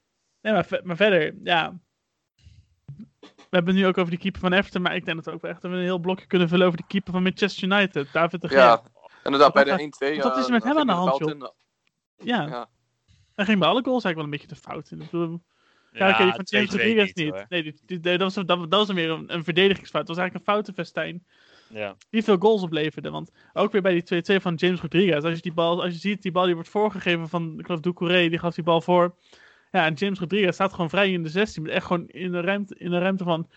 nee, 0.43 0.53
maar, 0.53 0.65
ve- 0.65 0.82
maar 0.84 0.95
verder, 0.95 1.36
ja. 1.43 1.79
We 3.25 3.60
hebben 3.60 3.73
het 3.73 3.84
nu 3.84 3.88
ook 3.89 3.97
over 3.97 4.10
die 4.12 4.19
keeper 4.19 4.41
van 4.41 4.53
Everton, 4.53 4.82
maar 4.82 4.95
ik 4.95 5.06
denk 5.06 5.17
dat 5.17 5.25
we 5.25 5.32
ook 5.32 5.43
echt 5.51 5.63
een 5.63 5.73
heel 5.79 5.99
blokje 5.99 6.25
kunnen 6.27 6.47
vullen 6.49 6.65
over 6.65 6.77
die 6.77 6.88
keeper 6.88 7.12
van 7.13 7.23
Manchester 7.23 7.63
United, 7.63 8.08
David 8.12 8.41
de 8.41 8.47
Gea. 8.47 8.58
Ja, 8.60 8.82
inderdaad, 9.23 9.53
bij 9.53 9.63
de 9.63 9.71
1-2. 10.17 10.21
wat 10.23 10.38
is 10.38 10.43
er 10.43 10.45
eh, 10.45 10.49
met 10.51 10.63
hem 10.63 10.77
aan 10.77 10.88
de 10.88 10.93
hand, 10.93 11.17
joh? 11.17 11.49
Ja, 12.17 12.41
Ja. 12.47 12.69
hij 13.36 13.45
ging 13.45 13.60
bij 13.60 13.67
alle 13.67 13.84
goals 13.84 14.03
eigenlijk 14.03 14.15
wel 14.15 14.23
een 14.23 14.29
beetje 14.29 14.47
te 14.47 14.56
fout 14.56 14.91
in. 14.91 15.01
Ik 15.01 15.10
bedoel, 15.10 15.41
Ja, 15.91 16.10
oké, 16.10 16.23
die 16.23 16.34
van 16.34 16.43
James 16.45 16.69
2-2 16.69 16.71
Rodriguez 16.71 17.13
niet. 17.13 17.45
Nee, 17.49 17.63
die, 17.63 17.79
die- 17.86 17.99
nee, 17.99 18.17
dat, 18.17 18.34
was, 18.34 18.45
dat, 18.45 18.60
dat 18.60 18.69
was 18.69 18.88
dan 18.88 18.95
weer 18.95 19.10
een, 19.10 19.34
een 19.34 19.43
verdedigingsfout. 19.43 20.08
Dat 20.08 20.15
was 20.15 20.17
eigenlijk 20.25 20.47
een 20.47 20.53
foutenfestijn 20.53 21.25
Ja. 21.69 21.95
die 22.10 22.23
veel 22.23 22.38
goals 22.38 22.62
opleverde. 22.62 23.10
Want 23.10 23.32
ook 23.53 23.71
weer 23.71 23.82
bij 23.82 24.01
die 24.01 24.38
2-2 24.39 24.41
van 24.41 24.56
James 24.56 24.82
Rodriguez. 24.82 25.23
Als 25.23 25.36
je, 25.36 25.41
die 25.41 25.53
bal, 25.53 25.84
als 25.84 25.93
je 25.93 25.99
ziet, 25.99 26.21
die 26.21 26.32
bal 26.32 26.45
die 26.45 26.53
wordt 26.53 26.69
voorgegeven 26.69 27.29
van, 27.29 27.60
ik 27.60 27.65
geloof, 27.65 27.79
Doucouré, 27.82 28.29
die 28.29 28.39
gaf 28.39 28.53
die 28.56 28.63
bal 28.63 28.82
voor. 28.82 29.15
Ja, 29.73 29.86
en 29.86 29.93
James 29.93 30.19
Rodriguez 30.19 30.53
staat 30.53 30.73
gewoon 30.73 30.89
vrij 30.89 31.12
in 31.12 31.23
de 31.23 31.29
16. 31.29 31.63
Met 31.63 31.71
echt 31.71 31.86
gewoon 31.86 32.07
in 32.07 32.31
de 32.31 32.41
ruimte, 32.41 32.75
in 32.77 32.89
de 32.89 32.97
ruimte 32.99 33.23
van 33.23 33.47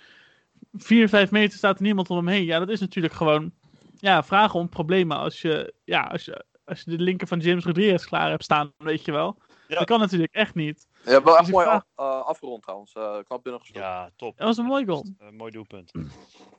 4, 0.73 1.09
5 1.09 1.31
meter 1.31 1.59
staat 1.59 1.77
er 1.77 1.83
niemand 1.83 2.11
om 2.11 2.17
hem 2.17 2.29
heen. 2.29 2.45
Ja, 2.45 2.59
dat 2.59 2.69
is 2.69 2.81
natuurlijk 2.81 3.15
gewoon 3.15 3.53
ja, 3.99 4.23
vragen 4.23 4.61
om 4.61 4.69
problemen. 4.69 5.17
Als 5.17 5.41
je, 5.41 5.75
ja, 5.85 6.01
als 6.03 6.25
je, 6.25 6.45
als 6.65 6.81
je 6.83 6.91
de 6.97 7.03
linker 7.03 7.27
van 7.27 7.39
James 7.41 7.65
Rodriguez 7.65 8.05
klaar 8.05 8.31
hebt 8.31 8.45
staan, 8.45 8.73
weet 8.79 9.05
je 9.05 9.13
wel. 9.13 9.39
Ja. 9.69 9.77
Dat 9.79 9.87
kan 9.87 10.01
natuurlijk 10.01 10.33
echt 10.35 10.55
niet. 10.55 10.87
Ja, 11.05 11.23
wel 11.23 11.33
echt 11.33 11.39
Dus 11.39 11.49
ik 11.49 11.55
mooi 11.55 11.67
vraag- 11.67 11.85
af- 11.95 12.21
eh, 12.21 12.27
afgerond 12.27 12.63
trouwens. 12.63 12.93
Eh, 12.93 13.17
knap 13.27 13.61
ja, 13.63 14.11
top. 14.17 14.37
Dat 14.39 14.47
was 14.47 14.57
een 14.59 14.65
mooi 14.65 14.85
goal. 14.87 15.07
Eh, 15.19 15.31
mooi 15.31 15.51
doelpunt. 15.53 15.93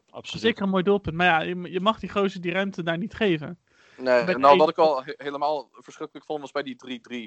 Absoluut. 0.10 0.42
Zeker 0.44 0.64
een 0.64 0.70
mooi 0.70 0.84
doelpunt. 0.84 1.16
Maar 1.16 1.26
ja, 1.28 1.40
je, 1.42 1.72
je 1.72 1.80
mag 1.80 2.00
die 2.00 2.10
gozer 2.10 2.42
die 2.42 2.52
ruimte 2.52 2.84
daar 2.84 2.98
niet 2.98 3.14
geven. 3.14 3.60
Nee, 3.98 4.24
Bij 4.26 4.34
en 4.34 4.40
nou, 4.40 4.58
wat 4.58 4.70
ik 4.70 4.78
al 4.78 5.04
he- 5.04 5.14
helemaal 5.18 5.70
verschrikkelijk 5.72 6.26
vond 6.26 6.42
was 6.42 6.52
bij 6.52 6.64
die 6.64 6.76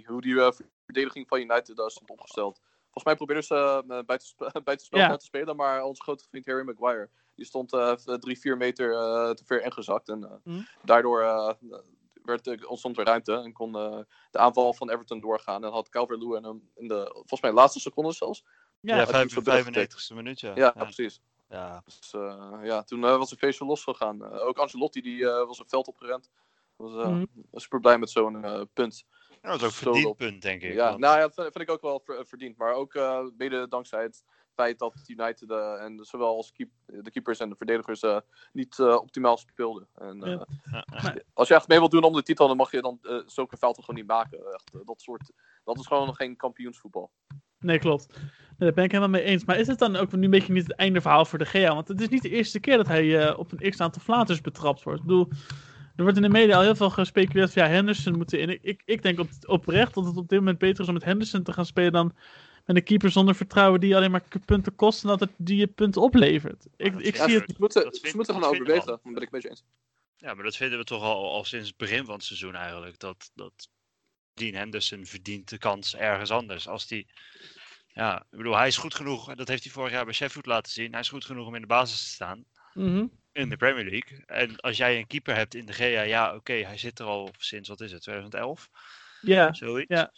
3-3. 0.02 0.06
Hoe 0.06 0.20
die 0.20 0.40
eh, 0.40 0.50
verdediging 0.85 1.28
van 1.28 1.40
United 1.40 1.76
daar 1.76 1.90
stond 1.90 2.11
opgesteld. 2.11 2.61
Volgens 2.83 3.04
mij 3.04 3.14
probeerden 3.14 3.44
ze 3.44 3.83
uh, 3.88 3.98
buiten, 4.06 4.28
buitenspel 4.64 4.98
Ja. 4.98 5.16
te 5.16 5.24
spelen, 5.24 5.56
maar 5.56 5.83
onze 5.83 6.02
grote 6.02 6.24
vriend 6.28 6.46
Harry 6.46 6.64
Maguire. 6.64 7.11
Die 7.35 7.44
stond 7.44 7.72
eh 7.72 7.92
3, 7.94 8.38
4 8.38 8.56
meter 8.56 8.92
eh, 8.92 9.30
te 9.30 9.44
ver 9.44 9.62
ingezakt. 9.62 10.09
En 10.09 10.24
eh, 10.24 10.30
Mhm. 10.44 10.61
daardoor 10.83 11.22
eh, 11.22 11.52
werd, 12.22 12.46
eh, 12.46 12.70
ontstond 12.70 12.98
er 12.98 13.04
ruimte 13.04 13.33
en 13.33 13.52
kon 13.52 13.76
eh, 13.76 13.98
de 14.30 14.38
aanval 14.38 14.74
van 14.74 14.90
Everton 14.90 15.20
doorgaan. 15.20 15.64
En 15.64 15.70
had 15.72 15.88
Calvert-Lewin 15.88 16.44
hem 16.44 16.70
in 16.74 16.88
de, 16.88 17.11
volgens 17.12 17.40
mij, 17.40 17.52
laatste 17.52 17.80
seconde 17.80 18.12
zelfs. 18.12 18.44
Ja, 18.80 18.94
Ja, 18.94 19.00
had 19.00 19.11
hij 19.11 19.20
hem 19.20 19.28
zo 19.28 19.40
95 19.40 20.11
e 20.11 20.14
minuut, 20.14 20.40
ja. 20.40 20.52
Ja, 20.54 20.72
ja. 20.74 20.83
precies. 20.83 21.20
Ja. 21.48 21.83
Dus 21.85 22.12
eh, 22.12 22.59
ja, 22.62 22.83
toen 22.83 23.04
eh, 23.04 23.16
was 23.16 23.30
het 23.30 23.38
feestje 23.38 23.64
losgegaan. 23.64 24.24
Eh, 24.24 24.46
ook 24.46 24.59
Ancelotti 24.59 25.00
die, 25.00 25.28
eh, 25.30 25.46
was 25.46 25.59
het 25.59 25.68
veld 25.68 25.87
opgerend. 25.87 26.30
Was 26.80 27.04
eh, 27.04 27.08
Mhm. 27.10 27.24
super 27.52 27.80
blij 27.80 27.98
met 27.98 28.10
zo'n 28.10 28.44
eh, 28.44 28.60
punt. 28.72 29.04
Dat 29.40 29.60
was 29.60 29.62
ook 29.62 29.70
verdiend 29.70 30.16
punt, 30.16 30.42
denk 30.42 30.62
ik. 30.62 30.72
Ja, 30.72 30.88
want- 30.88 31.00
nou 31.00 31.14
ja, 31.16 31.20
dat 31.20 31.34
vind, 31.34 31.46
vind 31.52 31.68
ik 31.68 31.70
ook 31.70 31.80
wel 31.82 32.00
ver- 32.04 32.26
verdiend. 32.26 32.56
Maar 32.56 32.72
ook 32.72 32.94
eh, 32.94 33.20
mede 33.36 33.68
dankzij 33.68 34.02
het 34.02 34.24
feit 34.54 34.78
dat 34.78 35.04
United 35.06 35.50
eh, 35.50 35.82
en 35.84 35.98
zowel 36.04 36.36
als 36.36 36.52
keep, 36.52 36.68
de 36.86 37.10
keepers 37.10 37.38
en 37.38 37.48
de 37.48 37.56
verdedigers 37.56 38.00
eh, 38.00 38.18
niet 38.52 38.78
eh, 38.78 38.94
optimaal 38.94 39.36
speelden. 39.36 39.88
En, 39.94 40.22
eh, 40.22 40.30
Ja. 40.30 40.46
Ja, 40.70 40.84
ja. 41.02 41.14
Als 41.32 41.48
je 41.48 41.54
echt 41.54 41.68
mee 41.68 41.78
wilt 41.78 41.90
doen 41.90 42.02
om 42.02 42.12
de 42.14 42.22
titel, 42.22 42.48
dan 42.48 42.56
mag 42.56 42.70
je 42.70 42.80
dan 42.80 42.98
eh, 43.02 43.16
zulke 43.26 43.56
fouten 43.56 43.84
gewoon 43.84 44.00
niet 44.00 44.08
maken. 44.10 44.38
Echt, 44.54 44.70
eh, 44.74 44.80
dat, 44.84 45.00
soort, 45.00 45.32
dat 45.64 45.78
is 45.78 45.86
gewoon 45.86 46.14
geen 46.14 46.36
kampioensvoetbal. 46.36 47.10
Nee, 47.58 47.78
klopt. 47.78 48.06
Nee, 48.18 48.22
daar 48.58 48.72
ben 48.72 48.84
ik 48.84 48.90
helemaal 48.92 49.20
mee 49.20 49.22
eens. 49.28 49.44
Maar 49.44 49.58
is 49.58 49.66
het 49.66 49.78
dan 49.78 49.96
ook 49.96 50.12
nu 50.12 50.24
een 50.24 50.30
beetje 50.30 50.52
niet 50.52 50.66
het 50.66 50.76
einde 50.76 51.00
verhaal 51.00 51.24
voor 51.24 51.38
de 51.38 51.46
Gea? 51.46 51.74
Want 51.74 51.88
het 51.88 52.00
is 52.00 52.08
niet 52.08 52.22
de 52.22 52.28
eerste 52.30 52.60
keer 52.60 52.76
dat 52.76 52.86
hij 52.86 53.28
eh, 53.28 53.38
op 53.38 53.52
een 53.52 53.70
x-aantal 53.70 54.02
flaters 54.02 54.40
betrapt 54.40 54.82
wordt. 54.82 55.00
Ik 55.00 55.06
bedoel, 55.06 55.28
er 56.00 56.06
wordt 56.06 56.16
in 56.24 56.32
de 56.32 56.38
media 56.38 56.56
al 56.56 56.62
heel 56.62 56.74
veel 56.76 56.90
gespeculeerd 56.90 57.52
van 57.52 57.62
ja, 57.62 57.68
Henderson 57.68 58.16
moet 58.16 58.32
erin. 58.32 58.48
Ik, 58.48 58.58
ik, 58.62 58.82
ik 58.84 59.02
denk 59.02 59.18
op, 59.18 59.28
oprecht 59.46 59.94
dat 59.94 60.04
het 60.04 60.16
op 60.16 60.28
dit 60.28 60.38
moment 60.38 60.58
beter 60.58 60.80
is 60.82 60.88
om 60.88 60.94
met 60.94 61.04
Henderson 61.04 61.42
te 61.42 61.52
gaan 61.52 61.66
spelen 61.66 61.92
dan 61.92 62.14
met 62.66 62.76
een 62.76 62.84
keeper 62.84 63.10
zonder 63.10 63.34
vertrouwen 63.34 63.80
die 63.80 63.96
alleen 63.96 64.10
maar 64.10 64.22
punten 64.44 64.74
kost 64.74 65.02
en 65.02 65.08
dat 65.08 65.20
het 65.20 65.30
die 65.36 65.56
je 65.56 65.66
punten 65.66 66.02
oplevert. 66.02 66.66
Ik, 66.76 66.94
ik 66.98 67.16
Ja, 67.16 67.24
zie 67.24 67.32
ze 67.34 67.40
het. 67.40 67.58
moeten, 67.58 67.84
dat 67.84 67.96
ze 67.96 68.16
moeten 68.16 68.34
dat 68.34 68.42
gaan 68.44 68.54
vinden 68.54 68.74
we 68.74 68.80
overwegen. 68.80 68.86
Dat 68.86 69.02
ben 69.02 69.22
ik 69.22 69.22
een 69.22 69.28
beetje 69.30 69.48
eens. 69.48 69.64
Ja, 70.16 70.34
maar 70.34 70.44
dat 70.44 70.56
vinden 70.56 70.78
we 70.78 70.84
toch 70.84 71.02
al, 71.02 71.32
al 71.32 71.44
sinds 71.44 71.68
het 71.68 71.76
begin 71.76 72.04
van 72.04 72.14
het 72.14 72.24
seizoen 72.24 72.54
eigenlijk. 72.54 72.98
Dat, 72.98 73.30
dat 73.34 73.68
Dean 74.34 74.54
Henderson 74.54 75.06
verdient 75.06 75.48
de 75.48 75.58
kans 75.58 75.96
ergens 75.96 76.30
anders. 76.30 76.68
Als 76.68 76.86
die, 76.86 77.06
ja, 77.88 78.20
ik 78.30 78.36
bedoel, 78.38 78.56
hij 78.56 78.66
is 78.66 78.76
goed 78.76 78.94
genoeg. 78.94 79.34
Dat 79.34 79.48
heeft 79.48 79.62
hij 79.64 79.72
vorig 79.72 79.92
jaar 79.92 80.04
bij 80.04 80.14
Sheffield 80.14 80.46
laten 80.46 80.72
zien. 80.72 80.90
Hij 80.90 81.00
is 81.00 81.08
goed 81.08 81.24
genoeg 81.24 81.46
om 81.46 81.54
in 81.54 81.60
de 81.60 81.66
basis 81.66 82.00
te 82.02 82.08
staan 82.08 82.44
Mhm. 82.74 83.06
In 83.32 83.48
de 83.48 83.56
Premier 83.56 83.84
League. 83.84 84.24
En 84.26 84.56
als 84.56 84.76
jij 84.76 84.98
een 84.98 85.06
keeper 85.06 85.34
hebt 85.34 85.54
in 85.54 85.66
de 85.66 85.72
GA, 85.72 85.84
ja, 85.84 86.34
oké, 86.34 86.52
hij 86.52 86.78
zit 86.78 86.98
er 86.98 87.06
al 87.06 87.30
sinds, 87.38 87.68
wat 87.68 87.80
is 87.80 87.92
het, 87.92 88.02
2011? 88.02 88.70
Ja, 89.20 89.52
Zoiets. 89.52 89.88
Ja. 89.88 90.12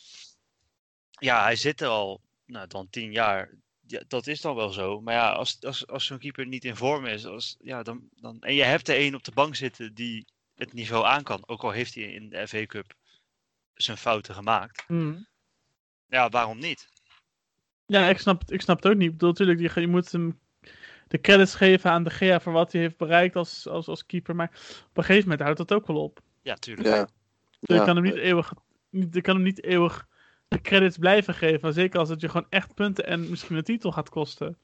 Ja, 1.10 1.42
hij 1.42 1.56
zit 1.56 1.80
er 1.80 1.88
al, 1.88 2.20
nou, 2.46 2.66
dan 2.66 2.90
tien 2.90 3.12
jaar. 3.12 3.54
Ja, 3.86 4.02
dat 4.08 4.26
is 4.26 4.40
dan 4.40 4.54
wel 4.54 4.70
zo. 4.70 5.00
Maar 5.00 5.14
ja, 5.14 5.30
als, 5.30 5.60
als, 5.60 5.86
als 5.86 6.06
zo'n 6.06 6.18
keeper 6.18 6.46
niet 6.46 6.64
in 6.64 6.76
vorm 6.76 7.06
is, 7.06 7.26
als, 7.26 7.56
ja, 7.60 7.82
dan, 7.82 8.08
dan, 8.14 8.40
en 8.40 8.54
je 8.54 8.62
hebt 8.62 8.88
er 8.88 8.96
één 8.96 9.14
op 9.14 9.24
de 9.24 9.32
bank 9.32 9.54
zitten 9.54 9.94
die 9.94 10.26
het 10.54 10.72
niveau 10.72 11.04
aan 11.04 11.22
kan. 11.22 11.48
Ook 11.48 11.62
al 11.62 11.70
heeft 11.70 11.94
hij 11.94 12.04
in 12.04 12.28
de 12.28 12.48
FA 12.48 12.66
Cup 12.66 12.94
zijn 13.74 13.96
fouten 13.96 14.34
gemaakt. 14.34 14.88
Mhm. 14.88 15.22
Ja, 16.06 16.28
waarom 16.28 16.58
niet? 16.58 16.88
ja 17.86 18.08
ik, 18.08 18.18
snap 18.18 18.40
het, 18.40 18.50
ik 18.50 18.60
snap 18.60 18.76
het 18.76 18.92
ook 18.92 18.98
niet. 18.98 19.06
Ik 19.06 19.12
bedoel, 19.12 19.28
natuurlijk, 19.28 19.74
je, 19.74 19.80
je 19.80 19.88
moet 19.88 20.12
hem 20.12 20.40
de 21.12 21.20
credits 21.20 21.54
geven 21.54 21.90
aan 21.90 22.04
de 22.04 22.10
Gea 22.10 22.40
voor 22.40 22.52
wat 22.52 22.72
hij 22.72 22.80
heeft 22.80 22.96
bereikt 22.96 23.36
als, 23.36 23.68
als, 23.68 23.88
als 23.88 24.06
keeper. 24.06 24.36
Maar 24.36 24.50
op 24.88 24.96
een 24.96 25.04
gegeven 25.04 25.22
moment 25.28 25.40
houdt 25.40 25.58
dat 25.58 25.72
ook 25.72 25.86
wel 25.86 26.02
op. 26.02 26.20
Ja, 26.42 26.54
tuurlijk. 26.54 26.88
Ja. 26.88 27.04
Dus 27.04 27.58
Ja. 27.60 27.74
je 27.74 27.84
kan 27.84 27.96
hem 27.96 28.04
niet 28.04 28.14
eeuwig, 28.14 28.52
niet, 28.90 29.14
je 29.14 29.20
kan 29.20 29.34
hem 29.34 29.44
niet 29.44 29.64
eeuwig 29.64 30.06
de 30.48 30.60
credits 30.60 30.98
blijven 30.98 31.34
geven. 31.34 31.72
Zeker 31.72 31.98
als 31.98 32.08
het 32.08 32.20
je 32.20 32.28
gewoon 32.28 32.46
echt 32.50 32.74
punten 32.74 33.06
en 33.06 33.30
misschien 33.30 33.56
een 33.56 33.62
titel 33.62 33.92
gaat 33.92 34.08
kosten. 34.08 34.58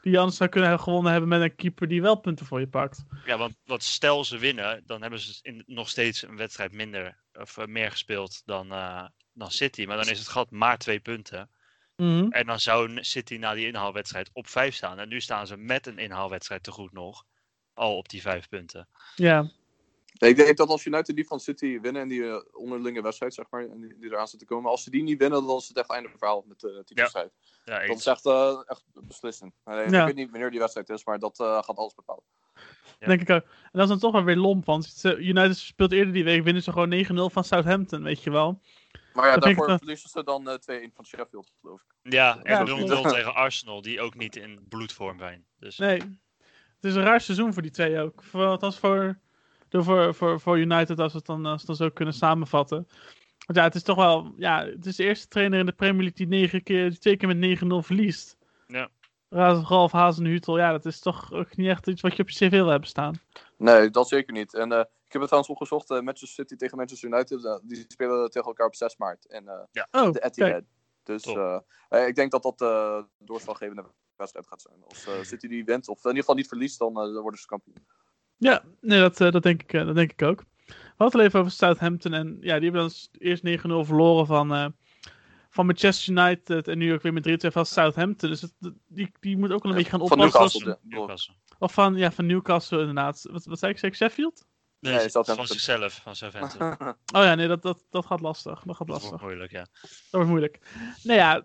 Die 0.00 0.12
je 0.12 0.18
anders 0.18 0.36
zou 0.36 0.50
kunnen 0.50 0.80
gewonnen 0.80 1.12
hebben 1.12 1.28
met 1.30 1.40
een 1.40 1.54
keeper 1.54 1.88
die 1.88 2.02
wel 2.02 2.14
punten 2.14 2.46
voor 2.46 2.60
je 2.60 2.68
pakt. 2.68 3.04
Ja, 3.24 3.38
want, 3.38 3.54
want 3.64 3.82
stel 3.82 4.24
ze 4.24 4.38
winnen, 4.38 4.82
dan 4.86 5.00
hebben 5.00 5.20
ze 5.20 5.38
in, 5.42 5.62
nog 5.66 5.88
steeds 5.88 6.22
een 6.22 6.36
wedstrijd 6.36 6.72
minder 6.72 7.16
of 7.32 7.58
eh, 7.58 7.66
meer 7.66 7.90
gespeeld 7.90 8.42
dan, 8.44 8.72
eh, 8.72 9.04
dan 9.32 9.50
City. 9.50 9.84
Maar 9.84 9.96
dan 9.96 10.08
is 10.08 10.18
het 10.18 10.28
gat 10.28 10.50
maar 10.50 10.78
twee 10.78 11.00
punten. 11.00 11.50
Mhm. 11.96 12.26
En 12.30 12.46
dan 12.46 12.60
zou 12.60 13.04
City 13.04 13.36
na 13.36 13.54
die 13.54 13.66
inhaalwedstrijd 13.66 14.30
op 14.32 14.46
vijf 14.46 14.74
staan. 14.74 14.98
En 14.98 15.08
nu 15.08 15.20
staan 15.20 15.46
ze 15.46 15.56
met 15.56 15.86
een 15.86 15.98
inhaalwedstrijd 15.98 16.62
te 16.62 16.70
goed 16.70 16.92
nog. 16.92 17.24
Al 17.74 17.96
op 17.96 18.08
die 18.08 18.20
vijf 18.20 18.48
punten. 18.48 18.88
Ja, 19.14 19.50
ik 20.18 20.36
denk 20.36 20.56
dat 20.56 20.68
als 20.68 20.84
United 20.84 21.16
die 21.16 21.26
van 21.26 21.40
City 21.40 21.80
winnen 21.80 22.02
en 22.02 22.08
die 22.08 22.28
eh, 22.28 22.36
onderlinge 22.52 23.02
wedstrijd, 23.02 23.34
zeg 23.34 23.46
maar, 23.50 23.68
en 23.68 23.80
die, 23.80 23.98
die 23.98 24.10
eraan 24.10 24.28
zit 24.28 24.38
te 24.38 24.46
komen, 24.46 24.70
als 24.70 24.82
ze 24.82 24.90
die 24.90 25.02
niet 25.02 25.18
winnen, 25.18 25.46
dan 25.46 25.56
is 25.56 25.68
het 25.68 25.76
echt 25.76 25.90
einde 25.90 26.08
verhaal 26.18 26.44
met 26.48 26.60
de 26.60 26.82
titelstrijd. 26.84 27.32
Ja, 27.64 27.86
Dat 27.86 27.98
is 27.98 28.06
echt, 28.06 28.26
eh 28.26 28.62
echt 28.66 28.84
beslissend. 28.94 29.52
Ik 29.64 29.88
weet 29.88 30.14
niet 30.14 30.30
wanneer 30.30 30.50
die 30.50 30.58
wedstrijd 30.58 30.88
is, 30.88 31.04
maar 31.04 31.18
dat 31.18 31.40
eh, 31.40 31.62
gaat 31.62 31.76
alles 31.76 31.94
bepalen. 31.94 32.22
Ja. 32.98 33.06
Denk 33.06 33.20
ik 33.20 33.30
ook. 33.30 33.42
En 33.42 33.70
dat 33.72 33.82
is 33.82 33.88
dan 33.88 33.98
toch 33.98 34.12
wel 34.12 34.24
weer 34.24 34.36
lomp, 34.36 34.64
want 34.64 35.02
United 35.04 35.56
speelt 35.56 35.92
eerder 35.92 36.12
die 36.12 36.24
week, 36.24 36.44
winnen 36.44 36.62
ze 36.62 36.72
gewoon 36.72 37.30
9-0 37.30 37.32
van 37.32 37.44
Southampton, 37.44 38.02
weet 38.02 38.22
je 38.22 38.30
wel. 38.30 38.60
Maar 39.16 39.26
ja, 39.26 39.34
Dat 39.34 39.44
vind 39.44 39.52
ik 39.52 39.58
daarvoor 39.58 39.78
verliezen 39.78 40.10
ze 40.10 40.24
dan 40.24 40.48
eh 40.48 40.88
2-1 40.90 40.92
van 40.94 41.04
Sheffield, 41.04 41.52
geloof 41.60 41.80
ik. 41.80 42.12
Ja, 42.12 42.40
Ja, 42.42 42.58
en 42.58 42.66
0-0 42.66 42.86
klopt. 42.86 43.08
tegen 43.08 43.34
Arsenal, 43.34 43.82
die 43.82 44.00
ook 44.00 44.14
niet 44.14 44.36
in 44.36 44.66
bloedvorm 44.68 45.18
zijn. 45.18 45.44
Dus 45.58 45.78
Nee, 45.78 45.98
het 46.76 46.84
is 46.84 46.94
een 46.94 47.02
raar 47.02 47.20
seizoen 47.20 47.52
voor 47.52 47.62
die 47.62 47.70
twee 47.70 48.00
ook. 48.00 48.22
Voor, 48.22 48.46
althans 48.46 48.78
voor, 48.78 49.18
door 49.68 49.84
voor, 49.84 50.14
voor, 50.14 50.40
voor 50.40 50.58
United, 50.58 51.00
als 51.00 51.12
we 51.12 51.18
het 51.18 51.26
dan, 51.26 51.46
als 51.46 51.62
we 51.62 51.68
het 51.68 51.78
dan 51.78 51.88
zo 51.88 51.94
kunnen 51.94 52.14
samenvatten. 52.14 52.88
Want 53.46 53.58
ja, 53.58 53.62
het 53.64 53.74
is 53.74 53.82
toch 53.82 53.96
wel, 53.96 54.34
ja, 54.36 54.66
het 54.66 54.86
is 54.86 54.96
de 54.96 55.04
eerste 55.04 55.28
trainer 55.28 55.58
in 55.58 55.66
de 55.66 55.72
Premier 55.72 56.02
League 56.02 56.26
die, 56.26 56.38
negen 56.38 56.62
keer, 56.62 56.90
die 56.90 56.98
twee 56.98 57.16
keer 57.16 57.36
met 57.36 57.60
9-0 57.64 57.66
verliest. 57.86 58.36
Ja. 58.66 58.88
Ralf 59.28 59.92
Hazenhutel, 59.92 60.58
ja, 60.58 60.72
dat 60.72 60.84
is 60.84 61.00
toch 61.00 61.32
ook 61.32 61.56
niet 61.56 61.68
echt 61.68 61.86
iets 61.86 62.00
wat 62.00 62.16
je 62.16 62.22
op 62.22 62.30
je 62.30 62.34
cv 62.46 62.50
wil 62.50 62.66
hebben 62.66 62.88
staan. 62.88 63.20
Nee, 63.56 63.90
dat 63.90 64.08
zeker 64.08 64.32
niet. 64.32 64.54
En 64.54 64.72
eh, 64.72 64.84
ik 65.06 65.12
heb 65.12 65.20
het 65.20 65.30
trouwens 65.30 65.48
opgezocht. 65.52 65.90
eh, 65.90 65.96
Manchester 66.00 66.28
City 66.28 66.56
tegen 66.56 66.76
Manchester 66.76 67.08
United. 67.08 67.44
eh, 67.44 67.56
die 67.62 67.84
spelen 67.88 68.30
tegen 68.30 68.48
elkaar 68.48 68.66
op 68.66 68.74
6 68.74 68.96
maart. 68.96 69.26
En 69.26 69.48
eh, 69.48 69.62
Oh, 70.02 70.12
de 70.12 70.24
Etihad. 70.24 70.62
Dus 71.02 71.24
ik 72.08 72.14
denk 72.14 72.30
dat 72.30 72.42
dat 72.42 72.58
de 72.58 73.04
doorslaggevende 73.18 73.84
wedstrijd 74.16 74.46
gaat 74.46 74.62
zijn. 74.62 74.84
Als 74.88 75.06
eh, 75.06 75.22
City 75.22 75.48
die 75.48 75.64
wint, 75.64 75.88
of 75.88 75.96
in 75.96 76.08
ieder 76.08 76.20
geval 76.20 76.34
niet 76.34 76.48
verliest, 76.48 76.78
dan, 76.78 76.88
eh, 77.00 77.12
dan 77.12 77.22
worden 77.22 77.40
ze 77.40 77.46
kampioen. 77.46 77.86
Ja, 78.36 78.62
nee, 78.80 79.00
dat, 79.00 79.20
eh, 79.20 79.30
dat, 79.30 79.42
denk 79.42 79.62
ik, 79.62 79.72
eh, 79.72 79.86
dat 79.86 79.94
denk 79.94 80.12
ik 80.12 80.22
ook. 80.22 80.44
We 80.66 80.74
hadden 80.96 81.20
het 81.20 81.28
even 81.28 81.40
over 81.40 81.52
Southampton. 81.52 82.12
En 82.12 82.36
ja, 82.40 82.58
die 82.58 82.70
hebben 82.70 82.80
dan 82.80 82.90
eerst 83.18 83.42
9-0 83.42 83.84
verloren 83.84 84.26
van, 84.26 84.52
eh, 84.54 84.66
van 85.50 85.66
Manchester 85.66 86.12
United. 86.12 86.68
En 86.68 86.78
nu 86.78 86.92
ook 86.92 87.02
weer 87.02 87.12
met 87.12 87.22
3-2 87.22 87.50
van 87.52 87.66
Southampton. 87.66 88.30
Dus 88.30 88.40
het, 88.40 88.54
die, 88.86 89.12
die 89.20 89.36
moet 89.38 89.52
ook 89.52 89.62
wel 89.62 89.72
een 89.72 89.78
beetje 89.78 89.98
gaan 89.98 90.08
Van 90.08 90.20
oppassen. 90.20 90.70
Ik. 90.70 90.78
Newcastle. 90.82 91.34
Of 91.58 91.72
van, 91.72 91.96
ja, 91.96 92.12
van 92.12 92.26
Newcastle 92.26 92.78
inderdaad. 92.80 93.28
Wat, 93.30 93.44
wat 93.44 93.58
zei 93.58 93.72
ik? 93.72 93.78
Zei 93.78 93.92
ik 93.92 93.98
Sheffield? 93.98 94.46
Nee, 94.80 94.94
Nee, 94.94 95.08
van 95.10 95.46
zichzelf, 95.46 95.94
van 96.02 96.16
Southampton. 96.16 96.76
Oh 97.16 97.22
ja, 97.22 97.34
nee, 97.34 97.48
dat, 97.48 97.62
dat, 97.62 97.84
dat 97.90 98.06
gaat 98.06 98.20
lastig. 98.20 98.62
Dat 98.62 98.76
gaat 98.76 98.86
Dat 98.86 98.88
lastig. 98.88 99.10
wordt 99.10 99.24
moeilijk, 99.24 99.50
ja. 99.52 99.66
Dat 99.82 99.90
wordt 100.10 100.28
moeilijk. 100.28 100.58
Nou 101.02 101.18
ja, 101.18 101.42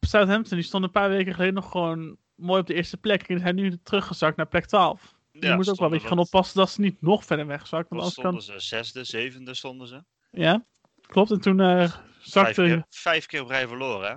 Southampton 0.00 0.56
die 0.56 0.66
stond 0.66 0.84
een 0.84 0.90
paar 0.90 1.08
weken 1.08 1.34
geleden 1.34 1.54
nog 1.54 1.70
gewoon 1.70 2.16
mooi 2.34 2.60
op 2.60 2.66
de 2.66 2.74
eerste 2.74 2.96
plek. 2.96 3.22
En 3.28 3.38
zijn 3.40 3.54
nu 3.54 3.78
teruggezakt 3.82 4.36
naar 4.36 4.46
plek 4.48 4.66
12. 4.66 5.16
Je 5.32 5.46
Ja, 5.46 5.56
moet 5.56 5.68
ook 5.68 5.76
wel 5.76 5.86
een 5.86 5.92
beetje 5.92 6.08
gaan 6.08 6.18
oppassen 6.18 6.56
dat 6.56 6.70
ze 6.70 6.80
niet 6.80 7.00
nog 7.00 7.24
verder 7.24 7.46
wegzakken. 7.46 7.96
Want 7.96 8.14
Wat 8.14 8.24
anders 8.24 8.42
kan... 8.42 8.42
stonden 8.42 8.60
ze? 8.62 8.76
Zesde, 8.76 9.04
zevende 9.04 9.54
stonden 9.54 9.88
ze. 9.88 10.04
Ja, 10.30 10.64
klopt. 11.00 11.30
En 11.30 11.40
toen 11.40 11.60
eh 11.60 11.66
Vijf 11.76 12.00
zakte... 12.20 12.62
keer, 12.62 12.84
vijf 12.90 13.26
keer 13.26 13.42
op 13.42 13.48
rij 13.48 13.66
verloren, 13.66 14.10
hè? 14.10 14.16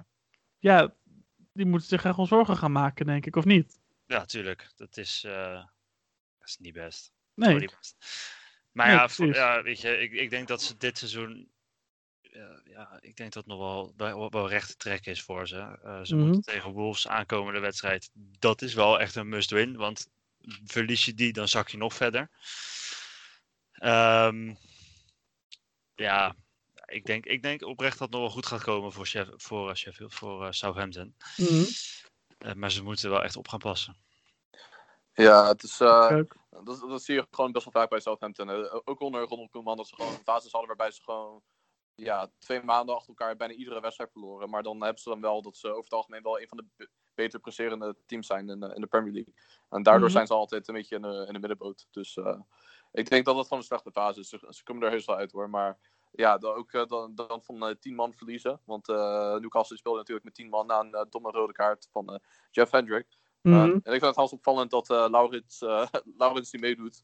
Ja, 0.60 0.93
die 1.54 1.66
moeten 1.66 1.88
zich 1.88 2.06
echt 2.06 2.16
wel 2.16 2.26
zorgen 2.26 2.58
gaan 2.58 2.72
maken, 2.72 3.06
denk 3.06 3.26
ik. 3.26 3.36
Of 3.36 3.45
niet? 3.45 3.80
Ja, 4.06 4.26
tuurlijk. 4.26 4.72
Dat 4.76 4.97
is, 4.97 5.24
eh, 5.28 5.54
dat 6.38 6.47
is 6.47 6.58
niet 6.60 6.74
best. 6.74 7.14
Nee. 7.34 7.70
Maar 8.72 8.88
Nee, 8.88 8.96
ja, 8.96 9.10
voor- 9.10 9.34
ja, 9.34 9.62
weet 9.64 9.82
je, 9.82 9.98
ik, 9.98 10.12
ik 10.12 10.30
denk 10.30 10.48
dat 10.48 10.62
ze 10.62 10.78
dit 10.78 10.98
seizoen. 10.98 11.52
ja, 12.22 12.62
ja, 12.64 12.98
ik 13.02 13.16
denk 13.16 13.34
dat 13.34 13.44
het 13.46 13.46
nog 13.46 13.60
wel, 13.60 13.94
wel, 13.98 14.30
wel 14.30 14.50
recht 14.50 14.68
te 14.70 14.76
trekken 14.76 15.12
is 15.12 15.22
voor 15.22 15.48
ze. 15.48 15.80
Eh, 15.84 16.02
ze 16.04 16.16
Mhm. 16.16 16.26
moeten 16.26 16.42
tegen 16.54 16.72
Wolves 16.72 17.08
aankomende 17.08 17.60
wedstrijd. 17.60 18.10
Dat 18.14 18.62
is 18.62 18.74
wel 18.74 19.00
echt 19.00 19.16
een 19.16 19.30
must-win. 19.30 19.76
Want 19.76 20.08
verlies 20.66 21.06
je 21.06 21.14
die, 21.14 21.34
dan 21.34 21.48
zak 21.48 21.70
je 21.70 21.78
nog 21.78 21.94
verder. 21.94 22.30
Ehm, 23.72 24.54
ja, 25.96 26.36
ik 26.86 27.06
denk, 27.06 27.26
ik 27.26 27.42
denk 27.42 27.62
oprecht 27.66 27.98
dat 27.98 28.08
het 28.08 28.12
nog 28.12 28.22
wel 28.22 28.30
goed 28.30 28.46
gaat 28.46 28.64
komen 28.64 28.92
voor, 28.92 29.08
Sheff- 29.08 29.32
voor, 29.44 29.70
eh, 29.70 29.76
Sheffield, 29.76 30.14
voor 30.14 30.46
eh, 30.46 30.52
Southampton. 30.52 31.16
Mhm. 31.38 31.64
Maar 32.60 32.72
ze 32.72 32.84
moeten 32.84 33.10
wel 33.10 33.24
echt 33.24 33.36
op 33.36 33.48
gaan 33.48 33.60
passen. 33.60 33.96
Ja, 35.22 35.48
het 35.48 35.64
is, 35.64 35.80
eh, 35.80 36.08
dat, 36.50 36.80
dat 36.80 37.04
zie 37.04 37.16
je 37.16 37.28
gewoon 37.32 37.52
best 37.52 37.64
wel 37.66 37.74
vaak 37.82 37.90
bij 37.90 38.00
Southampton. 38.00 38.50
Ook 38.86 39.00
onder 39.00 39.22
Ronald 39.28 39.50
Koeman 39.52 39.78
dat 39.78 39.88
ze 39.88 39.96
gewoon 39.96 40.12
fases 40.14 40.52
hadden 40.52 40.68
waarbij 40.70 40.92
ze 40.92 41.02
gewoon 41.04 41.42
ja, 41.96 42.32
twee 42.40 42.64
maanden 42.64 42.96
achter 42.96 43.10
elkaar 43.10 43.36
bijna 43.36 43.54
iedere 43.54 43.80
wedstrijd 43.82 44.12
verloren. 44.12 44.50
Maar 44.50 44.64
dan 44.64 44.82
hebben 44.84 45.02
ze 45.02 45.10
dan 45.10 45.22
wel 45.22 45.42
dat 45.42 45.58
ze 45.58 45.68
over 45.70 45.84
het 45.84 45.94
algemeen 45.94 46.22
wel 46.24 46.40
een 46.42 46.48
van 46.48 46.58
de 46.58 46.66
be- 46.76 46.90
beter 47.16 47.40
presterende 47.40 47.96
teams 48.06 48.28
zijn 48.28 48.50
in, 48.50 48.60
de- 48.60 48.74
in 48.76 48.82
de 48.82 48.88
Premier 48.88 49.14
League. 49.14 49.34
En 49.70 49.84
daardoor 49.84 50.04
Mhm. 50.08 50.12
zijn 50.16 50.28
ze 50.28 50.34
altijd 50.34 50.68
een 50.68 50.74
beetje 50.74 50.96
in 50.96 51.02
de, 51.02 51.24
in 51.28 51.34
de 51.34 51.40
middenboot. 51.40 51.88
Dus 51.92 52.18
eh, 52.18 52.40
ik 52.92 53.10
denk 53.10 53.26
dat 53.26 53.36
dat 53.36 53.44
gewoon 53.44 53.60
een 53.60 53.66
slechte 53.66 53.92
fase 53.92 54.20
is. 54.20 54.30
Ze, 54.30 54.48
ze 54.50 54.64
komen 54.64 54.84
er 54.84 54.90
heus 54.90 55.06
wel 55.06 55.16
uit 55.16 55.32
hoor. 55.32 55.50
Maar 55.50 55.80
ja, 56.12 56.38
dan 56.38 56.54
ook 56.56 56.72
eh, 56.72 56.86
dan, 56.86 57.16
dan 57.16 57.44
van 57.44 57.78
tien 57.80 57.96
man 57.96 58.14
verliezen. 58.14 58.62
Want 58.66 58.88
Newcastle 58.88 59.78
speelde 59.78 59.98
natuurlijk 59.98 60.26
met 60.26 60.36
tien 60.36 60.50
man 60.50 60.68
na 60.68 60.80
een 60.80 61.08
domme 61.10 61.32
rode 61.32 61.54
kaart 61.54 61.88
van 61.92 62.22
Jeff 62.52 62.72
Hendrick. 62.72 63.20
Uh, 63.42 63.54
Mhm. 63.54 63.64
en 63.64 63.76
ik 63.76 63.82
vind 63.84 64.02
het 64.02 64.12
trouwens 64.12 64.34
opvallend 64.38 64.72
dat 64.72 64.89
uh, 64.89 65.06
Laurits, 65.10 65.62
uh, 65.62 65.88
Laurits 66.18 66.50
die 66.50 66.60
meedoet, 66.60 67.04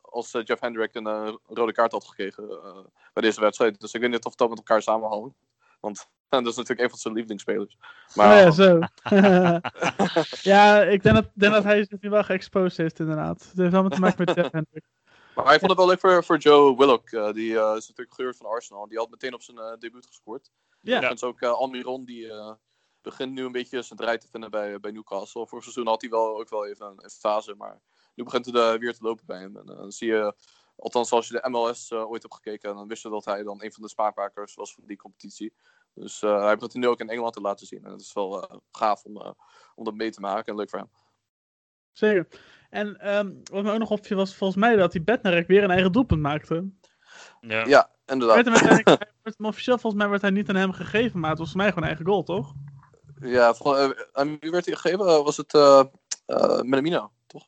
als 0.00 0.30
Jeff 0.30 0.60
Hendrick 0.60 0.94
een 0.94 1.38
rode 1.46 1.72
kaart 1.72 1.92
had 1.92 2.04
gekregen 2.04 2.46
bij 3.12 3.22
deze 3.22 3.40
wedstrijd. 3.40 3.80
Dus 3.80 3.92
ik 3.92 4.00
weet 4.00 4.10
niet 4.10 4.24
of 4.24 4.34
dat 4.34 4.48
met 4.48 4.58
elkaar 4.58 4.82
samenhangt. 4.82 5.34
Want 5.80 6.08
dat 6.28 6.46
is 6.46 6.56
natuurlijk 6.56 6.80
een 6.80 6.90
van 6.90 6.98
zijn 6.98 7.14
lievelingsspelers. 7.14 7.76
Maar, 8.14 8.36
oh 8.36 8.42
ja, 8.42 8.50
zo. 8.50 8.78
ja, 10.50 10.82
ik 10.82 11.02
denk 11.02 11.14
dat, 11.14 11.30
denk 11.34 11.52
dat 11.52 11.64
hij 11.64 11.84
zich 11.84 12.00
nu 12.00 12.10
wel 12.10 12.24
geëxposed 12.24 12.76
heeft, 12.76 12.98
inderdaad. 12.98 13.42
Het 13.48 13.56
heeft 13.56 13.72
allemaal 13.72 13.90
te 13.90 14.00
maken 14.00 14.24
met 14.24 14.36
Jeff 14.36 14.52
Hendrick. 14.52 14.84
maar 15.34 15.52
ik 15.52 15.58
vond 15.58 15.70
het 15.70 15.80
wel 15.80 15.88
leuk 15.88 16.00
voor, 16.00 16.24
voor 16.24 16.38
Joe 16.38 16.76
Willock. 16.76 17.10
Uh, 17.10 17.32
die 17.32 17.50
uh, 17.50 17.72
is 17.76 17.88
natuurlijk 17.88 18.14
gehuurd 18.14 18.36
van 18.36 18.46
Arsenal. 18.46 18.88
Die 18.88 18.98
had 18.98 19.10
meteen 19.10 19.34
op 19.34 19.42
zijn 19.42 19.56
uh, 19.56 19.72
debuut 19.78 20.06
gescoord. 20.06 20.50
Ja. 20.80 21.10
En 21.10 21.18
zo 21.18 21.26
ook 21.26 21.40
uh, 21.40 21.50
Almiron, 21.50 22.04
die 22.04 22.32
begint 23.06 23.32
nu 23.32 23.44
een 23.44 23.52
beetje 23.52 23.82
zijn 23.82 23.98
draai 23.98 24.18
te 24.18 24.28
vinden 24.30 24.50
bij, 24.50 24.80
bij 24.80 24.90
Newcastle. 24.90 25.46
Vorig 25.46 25.64
seizoen 25.64 25.86
had 25.86 26.00
hij 26.00 26.10
wel 26.10 26.38
ook 26.38 26.48
wel 26.48 26.66
even 26.66 26.86
een, 26.86 27.04
een 27.04 27.10
fase, 27.10 27.54
maar 27.54 27.80
nu 28.14 28.24
begint 28.24 28.46
het 28.46 28.54
uh, 28.54 28.74
weer 28.74 28.94
te 28.94 29.02
lopen 29.02 29.26
bij 29.26 29.40
hem. 29.40 29.56
En 29.56 29.70
uh, 29.70 29.76
dan 29.76 29.92
zie 29.92 30.08
je, 30.08 30.34
althans 30.76 31.12
als 31.12 31.28
je 31.28 31.40
de 31.40 31.48
MLS 31.48 31.90
uh, 31.90 32.10
ooit 32.10 32.22
hebt 32.22 32.34
gekeken, 32.34 32.74
dan 32.74 32.88
wist 32.88 33.02
je 33.02 33.08
dat 33.08 33.24
hij 33.24 33.42
dan 33.42 33.62
een 33.62 33.72
van 33.72 33.82
de 33.82 33.88
spaakmakers 33.88 34.54
was 34.54 34.74
van 34.74 34.84
die 34.86 34.96
competitie. 34.96 35.54
Dus 35.94 36.22
uh, 36.22 36.30
hij 36.30 36.54
begint 36.54 36.72
het 36.72 36.82
nu 36.82 36.88
ook 36.88 37.00
in 37.00 37.08
Engeland 37.08 37.34
te 37.34 37.40
laten 37.40 37.66
zien. 37.66 37.84
En 37.84 37.90
het 37.90 38.00
is 38.00 38.12
wel 38.12 38.42
uh, 38.42 38.58
gaaf 38.70 39.04
om, 39.04 39.16
uh, 39.16 39.30
om 39.74 39.84
dat 39.84 39.94
mee 39.94 40.10
te 40.10 40.20
maken 40.20 40.52
en 40.52 40.58
leuk 40.58 40.70
voor 40.70 40.78
hem. 40.78 40.90
Zeker. 41.92 42.28
En 42.70 43.16
um, 43.16 43.40
wat 43.44 43.62
me 43.62 43.72
ook 43.72 43.78
nog 43.78 43.90
opviel 43.90 44.16
was 44.16 44.36
volgens 44.36 44.60
mij 44.60 44.76
dat 44.76 44.92
die 44.92 45.02
Bednarek 45.02 45.46
weer 45.46 45.64
een 45.64 45.70
eigen 45.70 45.92
doelpunt 45.92 46.20
maakte. 46.20 46.70
Ja, 47.40 47.64
ja 47.66 47.90
inderdaad. 48.06 48.44
Werd 48.44 49.36
hem 49.36 49.46
officieel 49.52 49.78
volgens 49.78 50.02
mij 50.02 50.10
werd 50.10 50.22
hij 50.22 50.30
niet 50.30 50.48
aan 50.48 50.56
hem 50.56 50.72
gegeven, 50.72 51.20
maar 51.20 51.30
het 51.30 51.38
was 51.38 51.48
voor 51.48 51.56
mij 51.56 51.68
gewoon 51.68 51.82
een 51.82 51.88
eigen 51.88 52.06
goal, 52.06 52.22
toch? 52.22 52.54
Ja, 53.20 53.54
van, 53.54 53.76
uh, 53.76 53.90
aan 54.12 54.36
wie 54.40 54.50
werd 54.50 54.66
hij 54.66 54.74
gegeven? 54.74 55.04
was 55.04 55.36
het 55.36 55.54
uh, 55.54 55.84
uh, 56.26 57.04
toch? 57.26 57.46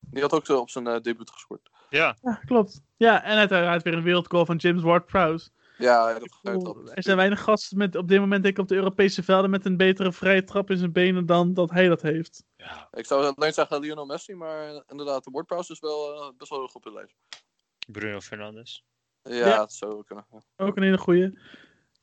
Die 0.00 0.22
had 0.22 0.32
ook 0.32 0.46
zo 0.46 0.58
op 0.58 0.70
zijn 0.70 0.86
uh, 0.86 1.00
debuut 1.00 1.30
gescoord. 1.30 1.70
Ja. 1.90 2.16
ja, 2.22 2.40
klopt. 2.46 2.80
Ja, 2.96 3.22
en 3.22 3.36
uiteraard 3.36 3.82
weer 3.82 3.94
een 3.94 4.02
wereldgoal 4.02 4.46
van 4.46 4.56
James 4.56 4.82
Ward-Prowse. 4.82 5.50
Ja, 5.78 6.18
dat 6.18 6.40
cool. 6.42 6.90
Er 6.90 7.02
zijn 7.02 7.16
weinig 7.16 7.42
gasten 7.42 7.78
met, 7.78 7.96
op 7.96 8.08
dit 8.08 8.20
moment 8.20 8.42
denk 8.42 8.56
ik 8.56 8.62
op 8.62 8.68
de 8.68 8.74
Europese 8.74 9.22
velden 9.22 9.50
met 9.50 9.64
een 9.64 9.76
betere 9.76 10.12
vrije 10.12 10.44
trap 10.44 10.70
in 10.70 10.76
zijn 10.76 10.92
benen 10.92 11.26
dan 11.26 11.54
dat 11.54 11.70
hij 11.70 11.88
dat 11.88 12.02
heeft. 12.02 12.44
Ja. 12.56 12.88
Ik 12.92 13.06
zou 13.06 13.34
alleen 13.36 13.52
zeggen 13.52 13.80
Lionel 13.80 14.06
Messi, 14.06 14.34
maar 14.34 14.82
inderdaad, 14.86 15.24
de 15.24 15.30
WordPress 15.30 15.70
is 15.70 15.80
wel 15.80 16.14
uh, 16.14 16.28
best 16.38 16.50
wel 16.50 16.58
hoog 16.58 16.74
op 16.74 16.82
de 16.82 16.92
lijst. 16.92 17.16
Bruno 17.86 18.20
Fernandes. 18.20 18.84
Ja, 19.22 19.34
ja. 19.34 19.56
dat 19.56 19.72
zou 19.72 19.92
ook 19.92 20.06
kunnen. 20.06 20.26
Ja. 20.30 20.40
Ook 20.56 20.76
een 20.76 20.82
hele 20.82 20.98
goeie. 20.98 21.38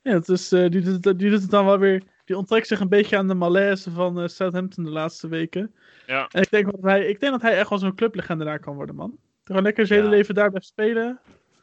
Ja, 0.02 0.12
het 0.12 0.28
is, 0.28 0.52
uh, 0.52 0.70
die, 0.70 0.80
doet, 0.80 1.18
die 1.18 1.30
doet 1.30 1.42
het 1.42 1.50
dan 1.50 1.64
wel 1.64 1.78
weer. 1.78 2.02
Die 2.24 2.36
onttrekt 2.36 2.66
zich 2.66 2.80
een 2.80 2.88
beetje 2.88 3.16
aan 3.16 3.28
de 3.28 3.34
malaise 3.34 3.90
van 3.90 4.22
uh, 4.22 4.28
Southampton 4.28 4.84
de 4.84 4.90
laatste 4.90 5.28
weken. 5.28 5.74
Ja. 6.06 6.28
En 6.28 6.42
ik 6.42 6.50
denk 6.50 6.70
dat 6.70 6.82
hij, 6.82 7.06
ik 7.06 7.20
denk 7.20 7.32
dat 7.32 7.42
hij 7.42 7.58
echt 7.58 7.68
wel 7.70 7.78
zo'n 7.78 7.94
clublegende 7.94 8.44
daar 8.44 8.60
kan 8.60 8.74
worden, 8.74 8.94
man. 8.94 9.18
Gewoon 9.44 9.62
lekker 9.62 9.86
zijn 9.86 9.98
hele 9.98 10.10
Ja. 10.10 10.16
leven 10.18 10.34
daar 10.34 10.48
blijft 10.48 10.66
spelen. 10.66 11.20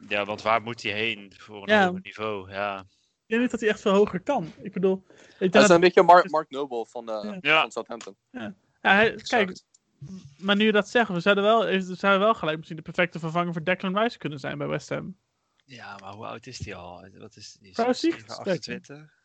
Ja, 0.08 0.24
want 0.24 0.42
waar 0.42 0.62
moet 0.62 0.82
hij 0.82 0.92
heen 0.92 1.32
voor 1.36 1.62
een 1.62 1.74
Ja. 1.74 1.86
hoger 1.86 2.00
niveau? 2.02 2.50
Ja. 2.50 2.78
Ik 2.78 3.26
denk 3.26 3.40
niet 3.42 3.50
dat 3.50 3.60
hij 3.60 3.68
echt 3.68 3.80
veel 3.80 3.94
hoger 3.94 4.20
kan. 4.20 4.52
Ik 4.62 4.72
bedoel, 4.72 5.02
ik 5.08 5.24
Hij 5.38 5.46
is 5.46 5.50
dat, 5.52 5.70
een 5.70 5.80
beetje 5.80 6.02
Mark, 6.02 6.30
Mark 6.30 6.50
Noble 6.50 6.86
van, 6.86 7.10
uh, 7.10 7.24
Ja. 7.24 7.38
Ja. 7.40 7.60
van 7.60 7.70
Southampton. 7.70 8.16
ja, 8.30 8.54
hij, 8.80 9.14
kijk, 9.14 9.60
maar 10.38 10.56
nu 10.56 10.64
je 10.64 10.72
dat 10.72 10.88
zegt, 10.88 11.08
we 11.10 11.20
zouden 11.20 11.44
wel, 11.44 11.64
we 11.64 11.80
zouden 11.94 12.20
wel 12.22 12.34
gelijk 12.34 12.56
misschien 12.56 12.76
de 12.76 12.82
perfecte 12.82 13.18
vervanger 13.18 13.52
voor 13.52 13.64
Declan 13.64 13.98
Rice 13.98 14.18
kunnen 14.18 14.38
zijn 14.38 14.58
bij 14.58 14.66
West 14.66 14.88
Ham. 14.88 15.16
Ja, 15.64 15.96
maar 16.00 16.12
hoe 16.12 16.26
oud 16.26 16.46
is 16.46 16.64
hij 16.64 16.74
al? 16.74 17.08
Wat 17.18 17.36
is 17.36 17.52
die? 17.60 17.78
28? 18.26 19.18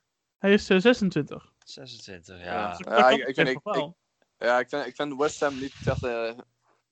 Hij 0.45 0.53
is 0.53 0.69
uh, 0.69 0.79
26. 0.79 1.51
26, 1.63 2.37
Ja. 2.37 2.43
ja. 2.43 2.69
Dus 2.69 2.79
ik- 2.79 3.47
ik. 3.47 3.59
Ja, 4.37 4.59
ik 4.59 4.69
vind, 4.69 4.85
ik 4.85 4.95
vind 4.95 5.15
West 5.15 5.39
Ham 5.39 5.59
niet 5.59 5.73
echt... 5.85 6.03
Uh, 6.03 6.37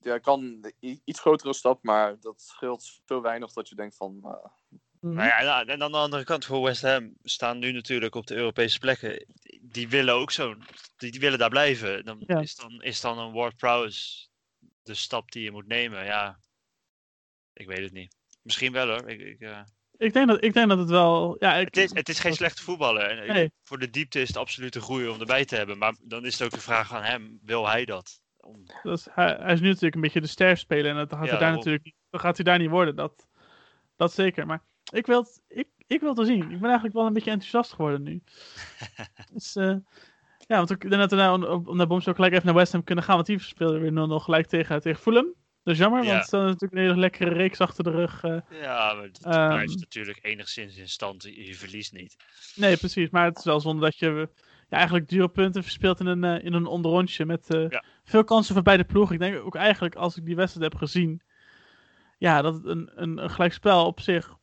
ja, 0.00 0.18
kan 0.18 0.72
iets 1.04 1.20
grotere 1.20 1.54
stap, 1.54 1.82
maar 1.82 2.20
dat 2.20 2.40
scheelt 2.42 3.00
zo 3.04 3.20
weinig 3.20 3.52
dat 3.52 3.68
je 3.68 3.74
denkt 3.74 3.96
van... 3.96 4.20
Uh. 4.24 4.30
Nou 5.00 5.26
ja, 5.26 5.60
en- 5.60 5.68
en 5.68 5.82
aan 5.82 5.92
de 5.92 5.98
andere 5.98 6.24
kant 6.24 6.44
voor 6.44 6.62
West 6.62 6.82
Ham 6.82 7.14
staan 7.22 7.58
nu 7.58 7.72
natuurlijk 7.72 8.14
op 8.14 8.26
de 8.26 8.34
Europese 8.34 8.78
plekken. 8.78 9.26
Die 9.60 9.88
willen 9.88 10.14
ook 10.14 10.30
zo, 10.30 10.56
die, 10.96 11.10
die 11.10 11.20
willen 11.20 11.38
daar 11.38 11.48
blijven. 11.50 12.04
Dan 12.04 12.22
Ja. 12.26 12.40
is 12.40 12.54
dan, 12.56 12.82
is 12.82 13.00
dan 13.00 13.18
een 13.18 13.32
Ward 13.32 13.56
Prowse 13.56 14.28
de 14.82 14.94
stap 14.94 15.30
die 15.32 15.42
je 15.42 15.50
moet 15.50 15.66
nemen. 15.66 16.04
Ja, 16.04 16.38
Ik 17.52 17.66
weet 17.66 17.82
het 17.82 17.92
niet. 17.92 18.16
Misschien 18.42 18.72
wel 18.72 18.86
hoor. 18.88 19.08
Ik, 19.08 19.20
ik, 19.20 19.40
eh, 19.40 19.60
Ik 19.96 20.12
denk 20.12 20.28
dat, 20.28 20.44
ik 20.44 20.52
denk 20.52 20.68
dat 20.68 20.78
het 20.78 20.90
wel... 20.90 21.36
Ja, 21.38 21.54
ik, 21.54 21.64
het, 21.66 21.76
is, 21.76 21.94
het 21.94 22.08
is 22.08 22.18
geen 22.20 22.32
slechte 22.34 22.62
voetballer. 22.62 23.26
Nee. 23.32 23.52
Voor 23.62 23.78
de 23.78 23.90
diepte 23.90 24.20
is 24.20 24.28
het 24.28 24.36
absoluut 24.36 24.74
een 24.74 24.80
goeie 24.80 25.10
om 25.12 25.20
erbij 25.20 25.44
te 25.44 25.56
hebben. 25.56 25.78
Maar 25.78 25.94
dan 26.02 26.24
is 26.24 26.32
het 26.32 26.42
ook 26.42 26.50
de 26.50 26.60
vraag 26.60 26.92
aan 26.94 27.02
hem, 27.02 27.38
wil 27.42 27.68
hij 27.68 27.84
dat? 27.84 28.20
Om, 28.36 28.62
dat 28.82 28.98
is, 28.98 29.06
hij, 29.10 29.36
hij 29.40 29.52
is 29.52 29.60
nu 29.60 29.66
natuurlijk 29.66 29.94
een 29.94 30.00
beetje 30.00 30.20
de 30.20 30.26
ster 30.26 30.56
spelen. 30.56 30.90
En 30.90 30.96
dat 30.96 31.12
gaat 31.12 31.24
Ja, 31.24 31.30
hij 31.30 31.38
daar 31.38 31.52
natuurlijk 31.52 31.84
niet- 31.84 31.94
dat 32.10 32.20
gaat 32.20 32.36
hij 32.36 32.44
daar 32.44 32.58
niet 32.58 32.70
worden. 32.70 32.96
Dat, 32.96 33.26
dat 33.96 34.12
zeker. 34.12 34.46
Maar 34.46 34.62
ik 34.92 35.06
wil, 35.06 35.20
het, 35.20 35.42
ik, 35.48 35.68
ik 35.86 36.00
wil 36.00 36.08
het 36.08 36.18
wel 36.18 36.26
zien. 36.26 36.42
Ik 36.42 36.48
ben 36.60 36.64
eigenlijk 36.64 36.94
wel 36.94 37.06
een 37.06 37.12
beetje 37.12 37.30
enthousiast 37.30 37.72
geworden 37.72 38.02
nu. 38.02 38.22
dus, 39.32 39.56
eh, 39.56 39.76
ja, 40.38 40.56
want 40.56 40.70
ik 40.70 40.80
denk 40.80 41.00
dat 41.00 41.10
we 41.10 41.16
nou 41.16 41.64
om- 41.66 41.76
naar 41.76 42.02
gelijk 42.02 42.32
even 42.32 42.46
naar 42.46 42.54
West 42.54 42.72
Ham 42.72 42.84
kunnen 42.84 43.04
gaan. 43.04 43.14
Want 43.14 43.26
die 43.26 43.38
speelden 43.38 43.80
weer 43.80 43.92
nog 43.92 44.24
gelijk 44.24 44.46
tegen, 44.46 44.80
tegen 44.80 45.02
Fulham. 45.02 45.34
Dat 45.64 45.74
is 45.74 45.80
jammer, 45.80 46.04
Ja. 46.04 46.12
want 46.16 46.30
dan 46.30 46.40
is 46.40 46.46
natuurlijk 46.52 46.72
een 46.72 46.78
hele 46.88 46.96
lekkere 47.00 47.30
reeks 47.32 47.58
achter 47.60 47.84
de 47.84 47.90
rug. 47.90 48.22
eh. 48.22 48.38
ja, 48.50 48.94
maar 48.94 49.02
het 49.02 49.24
Ehm. 49.24 49.48
blijft 49.52 49.78
natuurlijk 49.78 50.18
enigszins 50.22 50.76
in 50.76 50.88
stand. 50.88 51.22
Je 51.22 51.54
verliest 51.54 51.92
niet. 51.92 52.16
Nee, 52.54 52.76
precies. 52.76 53.10
Maar 53.10 53.24
het 53.24 53.38
is 53.38 53.44
wel 53.44 53.60
zonde 53.60 53.82
dat 53.82 53.98
je 53.98 54.28
ja, 54.68 54.76
eigenlijk 54.76 55.08
dure 55.08 55.28
punten 55.28 55.62
verspeelt 55.62 56.00
in 56.00 56.06
een, 56.06 56.24
eh, 56.24 56.44
in 56.44 56.52
een 56.52 56.66
onderrondje. 56.66 57.26
Met 57.26 57.54
eh, 57.54 57.68
Ja. 57.68 57.84
veel 58.04 58.24
kansen 58.24 58.54
voor 58.54 58.62
beide 58.62 58.84
ploegen. 58.84 59.14
Ik 59.14 59.20
denk 59.20 59.36
ook 59.44 59.54
eigenlijk, 59.54 59.94
als 59.94 60.16
ik 60.16 60.24
die 60.24 60.36
wedstrijd 60.36 60.72
heb 60.72 60.80
gezien. 60.80 61.22
Ja, 62.18 62.42
dat 62.42 62.54
het 62.54 62.64
een, 62.64 62.90
een, 62.94 63.18
een 63.22 63.30
gelijkspel 63.30 63.86
op 63.86 64.00
zich 64.00 64.34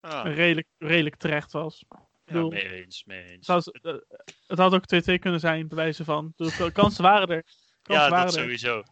Ah, 0.00 0.34
redelijk, 0.34 0.66
redelijk 0.78 1.16
terecht 1.16 1.52
was. 1.52 1.84
ja, 1.88 2.06
bedoel- 2.24 2.50
mee 2.50 2.68
eens, 2.84 3.04
mee 3.04 3.24
eens. 3.24 3.46
Het, 3.46 4.58
had 4.58 4.74
ook 4.74 4.86
2-2 4.86 5.18
kunnen 5.18 5.40
zijn, 5.40 5.68
bij 5.68 5.76
wijze 5.76 6.04
van. 6.04 6.32
Dus 6.36 6.56
de 6.56 6.72
kansen 6.72 7.02
waren 7.02 7.28
er. 7.28 7.42
Kansen 7.82 8.04
Ja, 8.04 8.10
waren 8.10 8.26
dat 8.26 8.36
er. 8.36 8.84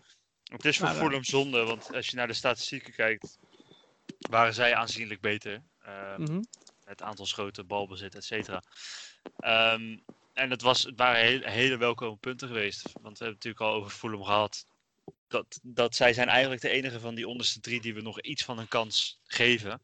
Het 0.46 0.64
is 0.64 0.78
voor 0.78 0.88
Fulham 0.88 1.24
zonde, 1.24 1.64
want 1.64 1.94
als 1.94 2.08
je 2.08 2.16
naar 2.16 2.26
de 2.26 2.32
statistieken 2.32 2.92
kijkt, 2.92 3.38
waren 4.18 4.54
zij 4.54 4.74
aanzienlijk 4.74 5.20
beter. 5.20 5.62
Ehm, 5.82 6.22
Mhm. 6.22 6.42
Het 6.84 7.02
aantal 7.02 7.26
schoten, 7.26 7.66
balbezit, 7.66 8.14
et 8.14 8.24
cetera. 8.24 8.62
Ehm, 9.38 9.96
en 10.32 10.50
het, 10.50 10.62
was, 10.62 10.82
het 10.82 10.96
waren 10.96 11.20
hele, 11.20 11.50
hele 11.50 11.76
welkome 11.76 12.16
punten 12.16 12.48
geweest. 12.48 12.82
Want 12.82 13.18
we 13.18 13.24
hebben 13.24 13.26
het 13.26 13.44
natuurlijk 13.44 13.60
al 13.60 13.72
over 13.74 13.90
Fulham 13.90 14.24
gehad. 14.24 14.66
Dat, 15.28 15.60
dat 15.62 15.94
zij 15.94 16.12
zijn 16.12 16.28
eigenlijk 16.28 16.60
de 16.62 16.68
enige 16.68 17.00
van 17.00 17.14
die 17.14 17.28
onderste 17.28 17.60
drie 17.60 17.80
die 17.80 17.94
we 17.94 18.00
nog 18.00 18.20
iets 18.20 18.44
van 18.44 18.58
een 18.58 18.68
kans 18.68 19.20
geven. 19.26 19.82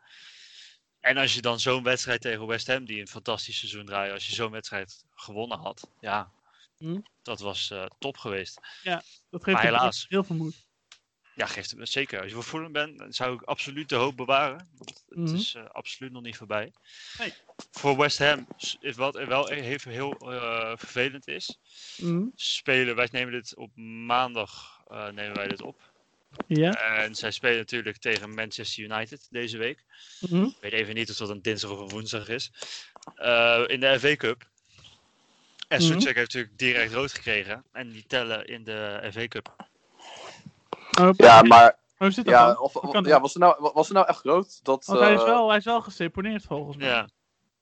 En 1.01 1.17
als 1.17 1.35
je 1.35 1.41
dan 1.41 1.61
zo'n 1.61 1.83
wedstrijd 1.83 2.21
tegen 2.21 2.47
West 2.47 2.67
Ham, 2.67 2.85
die 2.85 3.01
een 3.01 3.09
fantastisch 3.09 3.59
seizoen 3.59 3.85
draaien, 3.87 4.13
als 4.15 4.27
je 4.27 4.35
zo'n 4.35 4.51
wedstrijd 4.51 5.05
gewonnen 5.15 5.59
had, 5.59 5.89
ja, 6.01 6.31
Mhm. 6.83 7.01
dat 7.22 7.41
was 7.41 7.70
eh, 7.70 7.85
top 7.99 8.16
geweest. 8.16 8.61
Dat 9.30 9.45
geeft 9.45 9.61
helaas. 9.61 10.07
heel 10.09 10.24
veel 10.24 10.37
moed. 10.37 10.70
Ja, 11.35 11.47
geeft 11.47 11.70
het 11.70 11.89
zeker. 11.89 12.18
Als 12.20 12.28
je 12.28 12.35
voor 12.35 12.43
Fulham 12.43 12.72
bent, 12.72 13.14
zou 13.14 13.35
ik 13.35 13.43
absoluut 13.43 13.89
de 13.89 13.95
hoop 13.95 14.16
bewaren. 14.16 14.68
Want 14.76 14.89
het 15.09 15.18
Mhm. 15.18 15.35
is 15.35 15.55
eh, 15.55 15.64
absoluut 15.68 16.12
nog 16.12 16.22
niet 16.22 16.37
voorbij. 16.37 16.72
Nee. 17.18 17.33
Voor 17.70 17.97
West 17.97 18.18
Ham 18.18 18.47
is 18.80 18.97
wat 18.97 19.14
wel 19.14 19.51
even 19.51 19.91
heel 19.91 20.12
eh, 20.33 20.72
vervelend 20.76 21.28
is. 21.28 21.59
Mhm. 21.97 22.24
Spelen, 22.35 22.97
wij 22.97 23.09
nemen 23.12 23.33
dit 23.33 23.57
op 23.57 23.76
maandag 24.07 24.80
nemen 24.89 25.35
wij 25.35 25.49
dit 25.49 25.61
op. 25.62 25.91
Ja. 26.47 26.72
En 27.03 27.14
zij 27.14 27.30
spelen 27.30 27.57
natuurlijk 27.59 27.97
tegen 27.99 28.35
Manchester 28.35 28.85
United 28.85 29.26
deze 29.30 29.59
week. 29.59 29.85
Mhm. 30.20 30.45
Ik 30.45 30.57
weet 30.61 30.72
even 30.72 30.95
niet 30.95 31.11
of 31.11 31.16
dat 31.16 31.28
een 31.28 31.43
dinsdag 31.43 31.70
of 31.70 31.78
een 31.80 31.89
woensdag 31.89 32.28
is. 32.28 32.51
In 33.66 33.80
de 33.80 33.97
FA 34.01 34.16
Cup. 34.16 34.51
En. 35.73 35.83
Suchek 35.83 36.05
heeft 36.16 36.16
natuurlijk 36.35 36.59
direct 36.59 36.93
rood 36.93 37.12
gekregen. 37.12 37.64
En 37.73 37.89
die 37.91 38.05
tellen 38.07 38.47
in 38.47 38.64
de 38.64 39.09
FA 39.12 39.29
Cup. 39.29 39.55
Oh, 41.01 41.09
Ja, 41.16 41.43
maar 41.43 41.77
Hoe 41.97 42.11
zit 42.11 42.25
dat 42.25 42.35
ja, 42.35 42.47
dan? 42.47 42.59
of, 42.59 43.07
ja, 43.07 43.20
was, 43.20 43.33
het 43.35 43.43
nou, 43.43 43.70
was 43.75 43.89
het 43.89 43.97
nou 43.97 44.09
echt 44.09 44.18
groot? 44.18 44.61
Dat, 44.64 44.85
Want 44.85 45.01
hij 45.01 45.12
is, 45.14 45.20
eh, 45.20 45.27
wel, 45.27 45.49
hij 45.49 45.57
is 45.59 45.64
wel 45.64 45.81
geseponeerd 45.81 46.45
volgens 46.45 46.77
mij. 46.77 46.87
Ja. 46.89 47.09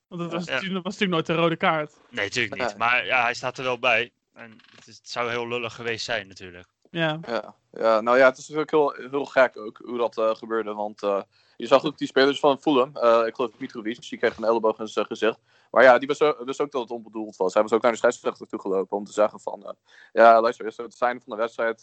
Want 0.07 0.21
dat 0.21 0.31
was, 0.31 0.45
Ja. 0.45 0.53
natuurlijk, 0.53 0.83
was 0.83 0.93
natuurlijk 0.99 1.27
nooit 1.27 1.37
een 1.37 1.43
rode 1.43 1.55
kaart. 1.57 1.93
Nee, 2.09 2.25
natuurlijk 2.25 2.55
niet. 2.55 2.67
Nee. 2.67 2.77
Maar 2.77 3.05
ja, 3.05 3.21
hij 3.21 3.33
staat 3.33 3.57
er 3.57 3.63
wel 3.63 3.79
bij. 3.79 4.11
En 4.33 4.59
het, 4.75 4.87
is- 4.87 4.97
het 4.97 5.09
zou 5.09 5.29
heel 5.29 5.47
lullig 5.47 5.73
geweest 5.75 6.05
zijn 6.05 6.27
natuurlijk. 6.27 6.67
Ja. 6.91 7.19
Ja, 7.27 7.55
ja, 7.71 8.01
nou 8.01 8.17
ja, 8.17 8.25
het 8.25 8.37
is 8.37 8.47
natuurlijk 8.47 8.71
heel, 8.71 9.09
heel 9.09 9.25
gek 9.25 9.57
ook 9.57 9.81
hoe 9.85 9.97
dat 9.97 10.17
eh, 10.17 10.35
gebeurde. 10.35 10.73
Want 10.73 11.03
eh, 11.03 11.21
je 11.57 11.67
zag 11.67 11.85
ook 11.85 11.97
die 11.97 12.07
spelers 12.07 12.39
van 12.39 12.61
Fulham, 12.61 12.95
eh, 12.95 13.23
ik 13.25 13.35
geloof 13.35 13.51
Mitrovic, 13.57 14.09
die 14.09 14.19
kreeg 14.19 14.37
een 14.37 14.43
elleboog 14.43 14.79
in 14.79 14.87
zijn 14.87 15.05
gezicht. 15.05 15.39
Maar 15.71 15.83
ja, 15.83 15.97
die 15.97 16.07
wist 16.07 16.21
ook, 16.21 16.43
wist 16.45 16.61
ook 16.61 16.71
dat 16.71 16.81
het 16.81 16.91
onbedoeld 16.91 17.35
was. 17.35 17.53
Hij 17.53 17.63
was 17.63 17.73
ook 17.73 17.81
naar 17.81 17.91
de 17.91 17.97
scheidsrechter 17.97 18.47
toe 18.47 18.59
gelopen 18.59 18.97
om 18.97 19.05
te 19.05 19.11
zeggen 19.11 19.39
van... 19.39 19.75
ja, 20.13 20.41
luister, 20.41 20.65
is 20.65 20.77
het 20.77 20.93
zijn 20.93 21.21
van 21.21 21.35
de 21.35 21.41
wedstrijd... 21.41 21.81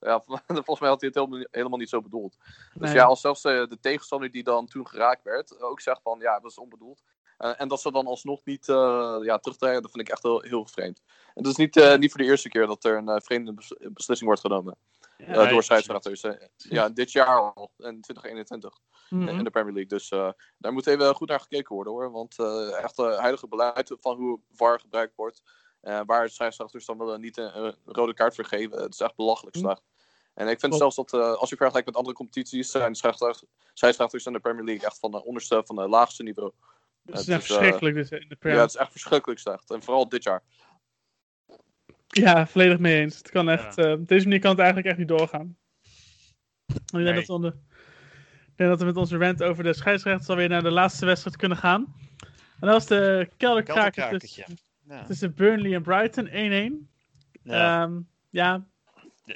ja, 0.00 0.22
volgens 0.46 0.80
mij 0.80 0.88
had 0.88 1.00
hij 1.00 1.10
het 1.14 1.18
helemaal, 1.18 1.46
helemaal 1.50 1.78
niet 1.78 1.88
zo 1.88 2.02
bedoeld. 2.02 2.36
Dus 2.74 2.88
Nee. 2.88 2.94
ja, 2.94 3.04
als 3.04 3.20
zelfs 3.20 3.42
de 3.42 3.78
tegenstander 3.80 4.30
die 4.30 4.42
dan 4.42 4.66
toen 4.66 4.86
geraakt 4.86 5.22
werd, 5.22 5.60
ook 5.60 5.80
zegt 5.80 6.02
van 6.02 6.18
ja, 6.20 6.40
dat 6.40 6.50
is 6.50 6.58
onbedoeld. 6.58 7.02
Eh, 7.40 7.52
en 7.56 7.68
dat 7.68 7.80
ze 7.80 7.92
dan 7.92 8.06
alsnog 8.06 8.40
niet 8.44 8.68
eh 8.68 9.16
ja, 9.22 9.38
terugdraaien, 9.38 9.82
dat 9.82 9.90
vind 9.90 10.06
ik 10.06 10.12
echt 10.12 10.22
heel, 10.22 10.40
heel 10.40 10.66
vreemd. 10.66 11.02
En 11.34 11.42
dat 11.42 11.52
is 11.52 11.58
niet, 11.58 11.76
eh, 11.76 11.96
niet 11.98 12.10
voor 12.10 12.20
de 12.20 12.26
eerste 12.26 12.48
keer 12.48 12.66
dat 12.66 12.84
er 12.84 12.96
een 12.96 13.08
eh, 13.08 13.20
vreemde 13.20 13.52
bes- 13.54 13.74
beslissing 13.78 14.28
wordt 14.28 14.40
genomen. 14.40 14.76
Ja. 15.18 15.26
eh, 15.26 15.48
door 15.50 15.62
scheidsrechters. 15.62 16.24
ja, 16.56 16.88
dit 16.88 17.12
jaar 17.12 17.26
al, 17.52 17.70
in 17.76 18.00
2021, 18.00 18.78
Mhm. 19.10 19.28
in 19.28 19.44
de 19.44 19.50
Premier 19.50 19.72
League. 19.72 19.90
Dus 19.98 20.10
eh, 20.10 20.30
daar 20.58 20.72
moet 20.72 20.86
even 20.86 21.14
goed 21.14 21.28
naar 21.28 21.40
gekeken 21.40 21.74
worden 21.74 21.92
hoor. 21.92 22.10
Want 22.10 22.38
eh 22.38 22.82
echt 22.82 22.98
uh, 22.98 23.18
huidige 23.18 23.48
beleid 23.48 23.96
van 24.00 24.16
hoe 24.16 24.40
VAR 24.52 24.80
gebruikt 24.80 25.16
wordt. 25.16 25.42
eh, 25.80 26.00
waar 26.06 26.28
scheidsrechters 26.28 26.86
dan 26.86 26.98
wel 26.98 27.16
niet 27.16 27.36
een, 27.36 27.64
een 27.64 27.74
rode 27.84 28.14
kaart 28.14 28.34
voor 28.34 28.44
geven. 28.44 28.82
Het 28.82 28.92
is 28.94 29.00
echt 29.00 29.16
belachelijk 29.16 29.56
Mhm. 29.56 29.64
slecht. 29.64 29.82
En 30.34 30.48
ik 30.48 30.60
vind 30.60 30.74
zelfs 30.74 30.96
dat 30.96 31.12
eh, 31.12 31.32
als 31.34 31.50
je 31.50 31.56
vergelijkt 31.56 31.86
met 31.88 31.96
andere 31.96 32.16
competities, 32.16 32.70
zijn 32.70 32.94
scheidsrechters, 32.94 33.50
scheidsrechters 33.74 34.26
in 34.26 34.32
de 34.32 34.40
Premier 34.40 34.64
League 34.64 34.84
echt 34.86 34.98
van 34.98 35.10
de 35.10 35.24
onderste, 35.24 35.62
van 35.64 35.76
de 35.76 35.88
laagste 35.88 36.22
niveau. 36.22 36.52
Het 37.10 37.20
is 37.20 37.28
echt 37.28 37.40
eh, 37.40 37.46
verschrikkelijk 37.46 37.94
dus 37.96 38.10
in 38.10 38.26
de 38.28 38.48
Ja, 38.48 38.60
het 38.60 38.68
is 38.70 38.76
echt 38.76 38.90
verschrikkelijk 38.90 39.40
slecht. 39.40 39.70
En 39.70 39.82
vooral 39.82 40.08
dit 40.08 40.22
jaar. 40.22 40.42
Ja, 42.08 42.46
volledig 42.46 42.78
mee 42.78 43.00
eens. 43.00 43.16
Het 43.18 43.30
kan 43.30 43.48
echt, 43.48 43.78
eh, 43.78 43.92
op 43.92 44.08
deze 44.08 44.24
manier 44.24 44.40
kan 44.40 44.50
het 44.50 44.58
eigenlijk 44.58 44.88
echt 44.88 44.98
niet 44.98 45.08
doorgaan. 45.08 45.56
Ik 46.66 46.76
denk, 46.92 47.04
Nee. 47.04 47.14
dat 47.14 47.26
we 47.26 47.32
onder, 47.32 47.50
ik 48.46 48.56
denk 48.56 48.70
dat 48.70 48.78
we 48.78 48.84
met 48.84 48.96
onze 48.96 49.16
rant 49.16 49.42
over 49.42 49.64
de 49.64 49.74
scheidsrechters 49.74 50.28
alweer 50.28 50.48
naar 50.48 50.62
de 50.62 50.70
laatste 50.70 51.06
wedstrijd 51.06 51.36
kunnen 51.36 51.58
gaan. 51.58 51.94
En 52.20 52.66
dat 52.68 52.70
was 52.70 52.86
de 52.86 53.28
kelderkraker 53.36 54.18
tussen, 54.18 54.58
Ja. 54.84 55.04
tussen 55.04 55.34
Burnley 55.34 55.74
en 55.74 55.82
Brighton, 55.82 56.26
1-1. 56.32 56.88
Ja, 57.42 57.82
Ehm, 57.82 58.00
ja, 58.30 58.66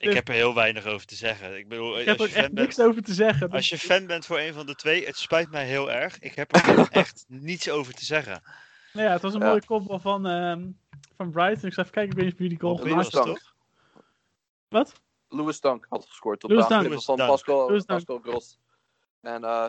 ik 0.00 0.12
heb 0.12 0.28
er 0.28 0.34
heel 0.34 0.54
weinig 0.54 0.86
over 0.86 1.06
te 1.06 1.14
zeggen. 1.14 1.58
Ik 1.58 1.68
bedoel, 1.68 2.00
ik 2.00 2.06
heb 2.06 2.14
er 2.14 2.20
als 2.20 2.28
ook 2.30 2.34
je, 2.34 2.34
echt 2.34 2.44
fan 2.46 2.54
bent, 2.54 2.66
niks 2.66 2.80
over 2.80 3.02
te 3.02 3.14
zeggen. 3.14 3.50
als 3.50 3.68
je 3.68 3.78
fan 3.78 4.06
bent 4.06 4.26
voor 4.26 4.38
een 4.38 4.54
van 4.54 4.66
de 4.66 4.74
twee, 4.74 5.06
het 5.06 5.16
spijt 5.16 5.50
mij 5.50 5.66
heel 5.66 5.92
erg. 5.92 6.18
Ik 6.18 6.34
heb 6.34 6.54
er 6.56 6.88
echt 6.90 7.24
niets 7.28 7.70
over 7.70 7.94
te 7.94 8.04
zeggen. 8.04 8.42
Nou 8.92 9.06
ja, 9.06 9.12
het 9.12 9.22
was 9.22 9.34
een 9.34 9.40
Ja. 9.40 9.46
mooie 9.46 9.64
kopbal 9.64 9.98
van, 9.98 10.26
ehm, 10.26 10.70
van 11.16 11.30
Brighton. 11.30 11.68
Ik 11.68 11.74
zal 11.74 11.82
even 11.84 11.94
kijken, 11.94 12.10
ik 12.10 12.16
weet 12.16 12.24
niet 12.24 12.32
of 12.32 12.38
jullie 12.38 12.58
die 12.58 12.68
goal 12.68 12.76
gemaakt 12.76 13.12
Dunk. 13.12 13.52
Wat? 14.68 14.92
Louis 15.28 15.60
Dunk 15.60 15.86
had 15.88 16.06
gescoord 16.06 16.44
op 16.44 16.50
Louis 16.50 16.66
de 16.66 17.00
van. 17.00 17.16
Pascal. 17.16 17.82
Pascal 17.86 18.18
Gross. 18.18 18.58
En 19.20 19.44
eh, 19.44 19.66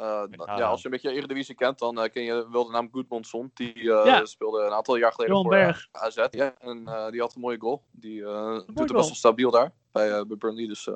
eh, 0.00 0.20
Met 0.20 0.42
ja, 0.44 0.66
als 0.66 0.80
je 0.80 0.84
een 0.86 0.92
beetje 0.92 1.12
Eredivisie 1.12 1.54
kent, 1.54 1.78
dan 1.78 2.00
eh, 2.00 2.10
ken 2.10 2.22
je 2.22 2.50
wel 2.50 2.64
de 2.64 2.70
naam 2.70 2.88
Goodmanson. 2.92 3.50
Die 3.54 3.74
eh, 3.74 4.04
Ja. 4.04 4.24
speelde 4.24 4.62
een 4.62 4.72
aantal 4.72 4.96
jaar 4.96 5.12
geleden 5.12 5.42
voor. 5.42 5.88
AZ. 5.92 6.26
Ja, 6.30 6.54
en 6.58 6.84
die 7.10 7.20
had 7.20 7.34
een 7.34 7.40
mooie 7.40 7.60
goal. 7.60 7.82
Die 7.90 8.22
doet 8.22 8.66
het 8.66 8.74
goal. 8.74 8.86
best 8.86 8.92
wel 8.92 9.14
stabiel 9.14 9.50
daar, 9.50 9.72
bij, 9.92 10.26
bij 10.26 10.36
Burnley. 10.36 10.66
Dus 10.66 10.88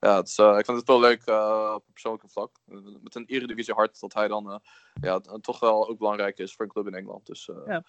ja, 0.00 0.16
het 0.16 0.28
is, 0.28 0.38
ik 0.38 0.64
vind 0.64 0.78
het 0.78 0.86
wel 0.86 1.00
leuk 1.00 1.22
op 1.74 1.84
persoonlijke 1.92 2.28
vlak. 2.28 2.50
Met 3.02 3.14
een 3.14 3.26
Eredivisie 3.26 3.74
hart, 3.74 4.00
dat 4.00 4.14
hij 4.14 4.28
dan 4.28 4.60
ja, 5.00 5.20
toch 5.40 5.60
wel 5.60 5.88
ook 5.88 5.98
belangrijk 5.98 6.38
is 6.38 6.54
voor 6.54 6.64
een 6.64 6.70
club 6.70 6.86
in 6.86 6.94
Engeland. 6.94 7.26
Dus 7.26 7.50
Ja. 7.66 7.82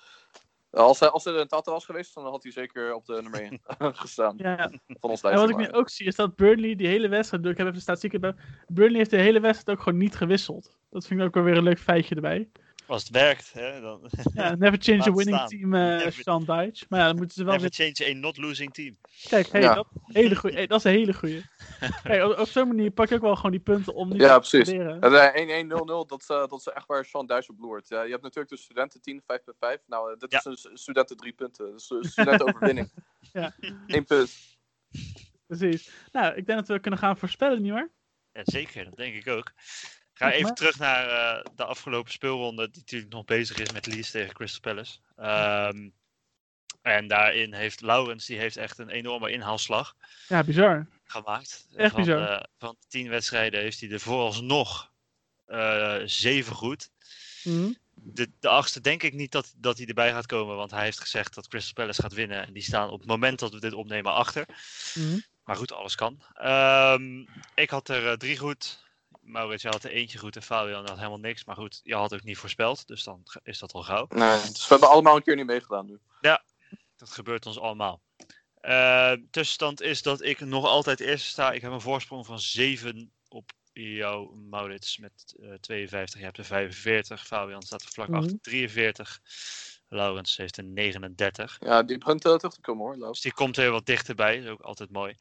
Als, 0.70 1.00
hij, 1.00 1.10
als 1.10 1.26
er 1.26 1.36
een 1.36 1.48
Tata 1.48 1.72
was 1.72 1.86
geweest, 1.86 2.14
dan 2.14 2.24
had 2.24 2.44
hij 2.44 2.52
zeker 2.52 2.94
op 2.94 3.06
de 3.06 3.22
nummer 3.22 3.42
1 3.42 3.62
gestaan 3.96 4.34
Ja, 4.38 4.72
van 4.88 5.10
ons 5.10 5.22
En 5.22 5.36
wat 5.36 5.50
ik 5.50 5.58
nu 5.58 5.72
ook 5.72 5.90
zie 5.90 6.08
is 6.08 6.16
dat 6.16 6.36
Burnley 6.36 6.76
die 6.76 6.88
hele 6.88 7.08
wedstrijd, 7.08 7.46
ik 7.46 7.50
heb 7.50 7.60
even 7.60 7.74
de 7.74 7.80
statistieken 7.80 8.22
bij, 8.22 8.34
Burnley 8.68 8.98
heeft 8.98 9.10
de 9.10 9.18
hele 9.18 9.40
wedstrijd 9.40 9.78
ook 9.78 9.84
gewoon 9.84 10.00
niet 10.00 10.16
gewisseld. 10.16 10.78
Dat 10.90 11.08
vind 11.08 11.20
ik 11.20 11.26
ook 11.26 11.34
wel 11.34 11.44
weer 11.44 11.58
een 11.58 11.64
leuk 11.64 11.80
feitje 11.80 12.16
erbij. 12.16 12.50
Als 12.88 13.04
het 13.04 13.12
werkt, 13.12 13.54
hè, 13.54 13.82
dan 13.82 14.10
Ja, 14.34 14.56
never 14.56 14.80
change 14.82 15.02
a 15.02 15.12
winning 15.14 15.36
staan. 15.38 15.48
team, 15.48 15.74
eh 15.74 15.80
Never- 15.82 16.14
Sean 16.14 16.40
Dyche. 16.46 16.86
Maar 16.90 17.00
ja, 17.00 17.06
dan 17.08 17.16
moeten 17.16 17.36
ze 17.36 17.44
wel 17.44 17.54
never 17.54 17.70
weer... 17.78 17.94
change 17.96 18.12
a 18.12 18.14
not 18.20 18.38
losing 18.38 18.74
team. 18.74 18.98
Kijk, 19.28 19.48
hey, 19.52 19.62
Ja. 19.62 19.74
dat, 19.74 19.88
hele 20.04 20.36
goeie, 20.36 20.56
hey, 20.56 20.68
dat 20.68 20.78
is 20.78 20.84
een 20.84 20.92
hele 20.92 21.14
goeie. 21.14 21.42
Kijk, 22.04 22.24
op, 22.24 22.40
op 22.40 22.48
zo'n 22.48 22.68
manier 22.68 22.92
pak 22.92 23.10
je 23.10 23.16
ook 23.16 23.22
wel 23.22 23.36
gewoon 23.36 23.52
die 23.52 23.60
punten 23.60 23.94
om 23.94 24.10
niet 24.10 24.22
Ja, 24.22 24.40
te 24.40 24.50
precies. 24.50 24.74
Het 24.74 25.04
eh, 25.14 25.64
1-1-0-0, 25.66 26.06
dat, 26.08 26.22
is, 26.22 26.28
eh, 26.30 26.38
dat 26.48 26.60
is 26.60 26.66
echt 26.68 26.86
waar 26.88 27.06
Sean 27.06 27.26
Duijs 27.28 27.50
op 27.50 27.60
loert. 27.60 27.88
Ja, 27.88 28.02
je 28.04 28.10
hebt 28.12 28.24
natuurlijk 28.24 28.50
de 28.50 28.58
studententeam 28.58 29.22
5.5. 29.22 29.84
Nou, 29.88 30.12
eh, 30.14 30.18
dit 30.18 30.32
Ja. 30.32 30.52
is 30.52 30.64
een 30.64 30.78
studenten 30.78 31.18
3 31.18 31.34
punten. 31.34 31.72
Dus 31.72 31.84
studentenoverwinning. 32.12 32.92
Ja. 33.34 33.54
Eén 33.88 34.06
punt. 34.06 34.32
Precies. 35.48 35.92
Nou, 36.12 36.36
ik 36.36 36.46
denk 36.46 36.60
dat 36.60 36.68
we 36.68 36.80
kunnen 36.80 37.00
gaan 37.00 37.18
voorspellen, 37.18 37.62
nietwaar? 37.62 37.90
Ja, 38.32 38.42
zeker, 38.44 38.84
dat 38.86 38.96
denk 38.96 39.16
ik 39.16 39.28
ook. 39.28 39.52
Ga 40.18 40.32
even 40.32 40.56
terug 40.56 40.78
naar 40.80 41.10
eh, 41.10 41.46
de 41.56 41.66
afgelopen 41.66 42.12
speelronde, 42.12 42.70
die 42.70 42.80
natuurlijk 42.82 43.14
nog 43.14 43.26
bezig 43.26 43.58
is 43.58 43.72
met 43.74 43.86
Leeds 43.86 44.12
tegen 44.12 44.34
Crystal 44.34 44.60
Palace. 44.62 44.98
Ehm, 45.16 45.90
En 46.82 47.08
daarin 47.08 47.54
heeft 47.54 47.82
Laurens, 47.82 48.26
die 48.26 48.38
heeft 48.38 48.58
echt 48.58 48.78
een 48.78 48.90
enorme 48.90 49.32
inhaalslag 49.32 49.96
Ja, 50.28 50.44
bizar. 50.44 50.88
gemaakt. 51.04 51.68
Echt 51.76 51.92
van, 51.94 52.04
bizar. 52.04 52.46
van 52.58 52.76
tien 52.88 53.10
wedstrijden 53.10 53.62
heeft 53.62 53.80
hij 53.80 53.90
er 53.90 54.00
vooralsnog 54.00 54.92
eh 55.46 55.98
zeven 56.06 56.56
goed. 56.56 56.90
Mhm. 57.44 57.72
De, 57.94 58.32
de 58.40 58.48
achtste 58.48 58.82
denk 58.82 59.04
ik 59.04 59.14
niet 59.14 59.32
dat, 59.32 59.54
dat 59.58 59.78
hij 59.78 59.88
erbij 59.88 60.12
gaat 60.12 60.26
komen, 60.26 60.56
want 60.56 60.72
hij 60.72 60.84
heeft 60.84 61.00
gezegd 61.00 61.34
dat 61.36 61.48
Crystal 61.48 61.74
Palace 61.74 62.02
gaat 62.02 62.14
winnen. 62.14 62.46
En 62.46 62.54
die 62.54 62.64
staan 62.64 62.90
op 62.90 63.00
het 63.00 63.08
moment 63.08 63.40
dat 63.40 63.54
we 63.54 63.60
dit 63.60 63.74
opnemen 63.74 64.14
achter. 64.14 64.46
Mhm. 64.94 65.20
Maar 65.44 65.56
goed, 65.56 65.72
alles 65.72 65.96
kan. 65.96 66.22
Ehm, 66.34 67.26
ik 67.56 67.70
had 67.70 67.90
er 67.90 68.08
eh, 68.08 68.14
drie 68.14 68.38
goed. 68.38 68.86
Maurits, 69.28 69.62
je 69.62 69.70
had 69.70 69.84
er 69.84 69.92
eentje 69.92 70.18
goed 70.18 70.36
en 70.36 70.42
Fabian 70.44 70.88
had 70.88 70.98
helemaal 70.98 71.18
niks. 71.20 71.46
Maar 71.46 71.56
goed, 71.56 71.80
je 71.84 71.96
had 71.96 72.14
ook 72.14 72.24
niet 72.24 72.38
voorspeld, 72.38 72.88
dus 72.88 73.04
dan 73.04 73.24
is 73.44 73.60
dat 73.60 73.74
al 73.74 73.84
gauw. 73.84 74.06
Nee, 74.10 74.42
dus 74.42 74.62
we 74.62 74.66
hebben 74.68 74.90
allemaal 74.90 75.16
een 75.16 75.24
keer 75.24 75.36
niet 75.36 75.46
meegedaan 75.46 75.86
nu. 75.86 76.00
Dat 76.96 77.10
gebeurt 77.12 77.46
ons 77.46 77.60
allemaal. 77.60 78.02
Eh, 78.62 79.12
tussenstand 79.32 79.82
is 79.82 80.02
dat 80.02 80.22
ik 80.24 80.40
nog 80.40 80.66
altijd 80.66 81.00
eerst 81.00 81.26
sta. 81.26 81.52
Ik 81.52 81.62
heb 81.62 81.72
een 81.72 81.82
voorsprong 81.82 82.26
van 82.26 82.40
7 82.40 83.12
op 83.28 83.52
jou, 83.74 84.36
Maurits, 84.38 84.98
met 84.98 85.36
eh, 85.42 85.54
52. 85.54 86.20
Je 86.20 86.26
hebt 86.26 86.38
er 86.38 86.46
45. 86.46 87.26
Fabian 87.28 87.62
staat 87.62 87.82
er 87.82 87.90
vlak 87.92 88.08
Mhm. 88.08 88.18
achter, 88.18 88.38
43. 88.42 89.20
Laurens 89.90 90.38
heeft 90.38 90.58
er 90.58 90.64
39. 90.64 91.58
Ja, 91.60 91.84
die 91.84 91.98
begint 91.98 92.26
eh, 92.26 92.36
terug 92.36 92.54
te 92.54 92.62
komen 92.62 92.86
hoor, 92.86 92.98
Laus. 92.98 93.12
Dus 93.12 93.22
die 93.22 93.34
komt 93.34 93.58
er 93.58 93.72
wat 93.72 93.86
dichterbij. 93.86 94.36
Dat 94.36 94.44
is 94.44 94.50
ook 94.52 94.62
altijd 94.62 94.92
mooi. 94.92 95.16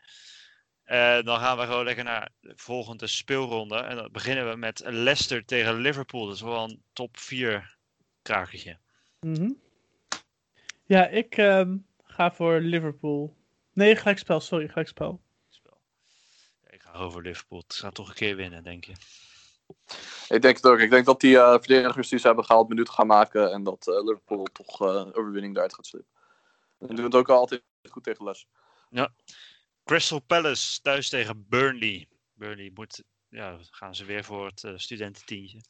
Eh, 0.87 1.22
dan 1.22 1.39
gaan 1.39 1.59
we 1.59 1.64
gewoon 1.64 1.84
lekker 1.84 2.05
naar 2.05 2.30
de 2.41 2.53
volgende 2.57 3.07
speelronde. 3.07 3.76
En 3.76 3.97
dan 3.97 4.09
beginnen 4.12 4.51
we 4.51 4.57
met 4.57 4.82
Leicester 4.84 5.45
tegen 5.45 5.74
Liverpool. 5.74 6.26
Dat 6.26 6.34
is 6.34 6.41
wel 6.41 6.64
een 6.64 6.82
top 6.93 7.18
4 7.18 7.76
krakertje. 8.22 8.78
Mhm. 9.20 9.51
Ja, 10.84 11.07
ik 11.07 11.37
ehm, 11.37 11.76
ga 12.03 12.32
voor 12.32 12.61
Liverpool. 12.61 13.37
Nee, 13.72 13.97
gelijkspel, 13.97 14.41
sorry, 14.41 14.68
gelijkspel. 14.68 15.20
Spel. 15.49 15.80
Ja, 16.62 16.70
ik 16.70 16.82
ga 16.82 16.93
over 16.93 17.22
Liverpool. 17.22 17.62
Ze 17.68 17.80
gaan 17.80 17.93
toch 17.93 18.09
een 18.09 18.14
keer 18.14 18.37
winnen, 18.37 18.62
denk 18.62 18.84
je. 18.84 18.93
Ik 20.28 20.43
denk 20.43 20.57
het 20.57 20.66
ook. 20.66 20.78
Ik 20.78 20.91
denk 20.91 21.07
dat 21.07 21.20
die 21.20 21.39
eh, 21.39 21.51
verdedigers 21.51 22.09
die 22.09 22.18
ze 22.18 22.26
hebben 22.26 22.45
gehaald 22.45 22.68
minuten 22.68 22.95
gaan 22.95 23.07
maken. 23.07 23.53
En 23.53 23.62
dat 23.62 23.89
eh, 23.89 24.05
Liverpool 24.05 24.45
toch 24.53 24.80
eh 24.80 25.07
overwinning 25.07 25.53
daaruit 25.53 25.74
gaat 25.74 25.87
slepen. 25.87 26.09
En 26.78 26.97
doen 26.97 27.05
het 27.05 27.14
ook 27.14 27.28
altijd 27.28 27.62
goed 27.91 28.05
tegen 28.05 28.24
les. 28.24 28.47
Crystal 29.87 30.18
Palace 30.20 30.80
thuis 30.80 31.09
tegen 31.09 31.47
Burnley. 31.49 32.09
Burnley 32.34 32.70
moet, 32.74 33.03
ja, 33.28 33.59
gaan 33.70 33.95
ze 33.95 34.05
weer 34.05 34.24
voor 34.24 34.47
het 34.47 34.64
eh, 34.64 34.72
studententientje. 34.76 35.61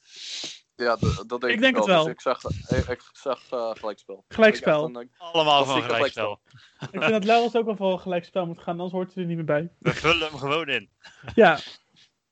Ja, 0.75 0.97
dat 1.27 1.41
denk 1.41 1.53
Ik 1.53 1.61
denk 1.61 1.77
het 1.77 1.85
Dus 1.85 1.95
wel. 1.95 2.09
ik 2.09 2.21
zeg, 2.21 2.45
ik, 2.45 2.89
ik 2.89 3.03
zeg 3.13 3.51
eh, 3.51 3.71
gelijkspel. 3.75 4.25
Gelijkspel. 4.29 5.07
Allemaal 5.19 5.65
van 5.65 5.83
gelijkspel. 5.83 6.41
Ik 6.81 6.89
vind 7.03 7.09
dat 7.13 7.25
Laurens 7.25 7.55
ook 7.55 7.65
wel 7.65 7.77
voor 7.77 7.93
een 7.93 8.01
gelijkspel 8.01 8.47
moet 8.47 8.59
gaan, 8.59 8.75
anders 8.75 8.93
hoort 8.93 9.15
hij 9.15 9.23
er 9.23 9.29
niet 9.29 9.37
meer 9.37 9.47
bij. 9.47 9.73
We 9.79 9.95
vullen 9.95 10.29
hem 10.29 10.39
gewoon 10.39 10.69
in. 10.69 10.91
Ja, 11.35 11.55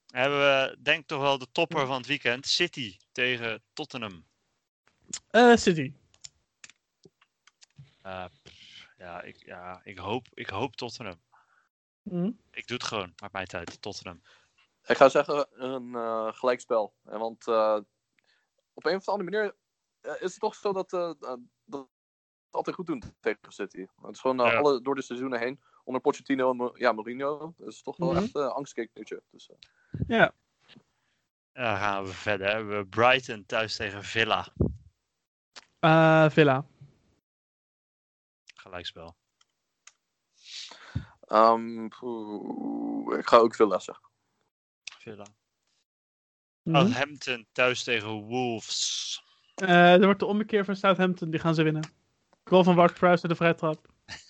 Dan 0.06 0.20
hebben 0.20 0.38
we, 0.38 0.76
denk 0.82 1.06
toch 1.06 1.20
wel 1.20 1.38
de 1.38 1.46
topper 1.52 1.86
van 1.86 1.96
het 1.96 2.06
weekend. 2.06 2.46
City 2.46 2.96
tegen 3.12 3.62
Tottenham. 3.72 4.24
eh, 5.30 5.56
City. 5.56 5.92
Eh, 8.02 8.24
ja, 8.98 9.22
ik, 9.22 9.36
ja 9.46 9.80
ik, 9.84 9.98
hoop, 9.98 10.26
ik 10.34 10.48
hoop 10.48 10.76
Tottenham. 10.76 11.20
Mhm. 12.04 12.30
Ik 12.50 12.66
doe 12.66 12.76
het 12.76 12.86
gewoon. 12.86 13.12
Maakt 13.20 13.32
mij 13.32 13.46
uit. 13.46 13.82
Tottenham. 13.82 14.22
Ik 14.86 14.96
ga 14.96 15.08
zeggen 15.08 15.46
een 15.62 15.94
eh, 15.94 16.32
gelijkspel. 16.32 16.94
En 17.04 17.18
want 17.18 17.48
eh, 17.48 17.78
op 18.74 18.84
een 18.84 18.96
of 18.96 19.08
andere 19.08 19.30
manier 19.30 19.54
eh, 20.00 20.12
is 20.22 20.30
het 20.30 20.40
toch 20.40 20.54
zo 20.54 20.72
dat, 20.72 20.90
dat 20.90 21.38
het 21.70 21.86
altijd 22.50 22.76
goed 22.76 22.86
doen 22.86 23.02
tegen 23.20 23.38
City. 23.52 23.86
Het 24.02 24.14
is 24.14 24.20
gewoon 24.20 24.36
Ja. 24.36 24.56
alle, 24.56 24.82
door 24.82 24.94
de 24.94 25.02
seizoenen 25.02 25.38
heen. 25.38 25.62
Onder 25.84 26.02
Pochettino 26.02 26.50
en 26.50 26.70
ja, 26.74 26.92
Mourinho. 26.92 27.54
Dat 27.56 27.68
is 27.68 27.82
toch 27.82 27.96
wel 27.96 28.12
Mhm. 28.12 28.22
echt 28.22 28.34
uh, 28.36 28.46
angstkeeknutje. 28.46 29.22
Dus, 29.30 29.50
eh, 29.50 29.56
Ja, 30.06 30.34
dan 31.52 31.76
gaan 31.76 32.04
we 32.04 32.12
verder. 32.12 32.48
Hebben 32.48 32.78
we 32.78 32.86
Brighton 32.86 33.46
thuis 33.46 33.76
tegen 33.76 34.04
Villa. 34.04 34.52
Eh, 35.78 36.30
Villa. 36.30 36.66
Gelijkspel. 38.54 39.16
Ehm, 41.26 41.88
poeh, 41.88 43.18
ik 43.18 43.26
ga 43.26 43.36
ook 43.36 43.54
Villa 43.54 43.78
zeggen. 43.78 44.08
Villa. 44.98 45.26
Mhm. 46.62 46.76
Southampton 46.76 47.46
thuis 47.52 47.82
tegen 47.82 48.10
Wolves. 48.10 49.22
Eh, 49.54 49.92
er 49.92 50.04
wordt 50.04 50.20
de 50.20 50.26
ommekeer 50.26 50.64
van 50.64 50.76
Southampton, 50.76 51.30
die 51.30 51.40
gaan 51.40 51.54
ze 51.54 51.62
winnen. 51.62 51.92
Goal 52.44 52.64
van 52.64 52.74
Ward 52.74 52.94
Prowse 52.94 53.28
de 53.28 53.34
vrije 53.34 53.54
trap. 53.54 53.86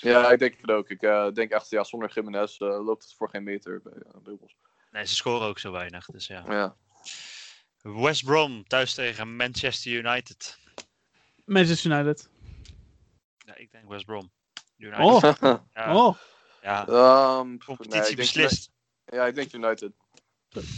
Ja, 0.00 0.30
ik 0.30 0.38
denk 0.38 0.60
het 0.60 0.70
ook. 0.70 0.90
Ik 0.90 1.02
eh, 1.02 1.32
denk 1.32 1.50
echt, 1.50 1.70
ja, 1.70 1.84
zonder 1.84 2.12
Jiménez 2.12 2.58
eh, 2.58 2.84
loopt 2.84 3.02
het 3.02 3.14
voor 3.14 3.28
geen 3.28 3.42
meter 3.42 3.82
bij, 3.82 3.92
uh, 3.92 4.22
bij 4.22 4.34
Wolves. 4.38 4.56
Nee, 4.90 5.06
ze 5.06 5.14
scoren 5.14 5.46
ook 5.46 5.58
zo 5.58 5.72
weinig. 5.72 6.06
Dus 6.06 6.26
ja. 6.26 6.44
Ja. 6.48 6.76
West 7.82 8.24
Brom 8.24 8.64
thuis 8.64 8.94
tegen 8.94 9.36
Manchester 9.36 9.92
United. 9.92 10.58
Manchester 11.44 11.90
United. 11.90 12.30
Ja, 13.38 13.56
ik 13.56 13.70
denk 13.70 13.88
West 13.88 14.06
Brom. 14.06 14.30
United. 14.80 15.04
Oh, 15.04 15.20
ja, 15.74 15.96
oh, 15.96 16.16
ja, 16.62 16.86
Ehm, 16.86 17.56
competitie 17.58 18.00
nee, 18.00 18.10
ik 18.10 18.16
denk 18.16 18.16
beslist. 18.16 18.70
Ja, 19.04 19.26
ik 19.26 19.34
denk 19.34 19.52
United. 19.52 19.92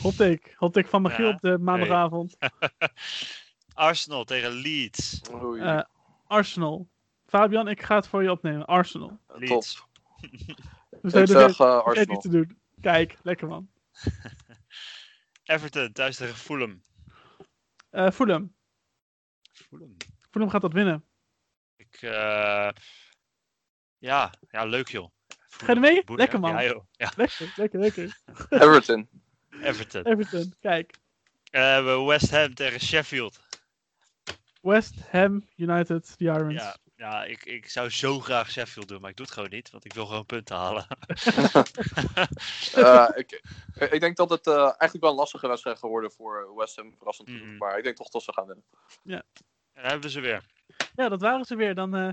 hot 0.00 0.16
take. 0.16 0.40
Hot 0.56 0.72
take 0.72 0.88
van 0.88 1.02
Michiel 1.02 1.26
Ja, 1.26 1.32
op 1.34 1.40
de 1.40 1.58
maandagavond. 1.58 2.36
Arsenal 3.74 4.24
tegen 4.24 4.50
Leeds. 4.52 5.20
Eh, 5.58 5.82
Arsenal. 6.26 6.88
Fabian, 7.26 7.68
ik 7.68 7.82
ga 7.82 7.94
het 7.96 8.06
voor 8.06 8.22
je 8.22 8.30
opnemen. 8.30 8.66
Arsenal. 8.66 9.08
top. 9.26 9.38
Leeds. 9.40 9.82
Dus 11.02 11.12
Ik 11.12 11.26
zeg 11.26 11.28
eh, 11.38 11.46
niet 11.46 11.60
Arsenal. 11.60 12.20
te 12.20 12.28
doen. 12.28 12.58
Kijk, 12.80 13.16
lekker 13.22 13.48
man. 13.48 13.70
Everton 15.44 15.92
thuis 15.92 16.16
tegen 16.16 16.34
Fulham. 16.36 16.82
Eh 17.90 18.10
Fulham. 18.10 18.54
Fulham. 19.52 19.96
Fulham 20.30 20.50
gaat 20.50 20.60
dat 20.60 20.72
winnen. 20.72 21.04
Ik, 21.76 21.94
eh, 22.02 22.68
ja, 24.02 24.32
ja, 24.50 24.64
leuk 24.64 24.88
joh. 24.88 25.10
Ga 25.48 25.66
je 25.66 25.72
ermee? 25.72 26.04
Boeien, 26.04 26.20
Lekker, 26.22 26.40
man. 26.40 26.52
Ja, 26.52 26.64
joh. 26.64 26.84
Ja, 26.90 27.12
Lekker, 27.16 27.52
lekker, 27.56 27.80
lekker. 27.80 28.18
Everton. 28.64 29.08
Everton. 29.62 30.04
Everton, 30.04 30.54
kijk. 30.60 30.94
Eh, 31.50 31.60
we 31.60 31.66
hebben 31.66 32.06
West 32.06 32.30
Ham 32.30 32.54
tegen 32.54 32.80
Sheffield. 32.80 33.40
West 34.60 34.94
Ham 35.10 35.48
United, 35.56 36.18
The 36.18 36.24
Irons. 36.24 36.54
Ja, 36.54 36.76
ja 36.96 37.24
ik, 37.24 37.44
ik 37.44 37.68
zou 37.68 37.90
zo 37.90 38.20
graag 38.20 38.50
Sheffield 38.50 38.88
doen, 38.88 39.00
maar 39.00 39.10
ik 39.10 39.16
doe 39.16 39.26
het 39.26 39.34
gewoon 39.34 39.50
niet, 39.50 39.70
want 39.70 39.84
ik 39.84 39.92
wil 39.92 40.06
gewoon 40.06 40.26
punten 40.26 40.56
halen. 40.56 40.86
Eh, 42.74 43.08
ik, 43.14 43.42
ik 43.90 44.00
denk 44.00 44.16
dat 44.16 44.30
het 44.30 44.46
eh, 44.46 44.54
eigenlijk 44.54 45.00
wel 45.00 45.10
een 45.10 45.16
lastige 45.16 45.48
wedstrijd 45.48 45.78
geworden 45.78 46.12
voor 46.12 46.54
West 46.56 46.76
Ham. 46.76 46.94
Verrassend 46.96 47.28
genoeg. 47.28 47.46
Mhm. 47.46 47.56
Maar 47.56 47.78
ik 47.78 47.84
denk 47.84 47.96
toch 47.96 48.08
dat 48.08 48.22
ze 48.22 48.32
gaan 48.32 48.46
winnen. 48.46 48.64
En 49.04 49.22
dan 49.72 49.90
hebben 49.90 50.00
we 50.00 50.10
ze 50.10 50.20
weer. 50.20 50.44
Ja, 50.94 51.08
dat 51.08 51.20
waren 51.20 51.44
ze 51.44 51.56
weer. 51.56 51.74
Dan, 51.74 51.94
eh, 51.96 52.08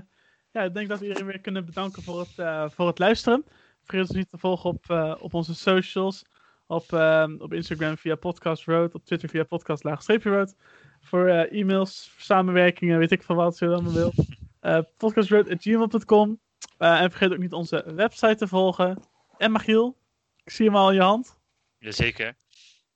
ja, 0.52 0.62
ik 0.62 0.74
denk 0.74 0.88
dat 0.88 0.98
we 0.98 1.06
iedereen 1.06 1.26
weer 1.26 1.40
kunnen 1.40 1.64
bedanken 1.64 2.02
voor 2.02 2.18
het, 2.18 2.38
eh, 2.38 2.70
voor 2.70 2.86
het 2.86 2.98
luisteren. 2.98 3.44
Vergeet 3.82 4.08
ons 4.08 4.16
niet 4.18 4.30
te 4.30 4.38
volgen 4.38 4.70
op, 4.70 4.84
eh, 4.90 5.14
op 5.18 5.34
onze 5.34 5.54
socials. 5.54 6.24
Op, 6.66 6.92
ehm, 6.92 7.36
op 7.38 7.52
Instagram 7.52 7.96
via 7.96 8.14
Podcast 8.14 8.64
Road. 8.64 8.94
Op 8.94 9.04
Twitter 9.04 9.28
via 9.28 9.44
Podcast 9.44 9.84
Road. 9.84 10.54
Voor 11.00 11.26
eh, 11.26 11.60
e-mails, 11.60 12.14
samenwerkingen, 12.18 12.98
weet 12.98 13.10
ik 13.10 13.22
veel 13.22 13.36
wat 13.36 13.58
je 13.58 13.66
allemaal 13.66 13.92
wil. 13.92 14.12
Eh 14.60 14.78
podcastroad.gmail.com 14.96 16.40
Eh, 16.78 17.00
En 17.00 17.10
vergeet 17.10 17.32
ook 17.32 17.38
niet 17.38 17.52
onze 17.52 17.92
website 17.94 18.34
te 18.34 18.48
volgen. 18.48 19.02
En 19.36 19.52
Magiel, 19.52 19.96
ik 20.44 20.50
zie 20.50 20.66
hem 20.66 20.76
al 20.76 20.88
in 20.88 20.94
je 20.94 21.02
hand. 21.02 21.38
Jazeker. 21.78 22.34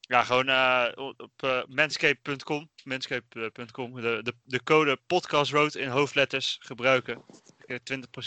Ja, 0.06 0.22
gewoon 0.24 0.48
eh, 0.48 0.86
op 0.96 1.30
eh, 1.36 1.60
manscape.com. 1.68 2.68
Manscape.com. 2.84 3.94
De, 4.00 4.20
de, 4.22 4.34
de 4.44 4.62
code 4.62 4.98
podcastroad 5.06 5.74
in 5.74 5.88
hoofdletters 5.88 6.56
gebruiken. 6.60 7.22
Eh, 7.66 7.76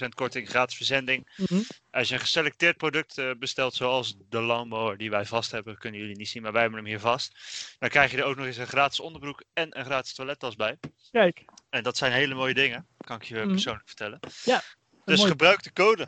20% 0.06 0.10
korting, 0.16 0.50
gratis 0.50 0.76
verzending. 0.76 1.30
Mhm. 1.38 1.62
Als 1.92 2.08
je 2.08 2.14
een 2.14 2.20
geselecteerd 2.20 2.78
product 2.78 3.18
eh, 3.18 3.32
bestelt, 3.40 3.74
zoals 3.74 4.18
de 4.30 4.42
lawnmower 4.42 4.98
die 4.98 5.10
wij 5.10 5.26
vast 5.26 5.52
hebben, 5.52 5.78
kunnen 5.78 6.00
jullie 6.00 6.16
niet 6.16 6.28
zien, 6.30 6.42
maar 6.42 6.52
wij 6.52 6.62
hebben 6.62 6.80
hem 6.80 6.88
hier 6.90 7.00
vast. 7.00 7.38
Dan 7.80 7.90
krijg 7.90 8.12
je 8.12 8.18
er 8.18 8.24
ook 8.24 8.36
nog 8.36 8.46
eens 8.46 8.58
een 8.58 8.68
gratis 8.68 9.00
onderbroek 9.00 9.44
en 9.54 9.80
een 9.80 9.86
gratis 9.86 10.14
toilettas 10.14 10.56
bij. 10.56 10.78
Kijk, 11.12 11.46
En 11.70 11.84
dat 11.84 11.98
zijn 11.98 12.12
hele 12.12 12.36
mooie 12.36 12.54
dingen, 12.54 12.88
kan 12.98 13.16
ik 13.16 13.24
je 13.24 13.36
Mhm. 13.36 13.48
persoonlijk 13.50 13.88
vertellen. 13.88 14.20
Ja, 14.44 14.62
Dus 15.06 15.18
mooi. 15.18 15.30
gebruik 15.32 15.64
de 15.64 15.74
code. 15.74 16.08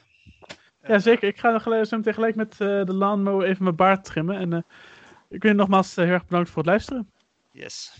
Ja, 0.87 0.99
zeker. 0.99 1.27
Ik 1.27 1.39
ga 1.39 1.51
nog 1.51 1.63
gelijk- 1.63 1.85
zo 1.87 1.97
meteen 1.97 2.13
gelijk 2.13 2.35
met 2.35 2.57
de 2.57 2.83
lawnmower 2.93 3.47
even 3.47 3.63
mijn 3.63 3.75
baard 3.75 4.03
trimmen. 4.05 4.35
En 4.37 4.65
ik 5.29 5.41
wil 5.41 5.51
je 5.51 5.57
nogmaals 5.57 5.97
eh, 5.97 6.05
heel 6.05 6.13
erg 6.13 6.25
bedankt 6.25 6.49
voor 6.49 6.57
het 6.57 6.71
luisteren. 6.71 7.11
Yes. 7.51 7.93